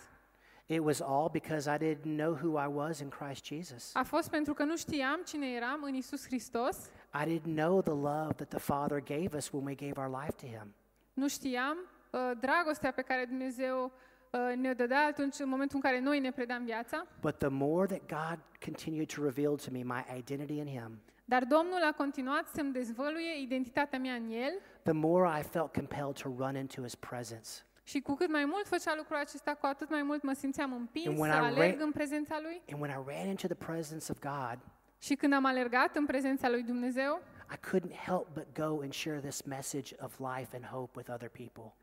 It 0.67 0.79
was 0.79 0.99
all 0.99 1.29
because 1.29 1.69
I 1.69 1.77
didn't 1.77 2.17
know 2.17 2.33
who 2.33 2.59
I 2.59 2.67
was 2.67 2.99
in 2.99 3.09
Christ 3.09 3.45
Jesus. 3.45 3.95
A 3.95 4.03
fost 4.03 4.29
pentru 4.29 4.53
că 4.53 4.63
nu 4.63 4.77
știam 4.77 5.21
cine 5.25 5.51
eram 5.51 5.83
în 5.83 5.93
Isus 5.93 6.25
Hristos. 6.25 6.89
I 7.23 7.39
didn't 7.39 7.55
know 7.55 7.81
the 7.81 7.91
love 7.91 8.33
that 8.33 8.47
the 8.47 8.59
Father 8.59 8.99
gave 8.99 9.37
us 9.37 9.51
when 9.51 9.65
we 9.65 9.73
gave 9.73 9.99
our 9.99 10.21
life 10.23 10.31
to 10.31 10.45
Him. 10.45 10.73
Nu 11.13 11.27
știam 11.27 11.77
uh, 11.77 11.94
dragostea 12.39 12.91
pe 12.91 13.01
care 13.01 13.25
Dumnezeu 13.25 13.91
uh, 14.31 14.55
ne-o 14.55 14.73
dădea 14.73 15.05
atunci 15.05 15.39
în 15.39 15.49
momentul 15.49 15.75
în 15.75 15.81
care 15.81 15.99
noi 16.01 16.19
ne 16.19 16.31
predam 16.31 16.63
viața. 16.63 17.05
But 17.21 17.37
the 17.37 17.47
more 17.47 17.85
that 17.97 18.01
God 18.29 18.39
continued 18.65 19.07
to 19.13 19.23
reveal 19.23 19.55
to 19.55 19.69
me 19.71 19.81
my 19.83 20.17
identity 20.17 20.57
in 20.57 20.67
Him, 20.67 21.01
Dar 21.25 21.43
Domnul 21.43 21.81
a 21.89 21.93
continuat 21.97 22.47
să-mi 22.47 22.71
dezvăluie 22.71 23.41
identitatea 23.41 23.99
mea 23.99 24.13
în 24.13 24.29
El 24.29 24.53
the 24.83 24.91
more 24.93 25.39
I 25.39 25.43
felt 25.43 25.73
compelled 25.73 26.13
to 26.21 26.29
run 26.37 26.55
into 26.55 26.81
His 26.81 26.95
presence. 26.95 27.49
și 27.83 27.99
cu 28.01 28.13
cât 28.15 28.29
mai 28.31 28.45
mult 28.45 28.67
făcea 28.67 28.93
lucrul 28.95 29.17
acesta, 29.17 29.53
cu 29.53 29.65
atât 29.65 29.89
mai 29.89 30.03
mult 30.03 30.23
mă 30.23 30.33
simțeam 30.33 30.73
împins 30.73 31.05
And 31.07 31.15
să 31.17 31.21
when 31.21 31.31
I 31.33 31.45
alerg 31.45 31.77
ra- 31.77 31.81
în 31.81 31.91
prezența 31.91 32.39
Lui. 32.41 32.61
And 32.71 32.81
when 32.81 32.91
I 32.91 33.03
ran 33.13 33.27
into 33.27 33.47
the 33.47 33.55
presence 33.65 34.11
of 34.11 34.19
God, 34.19 34.59
Și 34.99 35.15
când 35.15 35.33
am 35.33 35.45
alergat 35.45 35.95
în 35.95 36.05
prezența 36.05 36.49
Lui 36.49 36.63
Dumnezeu, 36.63 37.21
I 37.53 37.57
couldn't 37.69 37.95
help 38.05 38.27
but 38.33 38.47
go 38.55 38.79
and 38.81 38.93
share 38.93 39.19
this 39.19 39.41
message 39.41 39.95
of 39.99 40.19
life 40.19 40.55
and 40.55 40.65
hope 40.65 40.91
with 40.95 41.09
other 41.13 41.29
people. 41.29 41.73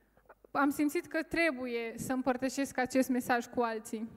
Am 0.52 0.70
simțit 0.70 1.06
că 1.06 1.22
trebuie 1.22 1.94
să 1.96 2.12
împărtășesc 2.12 2.78
acest 2.78 3.08
mesaj 3.08 3.46
cu 3.46 3.60
alții. 3.60 4.08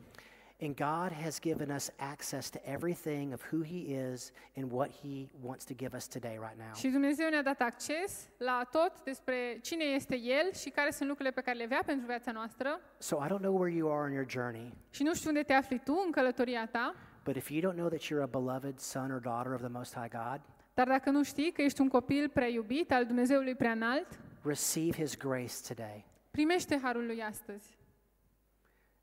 And 0.61 0.75
God 0.75 1.11
has 1.23 1.39
given 1.41 1.69
us 1.69 1.91
access 1.97 2.49
to 2.49 2.59
everything 2.63 3.33
of 3.33 3.41
who 3.51 3.63
He 3.63 4.11
is 4.13 4.31
and 4.55 4.71
what 4.71 4.89
He 5.01 5.27
wants 5.41 5.65
to 5.65 5.73
give 5.73 5.95
us 5.95 6.07
today, 6.07 6.37
right 6.39 6.57
now. 6.57 6.73
Și 6.75 6.87
Dumnezeu 6.87 7.29
ne-a 7.29 7.41
dat 7.43 7.61
acces 7.61 8.29
la 8.37 8.67
tot 8.71 9.03
despre 9.03 9.59
cine 9.61 9.83
este 9.83 10.19
El 10.19 10.53
și 10.53 10.69
care 10.69 10.91
sunt 10.91 11.07
lucrurile 11.09 11.33
pe 11.33 11.41
care 11.41 11.57
le 11.57 11.65
vrea 11.65 11.81
pentru 11.85 12.05
viața 12.05 12.31
noastră. 12.31 12.79
So 12.97 13.15
I 13.25 13.27
don't 13.27 13.41
know 13.41 13.57
where 13.57 13.75
you 13.75 13.97
are 13.97 14.07
in 14.09 14.13
your 14.13 14.29
journey, 14.29 14.73
Și 14.89 15.03
nu 15.03 15.13
știu 15.13 15.29
unde 15.29 15.43
te 15.43 15.53
afli 15.53 15.79
tu 15.83 16.01
în 16.05 16.11
călătoria 16.11 16.67
ta, 16.67 16.95
but 17.23 17.35
if 17.35 17.49
you 17.49 17.71
don't 17.71 17.75
know 17.77 17.87
that 17.87 18.01
you're 18.01 18.21
a 18.23 18.39
beloved 18.39 18.79
son 18.79 19.11
or 19.11 19.19
daughter 19.19 19.51
of 19.53 19.59
the 19.59 19.69
Most 19.69 19.95
High 19.95 20.11
God, 20.11 20.41
dar 20.73 20.87
dacă 20.87 21.09
nu 21.09 21.23
știi 21.23 21.51
că 21.51 21.61
ești 21.61 21.81
un 21.81 21.87
copil 21.87 22.29
prea 22.29 22.47
iubit 22.47 22.91
al 22.91 23.05
Dumnezeului 23.05 23.55
prea 23.55 23.71
înalt, 23.71 24.07
receive 24.43 25.01
His 25.01 25.17
grace 25.17 25.53
today. 25.67 26.05
Primește 26.35 26.79
harul 26.81 27.05
lui 27.05 27.23
astăzi. 27.23 27.77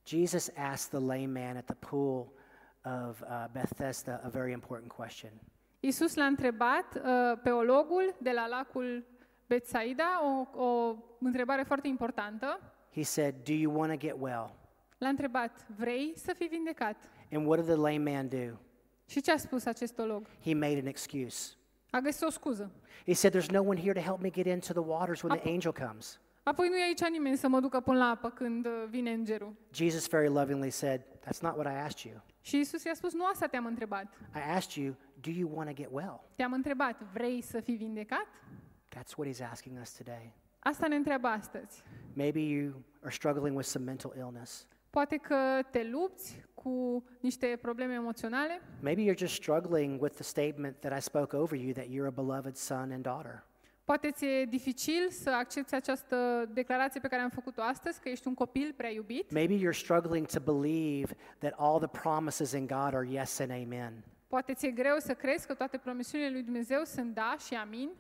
Jesus 0.06 0.50
asked 0.56 1.00
the 1.00 1.06
lame 1.06 1.40
man 1.40 1.56
at 1.56 1.64
the 1.64 1.74
pool 1.74 2.32
of 2.84 3.20
uh, 3.20 3.44
Bethesda 3.52 4.20
a 4.24 4.28
very 4.28 4.52
important 4.52 4.92
question. 4.92 5.30
Iisus 5.80 6.14
l-a 6.14 6.24
întrebat 6.24 6.94
uh, 6.94 7.38
pe 7.42 7.50
ologul 7.50 8.14
de 8.20 8.30
la 8.30 8.46
lacul 8.46 9.04
Betsaida 9.46 10.20
o, 10.24 10.62
o 10.62 10.96
întrebare 11.20 11.62
foarte 11.62 11.88
importantă. 11.88 12.60
He 12.94 13.02
said, 13.02 13.34
Do 13.44 13.52
you 13.52 13.78
want 13.78 13.90
to 13.90 13.96
get 13.96 14.14
well? 14.18 14.54
L-a 14.98 15.08
întrebat, 15.08 15.66
vrei 15.76 16.12
să 16.16 16.32
fii 16.36 16.48
vindecat? 16.48 16.96
And 17.32 17.46
what 17.46 17.58
did 17.58 17.68
the 17.68 17.76
lame 17.76 18.10
man 18.12 18.28
do? 18.28 18.56
Și 19.06 19.20
ce 19.20 19.32
a 19.32 19.36
spus 19.36 19.64
acest 19.64 19.98
olog? 19.98 20.26
He 20.44 20.54
made 20.54 20.78
an 20.78 20.86
excuse. 20.86 21.52
A 21.90 21.98
găsit 21.98 22.22
o 22.22 22.30
scuză. 22.30 22.70
He 23.06 23.12
said, 23.12 23.34
There's 23.34 23.50
no 23.50 23.62
one 23.62 23.80
here 23.80 23.92
to 23.92 24.00
help 24.00 24.20
me 24.20 24.30
get 24.30 24.46
into 24.46 24.72
the 24.72 24.82
waters 24.82 25.22
when 25.22 25.38
the 25.38 25.50
angel 25.50 25.72
comes. 25.72 26.20
Apoi 26.43 26.68
nu 26.68 26.76
e 26.76 26.82
aici 26.82 27.09
nimeni 27.11 27.36
să 27.36 27.49
mă 27.49 27.61
ducă 27.61 27.80
până 27.80 27.99
la 27.99 28.05
apă 28.05 28.30
când 28.30 28.66
uh, 28.66 28.84
vine 28.88 29.12
îngerul. 29.12 29.55
Jesus 29.72 30.09
very 30.09 30.28
lovingly 30.28 30.70
said, 30.70 31.01
That's 31.01 31.40
not 31.40 31.57
what 31.57 31.66
I 31.66 31.76
asked 31.78 32.11
you. 32.12 32.22
Și 32.40 32.57
Iisus 32.57 32.84
i-a 32.84 32.95
spus, 32.95 33.12
nu 33.12 33.24
asta 33.26 33.47
te-am 33.47 33.66
întrebat. 33.66 34.14
I 34.34 34.51
asked 34.55 34.84
you, 34.84 34.95
Do 35.20 35.30
you 35.30 35.51
want 35.55 35.68
to 35.68 35.74
get 35.74 35.88
well? 35.90 36.20
Te-am 36.36 36.53
întrebat, 36.53 37.03
vrei 37.12 37.40
să 37.40 37.61
fii 37.61 37.76
vindecat? 37.76 38.26
That's 38.97 39.16
what 39.16 39.34
he's 39.34 39.51
asking 39.51 39.78
us 39.80 39.93
today. 39.97 40.32
Asta 40.59 40.86
ne 40.86 40.95
întreabă 40.95 41.26
astăzi. 41.26 41.82
Maybe 42.12 42.40
you 42.40 42.72
are 43.03 43.11
struggling 43.11 43.57
with 43.57 43.68
some 43.68 43.84
mental 43.84 44.12
illness. 44.16 44.66
Poate 44.90 45.16
că 45.16 45.36
te 45.70 45.84
lupți 45.84 46.45
cu 46.55 47.05
niște 47.20 47.59
probleme 47.62 47.95
emoționale. 47.95 48.61
Maybe 48.80 49.03
you're 49.03 49.18
just 49.18 49.34
struggling 49.34 50.03
with 50.03 50.14
the 50.14 50.22
statement 50.22 50.80
that 50.80 50.99
I 50.99 51.01
spoke 51.01 51.36
over 51.36 51.59
you 51.59 51.72
that 51.72 51.84
you're 51.84 52.07
a 52.07 52.22
beloved 52.22 52.57
son 52.57 52.90
and 52.90 53.03
daughter. 53.03 53.45
Poate 53.84 54.10
ți-e 54.10 54.44
dificil 54.44 55.10
să 55.10 55.30
accepti 55.30 55.74
această 55.74 56.48
declarație 56.52 57.00
pe 57.00 57.08
care 57.08 57.22
am 57.22 57.30
făcut-o 57.30 57.62
astăzi, 57.62 58.00
că 58.00 58.08
ești 58.08 58.26
un 58.26 58.34
copil 58.34 58.74
prea 58.76 58.90
iubit. 58.90 59.32
Maybe 59.32 59.54
you're 59.56 59.76
struggling 59.76 60.26
to 60.26 60.40
believe 60.40 61.14
that 61.38 61.54
all 61.56 61.78
the 61.78 62.00
promises 62.00 62.52
in 62.52 62.66
God 62.66 62.94
are 62.94 63.06
yes 63.10 63.38
and 63.38 63.50
amen. 63.50 64.04
Poate 64.26 64.54
ți-e 64.54 64.70
greu 64.70 64.96
să 64.98 65.14
crezi 65.14 65.46
că 65.46 65.54
toate 65.54 65.78
promisiunile 65.78 66.30
lui 66.30 66.42
Dumnezeu 66.42 66.84
sunt 66.84 67.14
da 67.14 67.34
și 67.46 67.54
amin. 67.54 67.90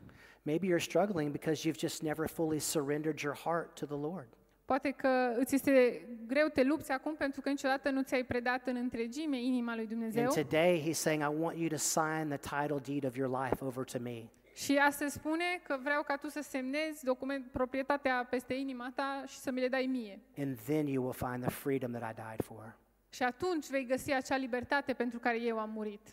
Maybe 0.42 0.66
you're 0.66 0.82
struggling 0.82 1.30
because 1.30 1.68
you've 1.68 1.78
just 1.78 2.02
never 2.02 2.28
fully 2.28 2.58
surrendered 2.58 3.18
your 3.18 3.36
heart 3.36 3.74
to 3.74 3.86
the 3.86 3.96
Lord. 3.96 4.28
Poate 4.64 4.90
că 4.90 5.08
îți 5.38 5.54
este 5.54 6.06
greu, 6.26 6.48
te 6.48 6.62
lupți 6.62 6.90
acum 6.90 7.14
pentru 7.16 7.40
că 7.40 7.48
niciodată 7.48 7.90
nu 7.90 8.02
ți-ai 8.02 8.24
predat 8.24 8.66
în 8.66 8.76
întregime 8.76 9.42
inima 9.42 9.74
lui 9.74 9.86
Dumnezeu. 9.86 10.22
And 10.22 10.34
today 10.34 10.84
he's 10.88 10.98
saying, 10.98 11.22
I 11.22 11.40
want 11.40 11.58
you 11.58 11.68
to 11.68 11.76
sign 11.76 12.28
the 12.28 12.38
title 12.38 12.78
deed 12.92 13.04
of 13.04 13.16
your 13.16 13.42
life 13.42 13.64
over 13.64 13.84
to 13.84 13.98
me. 14.00 14.30
Și 14.54 14.76
astăzi 14.76 15.14
spune 15.14 15.60
că 15.62 15.78
vreau 15.82 16.02
ca 16.02 16.16
tu 16.16 16.28
să 16.28 16.40
semnezi 16.40 17.04
document, 17.04 17.50
proprietatea 17.50 18.26
peste 18.30 18.54
inima 18.54 18.92
ta 18.94 19.22
și 19.26 19.36
să 19.36 19.50
mi 19.50 19.60
le 19.60 19.68
dai 19.68 19.86
mie. 19.86 20.20
And 20.36 20.58
then 20.58 20.86
you 20.86 21.02
will 21.02 21.30
find 21.30 21.40
the 21.40 21.50
freedom 21.50 21.92
that 21.92 22.10
I 22.10 22.14
died 22.14 22.42
for. 22.44 22.76
Și 23.10 23.22
atunci 23.22 23.68
vei 23.68 23.86
găsi 23.86 24.12
acea 24.12 24.36
libertate 24.36 24.92
pentru 24.92 25.18
care 25.18 25.40
eu 25.40 25.58
am 25.58 25.70
murit. 25.70 26.08